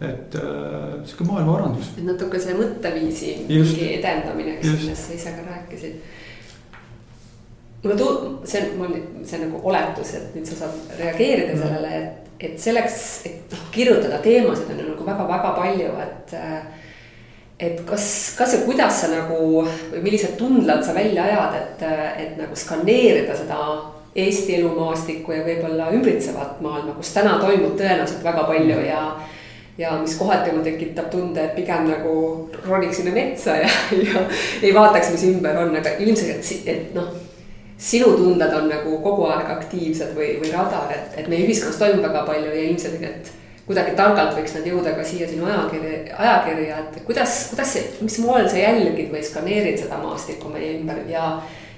et 0.00 0.34
äh, 0.34 1.04
sihuke 1.04 1.24
maailmaarandus. 1.24 1.86
et 1.96 2.04
natuke 2.04 2.38
see 2.40 2.54
mõtteviisi 2.54 3.30
mingi 3.48 3.86
edendamine, 3.94 4.58
eks 4.58 4.66
millest 4.68 5.06
sa 5.06 5.12
ise 5.14 5.30
ka 5.38 5.44
rääkisid 5.46 5.94
mulle 7.86 7.98
tu-, 7.98 8.38
see 8.44 8.62
on, 8.62 8.78
mul, 8.80 8.96
see 9.24 9.38
on 9.38 9.46
nagu 9.46 9.60
oletus, 9.70 10.14
et 10.18 10.34
nüüd 10.36 10.48
sa 10.48 10.58
saad 10.62 10.96
reageerida 10.98 11.54
mm. 11.54 11.62
sellele, 11.62 12.00
et, 12.00 12.32
et 12.48 12.58
selleks, 12.60 12.98
et 13.28 13.54
noh, 13.54 13.68
kirjutada 13.74 14.18
teemasid 14.24 14.72
on 14.72 14.82
ju 14.82 14.88
nagu 14.90 15.06
väga-väga 15.12 15.54
palju, 15.60 15.94
et. 16.06 16.36
et 17.66 17.78
kas, 17.88 18.06
kas 18.36 18.52
ja 18.52 18.58
kuidas 18.66 18.98
sa 19.00 19.08
nagu 19.08 19.36
või 19.64 20.00
millised 20.04 20.34
tundlad 20.36 20.82
sa 20.84 20.92
välja 20.92 21.24
ajad, 21.24 21.54
et, 21.62 21.84
et 22.24 22.34
nagu 22.36 22.58
skaneerida 22.58 23.36
seda 23.38 23.60
Eesti 24.16 24.54
elumaastikku 24.58 25.32
ja 25.32 25.42
võib-olla 25.44 25.90
ümbritsevat 25.92 26.60
maailma, 26.64 26.94
kus 26.96 27.10
täna 27.12 27.34
toimub 27.40 27.74
tõenäoliselt 27.76 28.22
väga 28.24 28.44
palju 28.48 28.78
ja 28.84 29.00
ja 29.76 29.90
mis 30.00 30.14
kohati 30.16 30.54
mul 30.54 30.64
tekitab 30.64 31.10
tunde, 31.12 31.42
et 31.42 31.56
pigem 31.56 31.88
nagu 31.90 32.12
roniks 32.64 32.96
sinna 32.96 33.12
metsa 33.12 33.58
ja, 33.60 33.68
ja 34.06 34.22
ei 34.62 34.72
vaataks, 34.76 35.12
mis 35.12 35.26
ümber 35.28 35.58
on, 35.60 35.76
aga 35.76 35.96
ilmselt, 36.00 36.52
et 36.64 36.94
noh 36.96 37.10
sinu 37.78 38.12
tunded 38.16 38.54
on 38.56 38.70
nagu 38.72 38.98
kogu 39.04 39.26
aeg 39.30 39.50
aktiivsed 39.58 40.14
või, 40.16 40.36
või 40.40 40.52
radar, 40.54 40.92
et, 40.94 41.18
et 41.20 41.28
meie 41.28 41.44
ühiskonnas 41.44 41.80
toimub 41.80 42.06
väga 42.08 42.24
palju 42.28 42.54
ja 42.54 42.68
ilmselgelt 42.70 43.32
kuidagi 43.66 43.96
targalt 43.98 44.36
võiks 44.36 44.54
nad 44.54 44.66
jõuda 44.68 44.92
ka 44.94 45.04
siia 45.04 45.26
sinu 45.28 45.46
ajakirja, 45.48 46.16
ajakirja, 46.22 46.82
et 46.84 47.00
kuidas, 47.06 47.38
kuidas 47.50 47.72
mis 48.00 48.18
moel 48.22 48.46
sa 48.50 48.60
jälgid 48.60 49.10
või 49.10 49.22
skaneerid 49.26 49.80
seda 49.80 49.98
maastikku 50.02 50.52
meie 50.52 50.76
ümber 50.78 51.02
ja, 51.10 51.32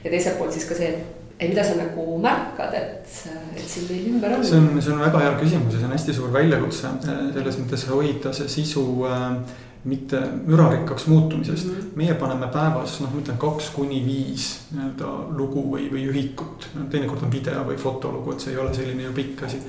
ja 0.05 0.13
teiselt 0.13 0.37
poolt 0.39 0.53
siis 0.53 0.69
ka 0.69 0.77
see, 0.77 0.91
et 1.39 1.49
mida 1.49 1.65
sa 1.65 1.79
nagu 1.79 2.19
märkad, 2.21 2.77
et, 2.77 3.15
et 3.57 3.65
siin 3.65 3.89
meil 3.89 4.11
ümber 4.13 4.37
on? 4.37 4.45
see 4.45 4.61
on, 4.61 4.69
see 4.83 4.93
on 4.93 5.01
väga 5.07 5.25
hea 5.25 5.33
küsimus 5.41 5.73
ja 5.73 5.81
see 5.81 5.89
on 5.89 5.97
hästi 5.97 6.19
suur 6.19 6.35
väljakutse 6.35 6.93
selles 7.07 7.59
mõttes 7.63 7.89
hoida 7.89 8.35
see 8.37 8.53
sisu 8.59 8.85
äh, 9.09 9.57
mitte 9.89 10.21
mürarikkaks 10.47 11.07
muutumisest 11.07 11.67
mm. 11.67 11.75
-hmm. 11.75 11.97
meie 11.97 12.15
paneme 12.15 12.49
päevas, 12.53 13.01
noh, 13.01 13.13
ma 13.13 13.21
ütlen 13.21 13.39
kaks 13.39 13.71
kuni 13.75 14.01
viis 14.07 14.49
nii-öelda 14.73 15.13
lugu 15.37 15.65
või, 15.73 15.89
või 15.93 16.09
ühikut. 16.13 16.69
teinekord 16.91 17.23
on 17.23 17.33
video 17.33 17.65
või 17.69 17.77
fotolugu, 17.77 18.33
et 18.33 18.41
see 18.41 18.53
ei 18.53 18.59
ole 18.59 18.75
selline 18.75 19.03
ju 19.03 19.13
pikk 19.13 19.45
asi. 19.49 19.63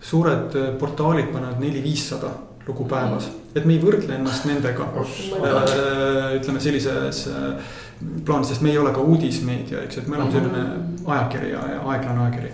suured 0.00 0.54
äh, 0.54 0.78
portaalid 0.78 1.32
panevad 1.32 1.60
neli-viissada 1.60 2.30
lugu 2.66 2.84
päevas, 2.84 3.30
et 3.54 3.64
me 3.64 3.72
ei 3.72 3.82
võrdle 3.82 4.14
ennast 4.14 4.44
nendega 4.44 4.84
äh,. 4.84 6.36
ütleme 6.36 6.60
sellises 6.60 7.26
äh, 7.28 7.74
plaanis, 8.24 8.48
sest 8.48 8.62
me 8.62 8.70
ei 8.70 8.78
ole 8.78 8.92
ka 8.92 9.00
uudismeedia, 9.00 9.82
eks, 9.82 9.98
et 9.98 10.08
me 10.08 10.16
oleme 10.16 10.32
selline 10.32 10.64
ajakiri 11.06 11.50
ja 11.50 11.60
aeglane 11.84 12.20
ajakiri 12.26 12.52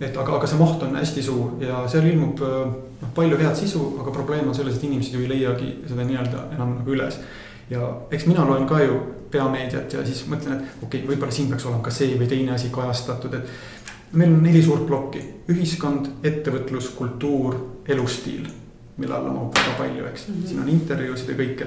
et 0.00 0.16
aga, 0.16 0.36
aga 0.38 0.46
see 0.46 0.58
maht 0.60 0.82
on 0.86 0.94
hästi 0.96 1.22
suur 1.26 1.62
ja 1.62 1.82
seal 1.90 2.06
ilmub 2.06 2.42
äh, 2.46 2.74
noh, 3.00 3.10
palju 3.14 3.38
head 3.40 3.56
sisu, 3.56 3.84
aga 4.02 4.12
probleem 4.14 4.48
on 4.48 4.56
selles, 4.56 4.78
et 4.78 4.88
inimesed 4.88 5.14
ju 5.14 5.22
ei 5.24 5.30
leiagi 5.30 5.70
seda 5.88 6.06
nii-öelda 6.06 6.48
enam 6.56 6.76
nagu 6.80 6.94
üles. 6.96 7.20
ja 7.70 7.88
eks 8.10 8.26
mina 8.26 8.44
loen 8.48 8.66
ka 8.68 8.80
ju 8.80 9.00
peameediat 9.30 9.92
ja 9.92 10.04
siis 10.06 10.22
mõtlen, 10.28 10.56
et 10.56 10.84
okei 10.84 11.02
okay,, 11.02 11.08
võib-olla 11.10 11.32
siin 11.32 11.50
peaks 11.50 11.66
olema 11.68 11.84
ka 11.84 11.92
see 11.92 12.14
või 12.16 12.28
teine 12.28 12.54
asi 12.54 12.70
kajastatud, 12.72 13.34
et 13.34 14.14
meil 14.16 14.32
on 14.32 14.42
neli 14.42 14.62
suurt 14.64 14.86
plokki, 14.88 15.20
ühiskond, 15.52 16.08
ettevõtlus, 16.24 16.88
kultuur, 16.96 17.58
elustiil, 17.88 18.46
mille 18.96 19.14
alla 19.14 19.34
mahub 19.34 19.52
väga 19.56 19.74
palju, 19.78 20.06
eks 20.08 20.28
mm, 20.28 20.34
-hmm. 20.34 20.46
siin 20.48 20.62
on 20.62 20.68
intervjuusid 20.68 21.28
ja 21.34 21.36
kõike. 21.42 21.66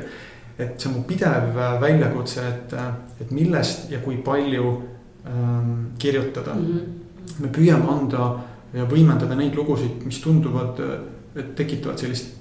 et 0.57 0.79
see 0.79 0.89
on 0.89 0.97
mu 0.97 1.03
pidev 1.03 1.57
äh, 1.57 1.77
väljakutse, 1.81 2.47
et, 2.47 2.73
äh, 2.73 3.21
et 3.21 3.31
millest 3.31 3.91
ja 3.91 3.99
kui 3.99 4.17
palju 4.17 4.81
ähm, 5.27 5.93
kirjutada 5.97 6.53
mm. 6.53 6.65
-hmm 6.67 7.01
me 7.39 7.49
püüame 7.53 7.87
anda 7.91 8.27
ja 8.73 8.85
võimendada 8.89 9.35
neid 9.37 9.55
lugusid, 9.57 10.03
mis 10.07 10.19
tunduvad, 10.23 10.79
et 10.79 11.20
tekitavad 11.55 11.97
sellist 11.97 12.33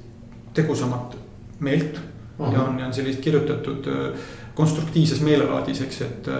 tegusamat 0.54 1.16
meelt. 1.60 2.00
-huh. 2.40 2.52
ja 2.52 2.62
on, 2.62 2.78
ja 2.78 2.86
on 2.86 2.94
sellist 2.94 3.20
kirjutatud 3.20 3.86
äh, 3.86 4.20
konstruktiivses 4.54 5.20
meelelaadis, 5.20 5.80
eks, 5.80 6.00
et 6.02 6.28
äh, 6.28 6.34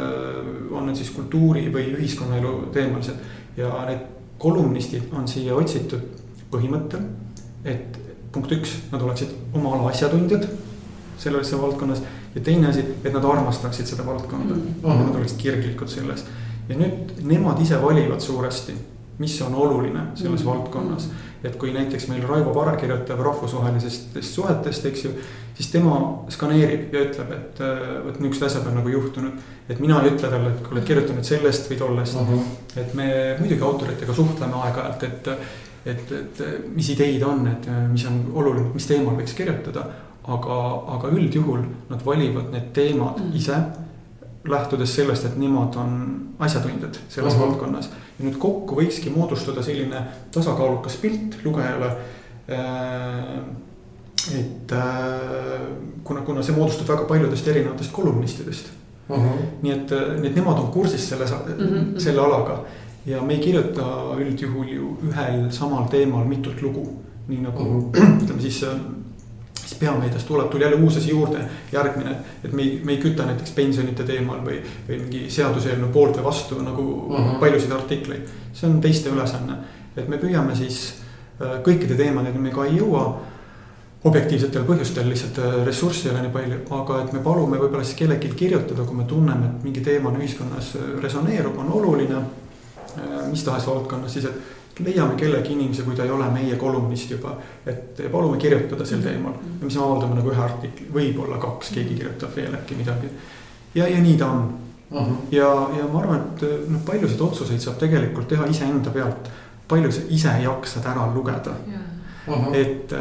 on 0.70 0.86
need 0.86 0.96
siis 0.96 1.10
kultuuri 1.10 1.68
või 1.72 1.92
ühiskonnaelu 1.98 2.54
teemalised. 2.72 3.14
ja 3.56 3.84
need 3.86 4.06
kolumnistid 4.38 5.12
on 5.12 5.28
siia 5.28 5.54
otsitud 5.54 6.00
põhimõttel, 6.50 7.02
et 7.64 7.98
punkt 8.32 8.52
üks, 8.52 8.76
nad 8.92 9.02
oleksid 9.02 9.34
oma 9.52 9.74
ala 9.76 9.90
asjatundjad 9.90 10.46
selles 11.18 11.52
valdkonnas. 11.52 12.02
ja 12.34 12.40
teine 12.40 12.68
asi, 12.68 12.84
et 13.04 13.12
nad 13.12 13.24
armastaksid 13.24 13.86
seda 13.86 14.06
valdkonda 14.06 14.54
mm, 14.54 14.62
-hmm. 14.82 15.06
nad 15.06 15.16
oleksid 15.16 15.38
kirglikud 15.38 15.88
selles 15.88 16.24
ja 16.68 16.76
nüüd 16.78 17.18
nemad 17.26 17.60
ise 17.60 17.82
valivad 17.82 18.20
suuresti, 18.20 18.72
mis 19.18 19.42
on 19.42 19.54
oluline 19.54 20.00
selles 20.14 20.44
mm. 20.44 20.46
valdkonnas. 20.46 21.08
Et 21.44 21.56
kui 21.56 21.72
näiteks 21.72 22.08
meil 22.10 22.24
Raivo 22.28 22.52
Vare 22.54 22.76
kirjutab 22.80 23.20
rahvusvahelisest 23.24 24.18
suhetest, 24.24 24.86
eks 24.90 25.04
ju, 25.04 25.12
siis 25.56 25.70
tema 25.72 25.96
skaneerib 26.32 26.92
ja 26.94 27.04
ütleb, 27.06 27.32
et 27.36 27.62
vot 28.04 28.20
niisugused 28.20 28.46
asjad 28.48 28.68
on 28.68 28.78
nagu 28.80 28.92
juhtunud. 28.92 29.48
et 29.68 29.80
mina 29.80 30.02
ei 30.02 30.10
ütle 30.10 30.28
talle, 30.28 30.50
et 30.50 30.70
oled 30.72 30.84
kirjutanud 30.84 31.24
sellest 31.24 31.70
või 31.70 31.78
tollest 31.78 32.20
uh. 32.20 32.28
-huh. 32.28 32.44
et 32.76 32.94
me 32.94 33.08
muidugi 33.38 33.62
autoritega 33.62 34.14
suhtleme 34.14 34.54
aeg-ajalt, 34.64 35.02
et, 35.02 35.28
et, 35.86 36.12
et 36.12 36.42
mis 36.74 36.90
ideid 36.90 37.22
on, 37.22 37.46
et 37.46 37.68
mis 37.92 38.06
on 38.06 38.22
oluline, 38.34 38.70
mis 38.74 38.86
teemal 38.86 39.16
võiks 39.16 39.34
kirjutada. 39.34 39.86
aga, 40.30 40.56
aga 40.94 41.08
üldjuhul 41.08 41.62
nad 41.88 42.02
valivad 42.06 42.52
need 42.52 42.66
teemad 42.72 43.16
mm. 43.18 43.36
ise 43.36 43.56
lähtudes 44.44 44.94
sellest, 44.94 45.24
et 45.24 45.36
nemad 45.36 45.74
on 45.76 45.94
asjatundjad 46.38 46.98
selles 47.08 47.34
uh 47.34 47.38
mhm. 47.38 47.44
-huh. 47.44 47.50
valdkonnas. 47.50 47.90
Ja 48.20 48.26
nüüd 48.28 48.36
kokku 48.38 48.76
võikski 48.76 49.12
moodustuda 49.14 49.64
selline 49.64 50.02
tasakaalukas 50.34 50.98
pilt 51.00 51.40
lugejale. 51.44 51.94
Äh, 52.50 53.40
et 54.36 54.72
äh, 54.76 55.62
kuna, 56.04 56.20
kuna 56.26 56.42
see 56.44 56.52
moodustub 56.52 56.90
väga 56.92 57.06
paljudest 57.08 57.46
erinevatest 57.48 57.92
kolumnistidest 57.96 58.66
uh. 59.08 59.16
-huh. 59.16 59.46
nii 59.62 59.72
et, 59.72 59.94
nii 60.20 60.28
et 60.28 60.36
nemad 60.36 60.60
on 60.60 60.68
kursis 60.74 61.08
selle 61.08 61.24
mhm, 61.24 61.62
-huh. 61.62 62.00
selle 62.00 62.20
alaga 62.20 62.58
ja 63.06 63.22
me 63.22 63.34
ei 63.34 63.40
kirjuta 63.40 63.86
üldjuhul 64.18 64.68
ju 64.68 64.96
ühel 65.08 65.50
samal 65.50 65.88
teemal 65.88 66.24
mitut 66.24 66.62
lugu. 66.62 66.86
nii 67.28 67.40
nagu 67.40 67.62
uh 67.62 67.82
-huh. 67.92 68.20
ütleme 68.22 68.40
siis 68.40 68.64
siis 69.70 69.80
peameedias 69.80 70.24
tuleb, 70.24 70.48
tuli 70.50 70.64
jälle 70.64 70.76
uus 70.76 70.96
asi 70.96 71.10
juurde, 71.10 71.38
järgmine. 71.72 72.16
et 72.44 72.52
me 72.52 72.62
ei, 72.62 72.80
me 72.84 72.92
ei 72.92 72.98
küta 72.98 73.26
näiteks 73.26 73.50
pensionite 73.54 74.04
teemal 74.04 74.42
või, 74.44 74.58
või 74.88 74.98
mingi 75.04 75.30
seaduseelnõu 75.30 75.92
poolt 75.94 76.18
või 76.18 76.24
vastu 76.24 76.58
nagu 76.62 76.82
uh 76.82 77.18
-huh. 77.18 77.40
paljusid 77.40 77.72
artikleid. 77.72 78.28
see 78.52 78.70
on 78.70 78.80
teiste 78.80 79.10
ülesanne, 79.10 79.54
et 79.96 80.08
me 80.08 80.16
püüame 80.16 80.56
siis 80.56 80.94
äh, 81.42 81.60
kõikide 81.62 81.94
teemadeni 81.96 82.38
me 82.38 82.50
ka 82.50 82.64
ei 82.64 82.76
jõua 82.76 83.20
objektiivsetel 84.04 84.64
põhjustel 84.64 85.08
lihtsalt 85.08 85.38
äh, 85.38 85.64
ressurssi 85.66 86.08
ei 86.08 86.14
ole 86.14 86.22
nii 86.22 86.30
palju, 86.30 86.60
aga 86.70 87.02
et 87.04 87.12
me 87.12 87.18
palume 87.18 87.58
võib-olla 87.58 87.84
siis 87.84 87.98
kellelgi 87.98 88.28
kirjutada, 88.28 88.82
kui 88.82 88.96
me 88.96 89.04
tunneme, 89.04 89.46
et 89.46 89.64
mingi 89.64 89.80
teema 89.80 90.08
on 90.08 90.16
ühiskonnas 90.16 90.76
äh, 90.76 91.02
resoneerub, 91.02 91.58
on 91.58 91.72
oluline. 91.72 92.22
mis 93.30 93.44
tahes 93.44 93.66
valdkonnas 93.66 94.12
siis, 94.12 94.24
et 94.24 94.59
leiame 94.78 95.14
kellegi 95.14 95.52
inimese, 95.52 95.82
kui 95.82 95.96
ta 95.96 96.04
ei 96.04 96.10
ole 96.10 96.28
meie 96.32 96.56
kolumnist 96.56 97.10
juba, 97.10 97.34
et 97.66 98.00
palume 98.12 98.38
kirjutada 98.38 98.86
sel 98.86 99.02
teemal. 99.04 99.32
ja 99.32 99.66
siis 99.66 99.76
me 99.76 99.84
avaldame 99.84 100.18
nagu 100.20 100.32
ühe 100.32 100.42
artikli, 100.44 100.88
võib-olla 100.94 101.38
kaks, 101.42 101.74
keegi 101.74 101.98
kirjutab 101.98 102.34
veel 102.36 102.54
äkki 102.54 102.78
midagi. 102.78 103.12
ja, 103.74 103.88
ja 103.88 104.00
nii 104.00 104.16
ta 104.16 104.30
on 104.30 104.48
uh. 104.90 105.02
-huh. 105.02 105.16
ja, 105.30 105.50
ja 105.78 105.86
ma 105.92 106.00
arvan, 106.00 106.20
et 106.20 106.68
noh, 106.68 106.80
paljusid 106.86 107.20
otsuseid 107.20 107.60
saab 107.60 107.78
tegelikult 107.78 108.28
teha 108.28 108.46
iseenda 108.46 108.90
pealt. 108.90 109.30
palju 109.68 109.92
sa 109.92 110.00
ise 110.08 110.32
jaksad 110.42 110.86
ära 110.86 111.10
lugeda. 111.14 111.50
uh. 112.28 112.34
-huh. 112.34 112.54
et 112.54 112.92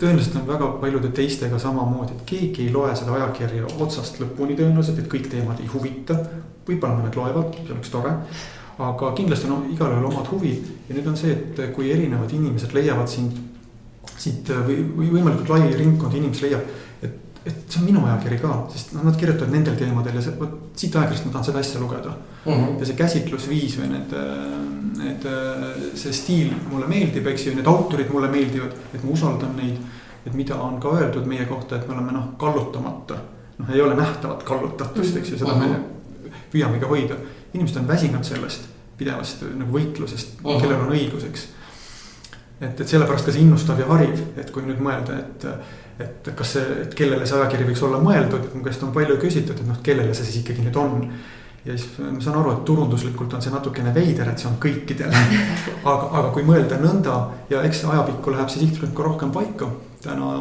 tõenäoliselt 0.00 0.40
on 0.40 0.48
väga 0.48 0.66
paljude 0.80 1.08
teistega 1.08 1.58
samamoodi, 1.58 2.12
et 2.12 2.26
keegi 2.26 2.66
ei 2.66 2.72
loe 2.72 2.96
seda 2.96 3.12
ajakirja 3.12 3.66
otsast 3.78 4.20
lõpuni 4.20 4.56
tõenäoliselt, 4.56 4.98
et 4.98 5.12
kõik 5.14 5.30
teemad 5.30 5.60
ei 5.60 5.66
huvita. 5.66 6.16
võib-olla 6.68 6.94
mõned 6.96 7.16
loevad, 7.16 7.54
see 7.54 7.72
oleks 7.72 7.90
tore 7.90 8.12
aga 8.78 9.12
kindlasti 9.14 9.50
on 9.50 9.66
igalühel 9.70 10.06
omad 10.08 10.26
huvid 10.32 10.70
ja 10.88 10.96
nüüd 10.96 11.06
on 11.06 11.18
see, 11.18 11.34
et 11.34 11.60
kui 11.74 11.90
erinevad 11.94 12.32
inimesed 12.34 12.72
leiavad 12.74 13.10
sind, 13.10 13.36
siit 14.18 14.50
või, 14.66 14.80
või 14.96 15.10
võimalikult 15.12 15.52
lai 15.54 15.68
ringkond 15.78 16.16
inimesi 16.18 16.48
leiab, 16.48 16.64
et, 17.02 17.14
et 17.46 17.60
see 17.68 17.80
on 17.80 17.86
minu 17.86 18.02
ajakiri 18.08 18.40
ka, 18.42 18.54
sest 18.74 18.94
noh, 18.96 19.04
nad 19.06 19.18
kirjutavad 19.20 19.54
nendel 19.54 19.76
teemadel 19.78 20.18
ja 20.18 20.24
see, 20.26 20.34
vot 20.40 20.56
siit 20.74 20.96
ajakirjast 20.96 21.28
ma 21.28 21.36
tahan 21.36 21.48
seda 21.50 21.62
asja 21.62 21.82
lugeda 21.82 22.14
mm. 22.14 22.50
-hmm. 22.52 22.80
ja 22.80 22.88
see 22.88 22.98
käsitlusviis 22.98 23.76
või 23.78 23.92
need, 23.92 24.16
need, 25.02 25.28
see 26.00 26.16
stiil 26.16 26.50
mulle 26.72 26.90
meeldib, 26.90 27.30
eks 27.30 27.46
ju, 27.46 27.54
need 27.54 27.70
autorid 27.70 28.10
mulle 28.10 28.32
meeldivad, 28.32 28.74
et 28.94 29.04
ma 29.04 29.14
usaldan 29.14 29.54
neid. 29.60 29.78
et 30.26 30.32
mida 30.34 30.56
on 30.56 30.78
ka 30.80 30.88
öeldud 30.88 31.26
meie 31.28 31.44
kohta, 31.44 31.76
et 31.76 31.88
me 31.88 31.92
oleme 31.94 32.12
noh, 32.12 32.28
kallutamata, 32.40 33.18
noh, 33.58 33.70
ei 33.70 33.80
ole 33.80 33.94
nähtavat 33.94 34.42
kallutatust, 34.42 35.16
eks 35.16 35.30
ju, 35.30 35.38
seda 35.38 35.54
mm 35.54 35.60
-hmm. 35.60 35.68
me 35.68 36.30
püüamegi 36.52 36.88
hoida 36.88 37.14
inimesed 37.54 37.80
on 37.80 37.88
väsinud 37.88 38.26
sellest 38.26 38.70
pidevast 38.98 39.44
nagu 39.58 39.74
võitlusest 39.74 40.40
uh, 40.40 40.52
-huh. 40.52 40.60
kellel 40.62 40.80
on 40.80 40.92
õigus, 40.94 41.26
eks. 41.28 41.46
et, 42.60 42.80
et 42.80 42.88
sellepärast 42.88 43.26
ka 43.26 43.34
see 43.34 43.42
innustav 43.42 43.80
ja 43.80 43.86
hariv, 43.90 44.20
et 44.38 44.50
kui 44.54 44.66
nüüd 44.66 44.82
mõelda, 44.82 45.18
et, 45.18 45.46
et 46.04 46.34
kas 46.36 46.56
see, 46.56 46.66
et 46.82 46.94
kellele 46.94 47.26
see 47.26 47.38
ajakiri 47.38 47.70
võiks 47.70 47.82
olla 47.86 48.02
mõeldud, 48.02 48.52
mu 48.54 48.62
käest 48.66 48.82
on 48.86 48.92
palju 48.94 49.16
küsitud, 49.22 49.58
et 49.58 49.66
noh, 49.66 49.80
kellele 49.82 50.14
see 50.14 50.28
siis 50.28 50.42
ikkagi 50.42 50.66
nüüd 50.66 50.78
on. 50.78 51.08
ja 51.64 51.78
siis 51.78 51.96
ma 51.98 52.20
saan 52.20 52.36
aru, 52.38 52.52
et 52.52 52.64
turunduslikult 52.68 53.34
on 53.34 53.42
see 53.42 53.52
natukene 53.52 53.94
veider, 53.94 54.28
et 54.28 54.38
see 54.38 54.50
on 54.50 54.58
kõikidele. 54.60 55.22
aga, 55.92 56.10
aga 56.10 56.28
kui 56.34 56.44
mõelda 56.44 56.76
nõnda 56.78 57.14
ja 57.50 57.62
eks 57.64 57.86
ajapikku 57.88 58.34
läheb 58.34 58.52
see 58.52 58.66
sihtrühm 58.66 58.92
ka 58.94 59.06
rohkem 59.06 59.32
paika. 59.32 59.70
täna 60.04 60.34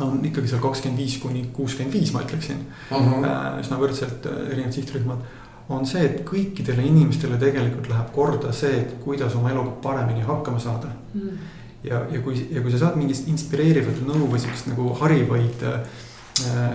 on 0.00 0.24
ikkagi 0.24 0.48
seal 0.48 0.62
kakskümmend 0.62 1.00
viis 1.00 1.18
kuni 1.18 1.42
kuuskümmend 1.52 1.92
viis, 1.92 2.12
ma 2.14 2.22
ütleksin 2.22 2.60
uh. 2.90 2.96
-huh. 2.96 3.60
üsna 3.60 3.78
võrdselt 3.78 4.26
äh, 4.26 4.46
erinevad 4.52 4.72
sihtrühmad 4.72 5.26
on 5.68 5.86
see, 5.86 6.04
et 6.04 6.20
kõikidele 6.26 6.84
inimestele 6.88 7.36
tegelikult 7.40 7.90
läheb 7.90 8.10
korda 8.14 8.52
see, 8.56 8.80
et 8.82 8.96
kuidas 9.04 9.36
oma 9.36 9.52
eluga 9.52 9.74
paremini 9.84 10.24
hakkama 10.24 10.60
saada 10.62 10.90
mm.. 11.12 11.38
ja, 11.84 12.02
ja 12.12 12.20
kui, 12.24 12.40
ja 12.54 12.62
kui 12.64 12.72
sa 12.72 12.82
saad 12.84 12.96
mingit 13.00 13.28
inspireerivat 13.28 14.00
nõu 14.06 14.30
või 14.32 14.40
sihukest 14.42 14.70
nagu 14.72 14.90
harivaid 15.02 15.64
äh,, 15.68 15.80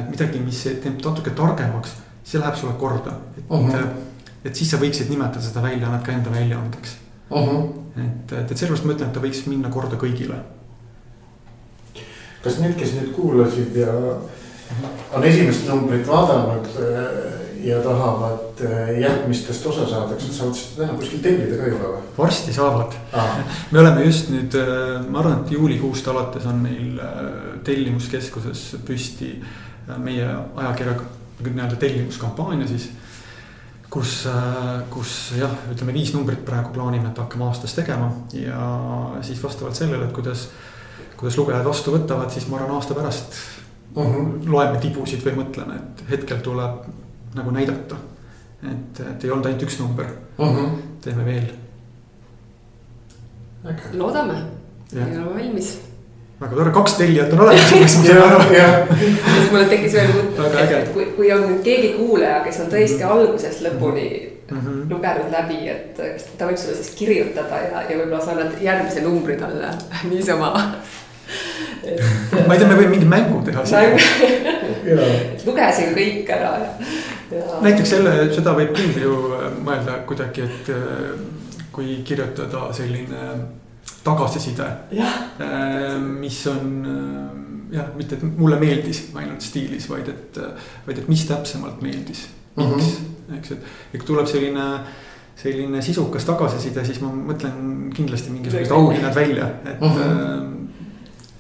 midagi, 0.10 0.42
mis 0.44 0.62
teeb 0.68 1.00
natuke 1.02 1.34
targemaks, 1.38 1.96
see 2.24 2.42
läheb 2.42 2.58
sulle 2.60 2.74
korda. 2.80 3.16
et 3.38 3.46
uh, 3.50 3.70
-huh. 3.70 3.88
et 4.46 4.56
siis 4.56 4.70
sa 4.72 4.78
võiksid 4.78 5.10
nimetada 5.10 5.42
seda 5.42 5.64
väljaannet 5.64 6.04
ka 6.06 6.12
enda 6.12 6.32
väljaandeks 6.32 6.98
uh. 7.32 7.54
et, 7.98 8.34
et 8.34 8.58
sellepärast 8.58 8.86
ma 8.86 8.94
ütlen, 8.94 9.10
et 9.10 9.14
ta 9.14 9.24
võiks 9.24 9.46
minna 9.48 9.70
korda 9.70 9.98
kõigile. 9.98 10.38
kas 12.44 12.60
need, 12.60 12.76
kes 12.78 12.94
nüüd 12.94 13.14
kuulasid 13.16 13.76
ja 13.76 13.94
on 15.14 15.24
esimest 15.24 15.68
numbrit 15.68 16.08
vaadanud 16.08 16.68
äh, 16.78 17.43
ja 17.62 17.82
tahavad 17.84 18.62
äh, 18.66 19.00
järgmistest 19.00 19.66
osa 19.66 19.86
saada, 19.90 20.14
kas 20.14 20.28
nad 20.28 20.36
saavad 20.38 20.58
seda 20.58 20.86
täna 20.86 20.98
kuskil 21.00 21.22
tellida 21.24 21.58
ka 21.60 21.70
juba 21.72 21.92
või? 21.94 22.02
varsti 22.18 22.54
saavad 22.56 22.96
ah.. 23.14 23.38
me 23.72 23.80
oleme 23.82 24.06
just 24.08 24.32
nüüd, 24.34 24.58
äh, 24.60 25.04
ma 25.08 25.22
arvan, 25.22 25.44
et 25.44 25.54
juulikuust 25.56 26.08
alates 26.12 26.48
on 26.50 26.64
meil 26.64 27.00
äh, 27.00 27.22
tellimuskeskuses 27.68 28.66
püsti 28.88 29.36
meie 30.00 30.28
ajakirja 30.56 30.96
nii-öelda 31.44 31.76
tellimuskampaania 31.80 32.68
siis. 32.68 32.90
kus, 33.92 34.24
kus 34.90 35.34
jah, 35.38 35.52
ütleme 35.70 35.94
viis 35.94 36.14
numbrit 36.16 36.40
praegu 36.46 36.72
plaanime, 36.74 37.12
et 37.12 37.20
hakkame 37.20 37.46
aastas 37.46 37.76
tegema 37.78 38.08
ja 38.34 38.64
siis 39.22 39.44
vastavalt 39.44 39.78
sellele, 39.78 40.08
et 40.08 40.16
kuidas, 40.16 40.48
kuidas 41.20 41.38
lugejad 41.38 41.68
vastu 41.68 41.94
võtavad, 41.94 42.32
siis 42.34 42.48
ma 42.50 42.58
arvan, 42.58 42.80
aasta 42.80 42.96
pärast 42.98 43.36
uh 43.94 44.04
mhm. 44.04 44.26
-huh. 44.26 44.50
loeme 44.50 44.80
tibusid 44.80 45.22
või 45.26 45.36
mõtleme, 45.44 45.76
et 45.76 46.04
hetkel 46.10 46.42
tuleb 46.42 47.03
nagu 47.36 47.52
näidata. 47.52 47.96
et, 48.72 49.00
et 49.00 49.24
ei 49.24 49.32
olnud 49.32 49.46
ainult 49.46 49.64
üks 49.64 49.80
number 49.80 50.06
uh, 50.38 50.48
-huh. 50.48 50.70
teeme 51.02 51.26
veel. 51.26 51.50
loodame, 53.94 54.44
ei 54.96 55.18
ole 55.18 55.36
valmis 55.36 55.80
väga 56.44 56.56
tore, 56.56 56.72
kaks 56.72 56.94
tellijat 57.00 57.34
on 57.34 57.40
olemas 57.46 57.70
siis 57.70 59.52
mulle 59.52 59.66
tekkis 59.70 59.94
veel 59.94 60.12
mõte, 60.14 60.64
et, 60.64 60.72
et 60.78 60.92
kui, 60.96 61.06
kui 61.18 61.32
on 61.36 61.46
nüüd 61.48 61.62
keegi 61.66 61.94
kuulaja, 61.98 62.42
kes 62.48 62.60
on 62.64 62.72
tõesti 62.74 63.04
-hmm. 63.04 63.12
algusest 63.12 63.62
lõpuni 63.68 64.08
mm 64.52 64.58
-hmm. 64.58 64.90
lugenud 64.90 65.32
läbi, 65.32 65.62
et 65.70 66.02
ta 66.38 66.50
võib 66.50 66.58
sulle 66.58 66.76
siis 66.76 66.96
kirjutada 66.96 67.62
ja, 67.68 67.86
ja 67.90 67.98
võib-olla 67.98 68.26
sa 68.26 68.32
annad 68.32 68.60
järgmise 68.62 69.02
numbri 69.02 69.38
talle 69.38 69.72
niisama 70.12 70.54
et. 71.84 72.48
ma 72.48 72.54
ei 72.54 72.60
tea, 72.60 72.68
me 72.68 72.76
võime 72.76 72.90
mingi 72.90 73.06
mängu 73.06 73.42
teha 73.46 73.64
lugesin 75.46 75.96
kõik 75.96 76.30
ära 76.30 76.54
ja 76.64 76.70
näiteks 77.32 77.94
selle, 77.96 78.14
seda 78.36 78.54
võib 78.58 78.74
küll 78.76 79.00
ju 79.04 79.14
äh, 79.38 79.46
mõelda 79.64 80.00
kuidagi, 80.08 80.48
et 80.48 80.72
äh, 80.74 81.12
kui 81.74 82.00
kirjutada 82.06 82.68
selline 82.76 83.30
tagasiside. 84.04 84.68
Äh, 85.00 85.96
mis 86.02 86.42
on 86.52 86.74
jah, 87.74 87.90
mitte 87.98 88.20
et 88.20 88.26
mulle 88.38 88.60
meeldis 88.62 89.08
ainult 89.18 89.46
stiilis, 89.46 89.88
vaid 89.90 90.12
et, 90.12 90.42
vaid 90.88 91.00
et 91.02 91.10
mis 91.10 91.24
täpsemalt 91.30 91.82
meeldis, 91.82 92.28
miks 92.56 92.70
mm, 92.70 92.84
-hmm. 92.84 93.38
eks, 93.40 93.56
et, 93.56 93.72
kui 93.98 94.08
tuleb 94.12 94.30
selline 94.30 94.68
selline 95.36 95.82
sisukas 95.82 96.26
tagasiside, 96.26 96.84
siis 96.86 97.00
ma 97.02 97.10
mõtlen 97.10 97.90
kindlasti 97.96 98.30
mingisugused 98.30 98.72
auhinnad 98.72 99.16
välja, 99.16 99.48
et 99.66 99.82
mm. 99.82 99.88
-hmm 99.88 100.52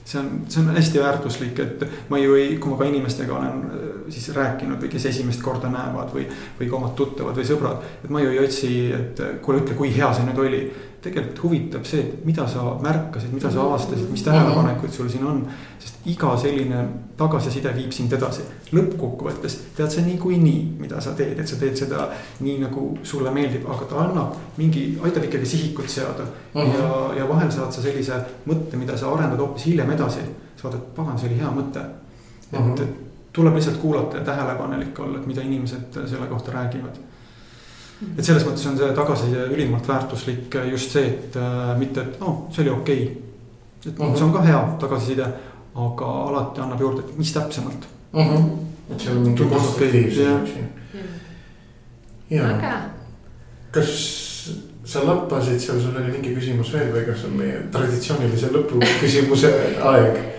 see 0.06 0.20
on, 0.20 0.46
see 0.48 0.62
on 0.62 0.76
hästi 0.76 1.00
väärtuslik, 1.00 1.60
et 1.60 1.84
ma 2.10 2.18
ju 2.18 2.36
ei, 2.36 2.58
kui 2.58 2.72
ma 2.72 2.78
ka 2.78 2.86
inimestega 2.86 3.34
olen 3.34 3.62
siis 4.10 4.30
rääkinud 4.36 4.82
või 4.82 4.90
kes 4.90 5.06
esimest 5.12 5.42
korda 5.42 5.70
näevad 5.70 6.14
või, 6.16 6.26
või 6.60 6.70
ka 6.70 6.76
omad 6.80 6.96
tuttavad 6.96 7.38
või 7.38 7.46
sõbrad. 7.48 7.86
et 8.04 8.10
ma 8.10 8.22
ju 8.22 8.34
ei 8.34 8.40
otsi, 8.40 8.74
et 8.94 9.22
kuule, 9.42 9.62
ütle, 9.64 9.76
kui 9.76 9.94
hea 9.96 10.14
see 10.14 10.26
nüüd 10.28 10.44
oli 10.46 10.64
tegelikult 11.04 11.42
huvitab 11.44 11.86
see, 11.88 12.02
et 12.04 12.26
mida 12.26 12.46
sa 12.48 12.64
märkasid, 12.82 13.34
mida 13.36 13.52
sa 13.52 13.64
avastasid, 13.66 14.08
mis 14.12 14.24
tähelepanekuid 14.24 14.94
sul 14.94 15.10
siin 15.12 15.26
on. 15.28 15.42
sest 15.84 16.06
iga 16.08 16.30
selline 16.40 16.84
tagasiside 17.20 17.74
viib 17.76 17.92
sind 17.92 18.14
edasi. 18.16 18.46
lõppkokkuvõttes 18.72 19.58
tead 19.78 19.92
sa 19.92 20.02
niikuinii, 20.06 20.62
mida 20.80 21.02
sa 21.04 21.12
teed, 21.18 21.40
et 21.40 21.48
sa 21.48 21.60
teed 21.60 21.76
seda 21.78 22.08
nii 22.40 22.58
nagu 22.64 22.86
sulle 23.04 23.32
meeldib, 23.36 23.68
aga 23.68 23.90
ta 23.90 24.00
annab 24.06 24.58
mingi, 24.58 24.86
aitab 25.04 25.28
ikkagi 25.28 25.46
sihikut 25.56 25.90
seada 25.90 26.24
uh. 26.24 26.62
-huh. 26.62 26.78
ja, 26.80 26.92
ja 27.20 27.30
vahel 27.30 27.52
saad 27.52 27.72
sa 27.72 27.82
sellise 27.82 28.22
mõtte, 28.48 28.80
mida 28.80 28.98
sa 28.98 29.12
arendad 29.12 29.40
hoopis 29.40 29.66
hiljem 29.66 29.92
edasi. 29.92 30.24
sa 30.56 30.70
vaatad, 30.70 30.88
pagan, 30.96 31.20
see 31.20 31.28
oli 31.30 31.40
hea 31.40 31.52
mõte. 31.52 31.84
et 32.54 32.60
-huh. 32.60 32.82
et 32.82 33.13
tuleb 33.34 33.56
lihtsalt 33.56 33.78
kuulata 33.82 34.18
ja 34.18 34.24
tähelepanelik 34.24 35.00
olla, 35.00 35.18
et 35.18 35.26
mida 35.26 35.42
inimesed 35.42 36.06
selle 36.06 36.28
kohta 36.30 36.52
räägivad 36.52 37.02
et 38.18 38.26
selles 38.26 38.46
mõttes 38.48 38.66
on 38.70 38.78
see 38.80 38.90
tagasiside 38.96 39.48
ülimalt 39.54 39.88
väärtuslik 39.88 40.58
just 40.72 40.96
see, 40.96 41.06
et 41.14 41.38
äh, 41.40 41.74
mitte, 41.80 42.04
et 42.04 42.24
oh, 42.26 42.46
see 42.54 42.64
oli 42.66 42.74
okei 42.74 43.04
okay.. 43.04 43.92
et 43.92 44.00
uh 44.00 44.06
-huh. 44.06 44.18
see 44.18 44.26
on 44.26 44.34
ka 44.34 44.42
hea 44.48 44.62
tagasiside, 44.80 45.28
aga 45.86 46.12
alati 46.30 46.62
annab 46.62 46.82
juurde, 46.82 47.06
et 47.06 47.18
mis 47.18 47.34
täpsemalt 47.34 47.88
uh. 48.14 48.26
-huh. 48.26 48.50
et 48.92 49.00
seal 49.00 49.18
on 49.18 49.24
mingi 49.24 49.46
konstruktiivsus, 49.46 50.28
eks 50.44 50.52
ju. 52.32 52.42
väga. 52.42 52.82
kas 53.72 53.90
sa 54.86 55.06
lappasid 55.08 55.60
seal, 55.60 55.80
sul 55.82 55.96
oli 55.96 56.12
mingi 56.12 56.36
küsimus 56.36 56.74
veel 56.74 56.92
või 56.94 57.06
kas 57.06 57.26
on 57.26 57.38
meie 57.38 57.64
traditsioonilise 57.72 58.52
lõpuküsimuse 58.52 59.54
aeg? 59.82 60.33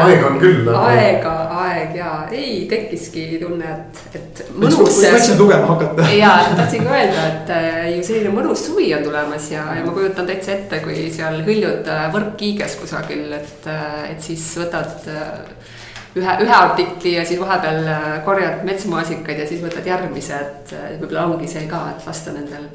Aega 0.00 0.26
on 0.26 0.38
küll. 0.40 0.68
aega, 0.68 1.32
aeg 1.62 1.96
ja 1.96 2.10
ei 2.32 2.66
tekkiski 2.70 3.24
tunne, 3.40 3.68
et, 3.68 4.16
et 4.18 4.42
mõnus. 4.56 5.00
läksin 5.02 5.38
tugema 5.40 5.68
hakata. 5.72 6.08
ja 6.22 6.32
tahtsin 6.56 6.86
ka 6.86 6.96
öelda, 6.96 7.26
et 7.32 7.52
äh, 7.56 7.80
ju 7.96 8.04
selline 8.06 8.34
mõnus 8.34 8.66
suvi 8.68 8.88
on 8.96 9.04
tulemas 9.06 9.50
ja, 9.52 9.66
ja 9.78 9.86
ma 9.86 9.94
kujutan 9.96 10.28
täitsa 10.28 10.54
ette, 10.56 10.82
kui 10.84 11.08
seal 11.14 11.42
hõljud 11.46 11.90
äh, 11.92 12.06
võrkkiiges 12.14 12.78
kusagil, 12.80 13.26
et, 13.36 13.68
äh, 13.70 14.12
et 14.12 14.24
siis 14.24 14.44
võtad 14.62 15.08
ühe, 16.18 16.38
ühe 16.44 16.54
artikli 16.56 17.16
ja 17.16 17.26
siis 17.28 17.40
vahepeal 17.40 17.84
korjad 18.26 18.64
metsmaasikaid 18.68 19.44
ja 19.44 19.50
siis 19.50 19.62
võtad 19.64 19.86
järgmise, 19.88 20.40
et 20.40 20.74
võib-olla 21.00 21.28
ongi 21.30 21.50
see 21.50 21.68
ka, 21.70 21.86
et 21.94 22.08
lasta 22.08 22.34
nendel 22.36 22.68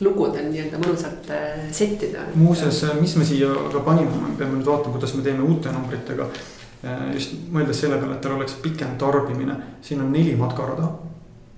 lugudel 0.00 0.46
nii-öelda 0.48 0.78
mõnusalt 0.80 1.28
settida. 1.76 2.22
muuseas, 2.34 2.80
mis 3.00 3.12
me 3.20 3.26
siia 3.28 3.50
ka 3.72 3.82
panime, 3.84 4.16
me 4.22 4.32
peame 4.38 4.56
nüüd 4.56 4.70
vaatama, 4.70 4.96
kuidas 4.96 5.12
me 5.18 5.26
teeme 5.26 5.44
uute 5.44 5.72
numbritega 5.74 6.30
just 7.14 7.36
mõeldes 7.52 7.82
selle 7.82 8.00
peale, 8.00 8.16
et 8.16 8.24
tal 8.24 8.38
oleks 8.38 8.56
pikem 8.62 8.96
tarbimine, 9.00 9.56
siin 9.84 10.00
on 10.00 10.12
neli 10.12 10.32
matkarada, 10.38 10.88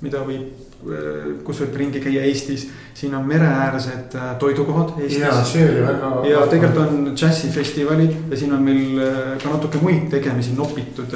mida 0.03 0.23
võib, 0.27 0.49
äh, 0.83 1.29
kus 1.47 1.61
võib 1.63 1.77
ringi 1.79 2.01
käia 2.03 2.25
Eestis. 2.27 2.67
siin 2.95 3.15
on 3.15 3.27
mereäärsed 3.27 4.17
äh, 4.19 4.33
toidukohad 4.39 4.99
Eestis. 4.99 5.21
ja 5.21 5.45
see 5.47 5.69
oli 5.69 5.85
väga. 5.87 6.11
ja 6.31 6.41
tegelikult 6.51 6.89
on 6.89 7.13
džässifestivalid 7.15 8.17
ja 8.31 8.37
siin 8.37 8.53
on 8.53 8.63
meil 8.63 8.99
ka 9.43 9.53
natuke 9.53 9.79
muid 9.83 10.11
tegemisi 10.11 10.57
nopitud 10.59 11.15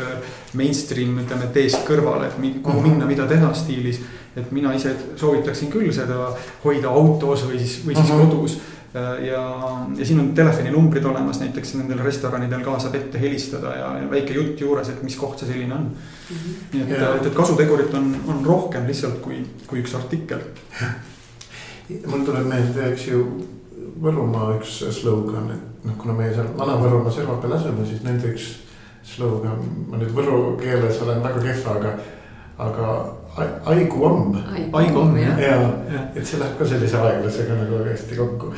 mainstream, 0.55 1.19
ütleme 1.25 1.51
teest 1.53 1.83
kõrvale, 1.89 2.31
et 2.31 2.39
kuhu 2.39 2.47
uh 2.47 2.55
mhm. 2.55 2.79
-huh. 2.79 2.89
minna, 2.89 3.07
mida 3.07 3.27
teha 3.27 3.53
stiilis. 3.55 4.01
et 4.37 4.53
mina 4.53 4.73
ise 4.75 4.95
soovitaksin 5.17 5.71
küll 5.73 5.93
seda 5.93 6.31
hoida 6.65 6.89
autos 6.89 7.47
või 7.49 7.59
siis, 7.59 7.83
või 7.87 7.95
siis 7.97 8.11
uh 8.11 8.15
mhm. 8.15 8.23
-huh. 8.23 8.31
kodus 8.31 8.59
ja, 8.95 9.41
ja 9.99 10.07
siin 10.07 10.21
on 10.21 10.35
telefoninumbrid 10.35 11.05
olemas, 11.05 11.41
näiteks 11.41 11.75
nendel 11.75 12.03
restoranidel 12.05 12.63
ka 12.65 12.79
saab 12.83 12.95
ette 12.99 13.21
helistada 13.21 13.75
ja, 13.77 13.91
ja 14.03 14.11
väike 14.11 14.37
jutt 14.37 14.61
juures, 14.61 14.89
et 14.93 15.03
mis 15.07 15.17
koht 15.21 15.43
see 15.43 15.51
selline 15.51 15.75
on 15.75 15.89
mm. 15.91 16.37
-hmm. 16.37 16.55
nii 16.73 16.83
et, 16.83 17.03
et, 17.03 17.27
et 17.27 17.35
kasutegurit 17.35 17.95
on, 17.95 18.15
on 18.29 18.47
rohkem 18.47 18.87
lihtsalt 18.87 19.21
kui, 19.25 19.43
kui 19.67 19.83
üks 19.83 19.95
artikkel. 19.95 20.41
mul 22.11 22.25
tuleb 22.25 22.49
meelde, 22.49 22.91
eks 22.93 23.09
ju, 23.13 23.27
Võrumaa 23.97 24.51
üks 24.59 24.75
slogan, 24.93 25.47
et 25.55 25.85
noh, 25.89 25.95
kuna 25.97 26.13
meie 26.13 26.35
seal 26.35 26.51
Vana-Võrumaa 26.59 27.13
serva 27.15 27.39
peal 27.41 27.55
asume, 27.57 27.87
siis 27.89 28.03
nende 28.05 28.29
üks 28.29 28.51
slogan, 29.09 29.63
ma 29.89 29.97
nüüd 29.97 30.13
võru 30.13 30.57
keeles 30.61 30.99
olen 31.01 31.23
väga 31.25 31.41
kehva, 31.41 31.77
aga, 31.79 31.93
aga 32.67 32.91
Aiguamm. 33.65 34.37
Aiguamm 34.73 35.17
jah. 35.17 35.41
ja, 35.41 35.57
ja., 35.93 36.03
et 36.15 36.25
see 36.27 36.39
läheb 36.41 36.57
ka 36.59 36.69
sellise 36.69 36.97
aeglasega 36.97 37.59
nagu 37.59 37.81
väga 37.81 37.93
hästi 37.93 38.17
kokku. 38.17 38.53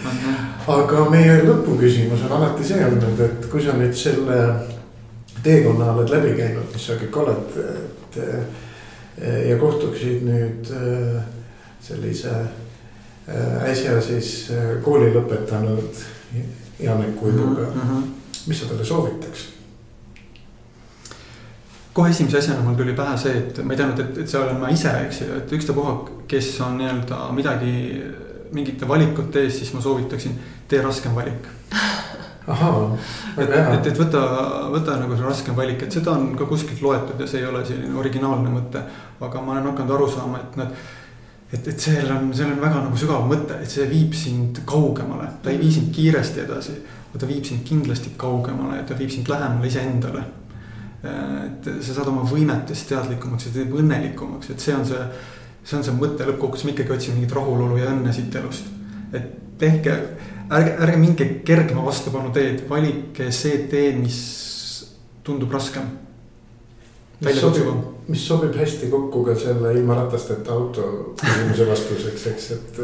aga 0.74 1.06
meie 1.10 1.40
lõpuküsimus 1.42 2.22
on 2.28 2.36
alati 2.38 2.66
see 2.66 2.84
olnud, 2.86 3.20
et 3.26 3.48
kui 3.50 3.64
sa 3.64 3.74
nüüd 3.78 3.96
selle 3.98 4.38
teekonna 5.42 5.92
oled 5.94 6.14
läbi 6.14 6.36
käinud, 6.38 6.70
mis 6.72 6.86
sa 6.86 6.98
kõik 7.00 7.20
oled, 7.24 7.58
et. 7.58 8.22
ja 9.48 9.58
kohtuksid 9.58 10.22
nüüd 10.22 10.68
äh, 10.70 11.18
sellise 11.82 12.36
äh, 12.38 13.70
äsja 13.72 13.98
siis 14.00 14.52
kooli 14.84 15.10
lõpetanud 15.10 16.04
Janek 16.78 17.22
Uibuga 17.22 17.66
mm. 17.74 17.80
-hmm. 17.80 18.02
mis 18.46 18.60
sa 18.60 18.66
talle 18.66 18.84
soovitaks? 18.84 19.57
Kohe 21.98 22.10
esimese 22.10 22.38
asjana 22.38 22.62
mul 22.62 22.76
tuli 22.78 22.94
pähe 22.94 23.16
see, 23.18 23.34
et 23.40 23.58
ma 23.66 23.74
ei 23.74 23.80
teadnud, 23.80 24.00
et, 24.04 24.18
et 24.22 24.30
see 24.30 24.38
olen 24.38 24.60
ma 24.60 24.70
ise, 24.70 24.92
eks 25.08 25.22
ju, 25.24 25.30
et 25.40 25.54
ükstapuha, 25.58 25.94
kes 26.30 26.52
on 26.62 26.76
nii-öelda 26.78 27.18
midagi, 27.34 27.72
mingite 28.54 28.86
valikute 28.88 29.42
ees, 29.42 29.58
siis 29.58 29.72
ma 29.74 29.82
soovitaksin, 29.82 30.36
tee 30.70 30.82
raskem 30.84 31.16
valik. 31.18 31.48
et, 32.48 33.50
et, 33.50 33.90
et 33.90 33.98
võta, 33.98 34.22
võta 34.72 34.94
nagu 35.02 35.18
see 35.18 35.26
raskem 35.26 35.58
valik, 35.58 35.82
et 35.84 35.98
seda 35.98 36.14
on 36.14 36.30
ka 36.38 36.46
kuskilt 36.48 36.80
loetud 36.86 37.18
ja 37.20 37.28
see 37.28 37.42
ei 37.42 37.50
ole 37.50 37.64
selline 37.66 37.98
originaalne 38.00 38.54
mõte. 38.54 38.86
aga 39.20 39.42
ma 39.42 39.56
olen 39.56 39.68
hakanud 39.72 39.94
aru 39.98 40.08
saama, 40.14 40.40
et 40.40 40.56
need, 40.62 40.80
et, 41.50 41.68
et 41.74 41.86
seal 41.88 42.14
on, 42.14 42.30
seal 42.32 42.54
on 42.54 42.62
väga 42.62 42.86
nagu 42.86 43.00
sügav 43.00 43.26
mõte, 43.28 43.58
et 43.58 43.74
see 43.74 43.90
viib 43.90 44.14
sind 44.16 44.62
kaugemale, 44.68 45.32
ta 45.42 45.50
ei 45.50 45.58
vii 45.60 45.74
sind 45.80 45.92
kiiresti 45.98 46.46
edasi. 46.46 46.78
aga 47.10 47.20
ta 47.24 47.28
viib 47.28 47.44
sind 47.44 47.66
kindlasti 47.66 48.14
kaugemale 48.16 48.84
ja 48.84 48.86
ta 48.86 48.96
viib 48.96 49.10
sind 49.10 49.28
lähemale 49.28 49.66
iseendale 49.66 50.28
et 51.04 51.68
sa 51.78 51.94
saad 51.94 52.08
oma 52.10 52.24
võimetest 52.26 52.88
teadlikumaks 52.90 53.48
ja 53.48 53.52
teeb 53.54 53.74
õnnelikumaks, 53.78 54.50
et 54.50 54.62
see 54.62 54.74
on 54.74 54.86
see, 54.88 55.04
see 55.62 55.76
on 55.78 55.84
see 55.86 55.94
mõte 55.94 56.26
lõppkokkuvõttes, 56.26 56.66
me 56.66 56.74
ikkagi 56.74 56.96
otsime 56.96 57.18
mingit 57.20 57.34
rahulolu 57.38 57.78
ja 57.78 57.92
õnne 57.92 58.14
siit 58.16 58.34
elust. 58.40 58.66
et 59.12 59.28
tehke, 59.58 59.94
ärge, 60.50 60.74
ärge 60.86 60.96
minge 60.98 61.28
kergema 61.46 61.84
vastupanu 61.86 62.32
teed, 62.34 62.64
valige 62.70 63.30
see 63.34 63.64
tee, 63.70 63.92
mis 63.98 64.18
tundub 65.26 65.52
raskem. 65.54 65.86
mis 67.20 67.40
sobib, 67.40 67.97
mis 68.08 68.26
sobib 68.26 68.56
hästi 68.56 68.88
kokku 68.88 69.22
ka 69.26 69.34
selle 69.36 69.74
ilma 69.76 69.98
ratasteta 69.98 70.52
auto 70.52 71.14
küsimuse 71.20 71.66
vastuseks, 71.68 72.26
eks, 72.32 72.50
et. 72.56 72.78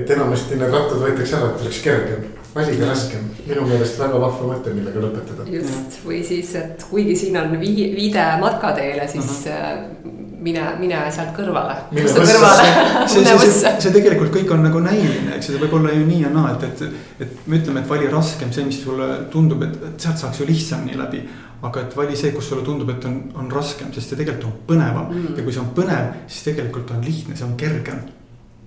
et 0.00 0.12
enamasti 0.16 0.56
need 0.56 0.72
rattad 0.72 1.02
võetakse 1.02 1.36
ära, 1.36 1.50
et 1.52 1.66
oleks 1.66 1.82
kergem 1.84 2.28
valige 2.54 2.86
raskem, 2.86 3.28
minu 3.46 3.66
meelest 3.68 4.00
väga 4.00 4.18
vahva 4.22 4.48
mõte, 4.54 4.72
millega 4.74 5.02
lõpetada. 5.04 5.46
just, 5.52 6.00
või 6.06 6.22
siis, 6.26 6.54
et 6.58 6.82
kuigi 6.90 7.14
siin 7.16 7.36
on 7.38 7.54
vii-, 7.60 7.92
viide 7.94 8.24
matkateele, 8.42 9.06
siis 9.08 9.44
uh. 9.46 9.52
-huh. 9.52 10.26
Mine, 10.44 10.64
mine 10.80 11.02
sealt 11.14 11.34
kõrvale. 11.36 11.76
see, 11.94 12.24
see, 12.24 13.38
see, 13.38 13.74
see 13.84 13.92
tegelikult 13.94 14.32
kõik 14.34 14.54
on 14.54 14.64
nagu 14.66 14.82
näiline, 14.84 15.36
eks 15.36 15.50
ju, 15.50 15.56
see 15.56 15.62
võib 15.64 15.76
olla 15.80 15.94
ju 15.94 16.06
nii 16.06 16.22
ja 16.24 16.32
naa, 16.34 16.54
et, 16.54 16.66
et, 16.70 17.26
et 17.26 17.46
me 17.46 17.60
ütleme, 17.60 17.82
et 17.82 17.90
vali 17.90 18.10
raskem 18.12 18.52
see, 18.54 18.66
mis 18.68 18.80
sulle 18.84 19.08
tundub, 19.32 19.64
et, 19.66 19.78
sealt 20.00 20.20
saaks 20.22 20.42
ju 20.42 20.48
lihtsamini 20.48 20.98
läbi 21.00 21.24
aga 21.60 21.82
et 21.84 21.96
vali 21.96 22.16
see, 22.16 22.32
kus 22.32 22.48
sulle 22.48 22.64
tundub, 22.64 22.88
et 22.94 23.04
on, 23.04 23.18
on 23.36 23.50
raskem, 23.52 23.90
sest 23.92 24.12
see 24.12 24.20
tegelikult 24.22 24.48
on 24.48 24.54
põnevam 24.70 25.10
mm. 25.10 25.34
ja 25.36 25.44
kui 25.44 25.52
see 25.52 25.62
on 25.62 25.74
põnev, 25.76 26.14
siis 26.30 26.48
tegelikult 26.48 26.94
on 26.96 27.04
lihtne, 27.04 27.36
see 27.36 27.46
on 27.48 27.52
kergem. 27.60 28.00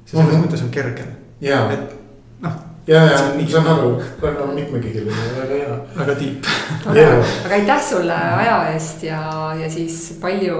see 0.05 0.13
selles 0.17 0.27
mm 0.27 0.37
-hmm. 0.37 0.45
mõttes 0.45 0.63
on 0.63 0.69
kergem. 0.69 1.09
et 1.41 1.97
noh 2.45 2.61
ja, 2.87 3.03
ja 3.05 3.17
saan 3.51 3.67
aru, 3.67 4.01
väga 4.21 4.45
mitmekihiline, 4.45 5.11
väga 5.37 5.53
hea. 5.53 5.77
väga 5.97 6.15
tiip. 6.15 6.45
aga 6.85 7.55
aitäh 7.55 7.81
sulle 7.89 8.13
aja 8.13 8.57
eest 8.73 9.03
ja, 9.03 9.53
ja 9.61 9.69
siis 9.69 10.17
palju 10.21 10.59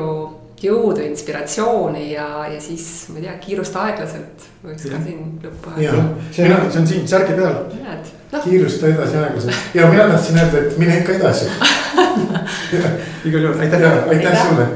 jõudu, 0.64 1.03
inspiratsiooni 1.05 2.05
ja, 2.11 2.28
ja 2.51 2.61
siis 2.61 2.88
ma 3.11 3.20
ei 3.20 3.28
tea, 3.28 3.36
kiirusta 3.43 3.88
aeglaselt. 3.88 4.47
võiks 4.64 4.88
ka 4.88 5.01
siin 5.03 5.26
lõppu 5.43 5.76
öelda. 5.78 6.05
see 6.32 6.47
on, 6.49 6.72
see 6.72 6.84
on 6.84 6.88
siin 6.93 7.07
särgi 7.16 7.38
peal. 7.39 7.59
No. 8.34 8.39
kiirusta 8.41 8.89
edasi 8.89 9.20
aeglaselt 9.20 9.76
ja 9.78 9.89
mina 9.91 10.07
tahtsin 10.09 10.39
öelda, 10.41 10.64
et 10.64 10.80
mine 10.82 10.97
ikka 11.03 11.20
edasi 11.20 11.51
igal 13.30 13.45
juhul, 13.45 13.59
aitäh. 13.59 13.86
aitäh 14.09 14.41
sulle 14.47 14.72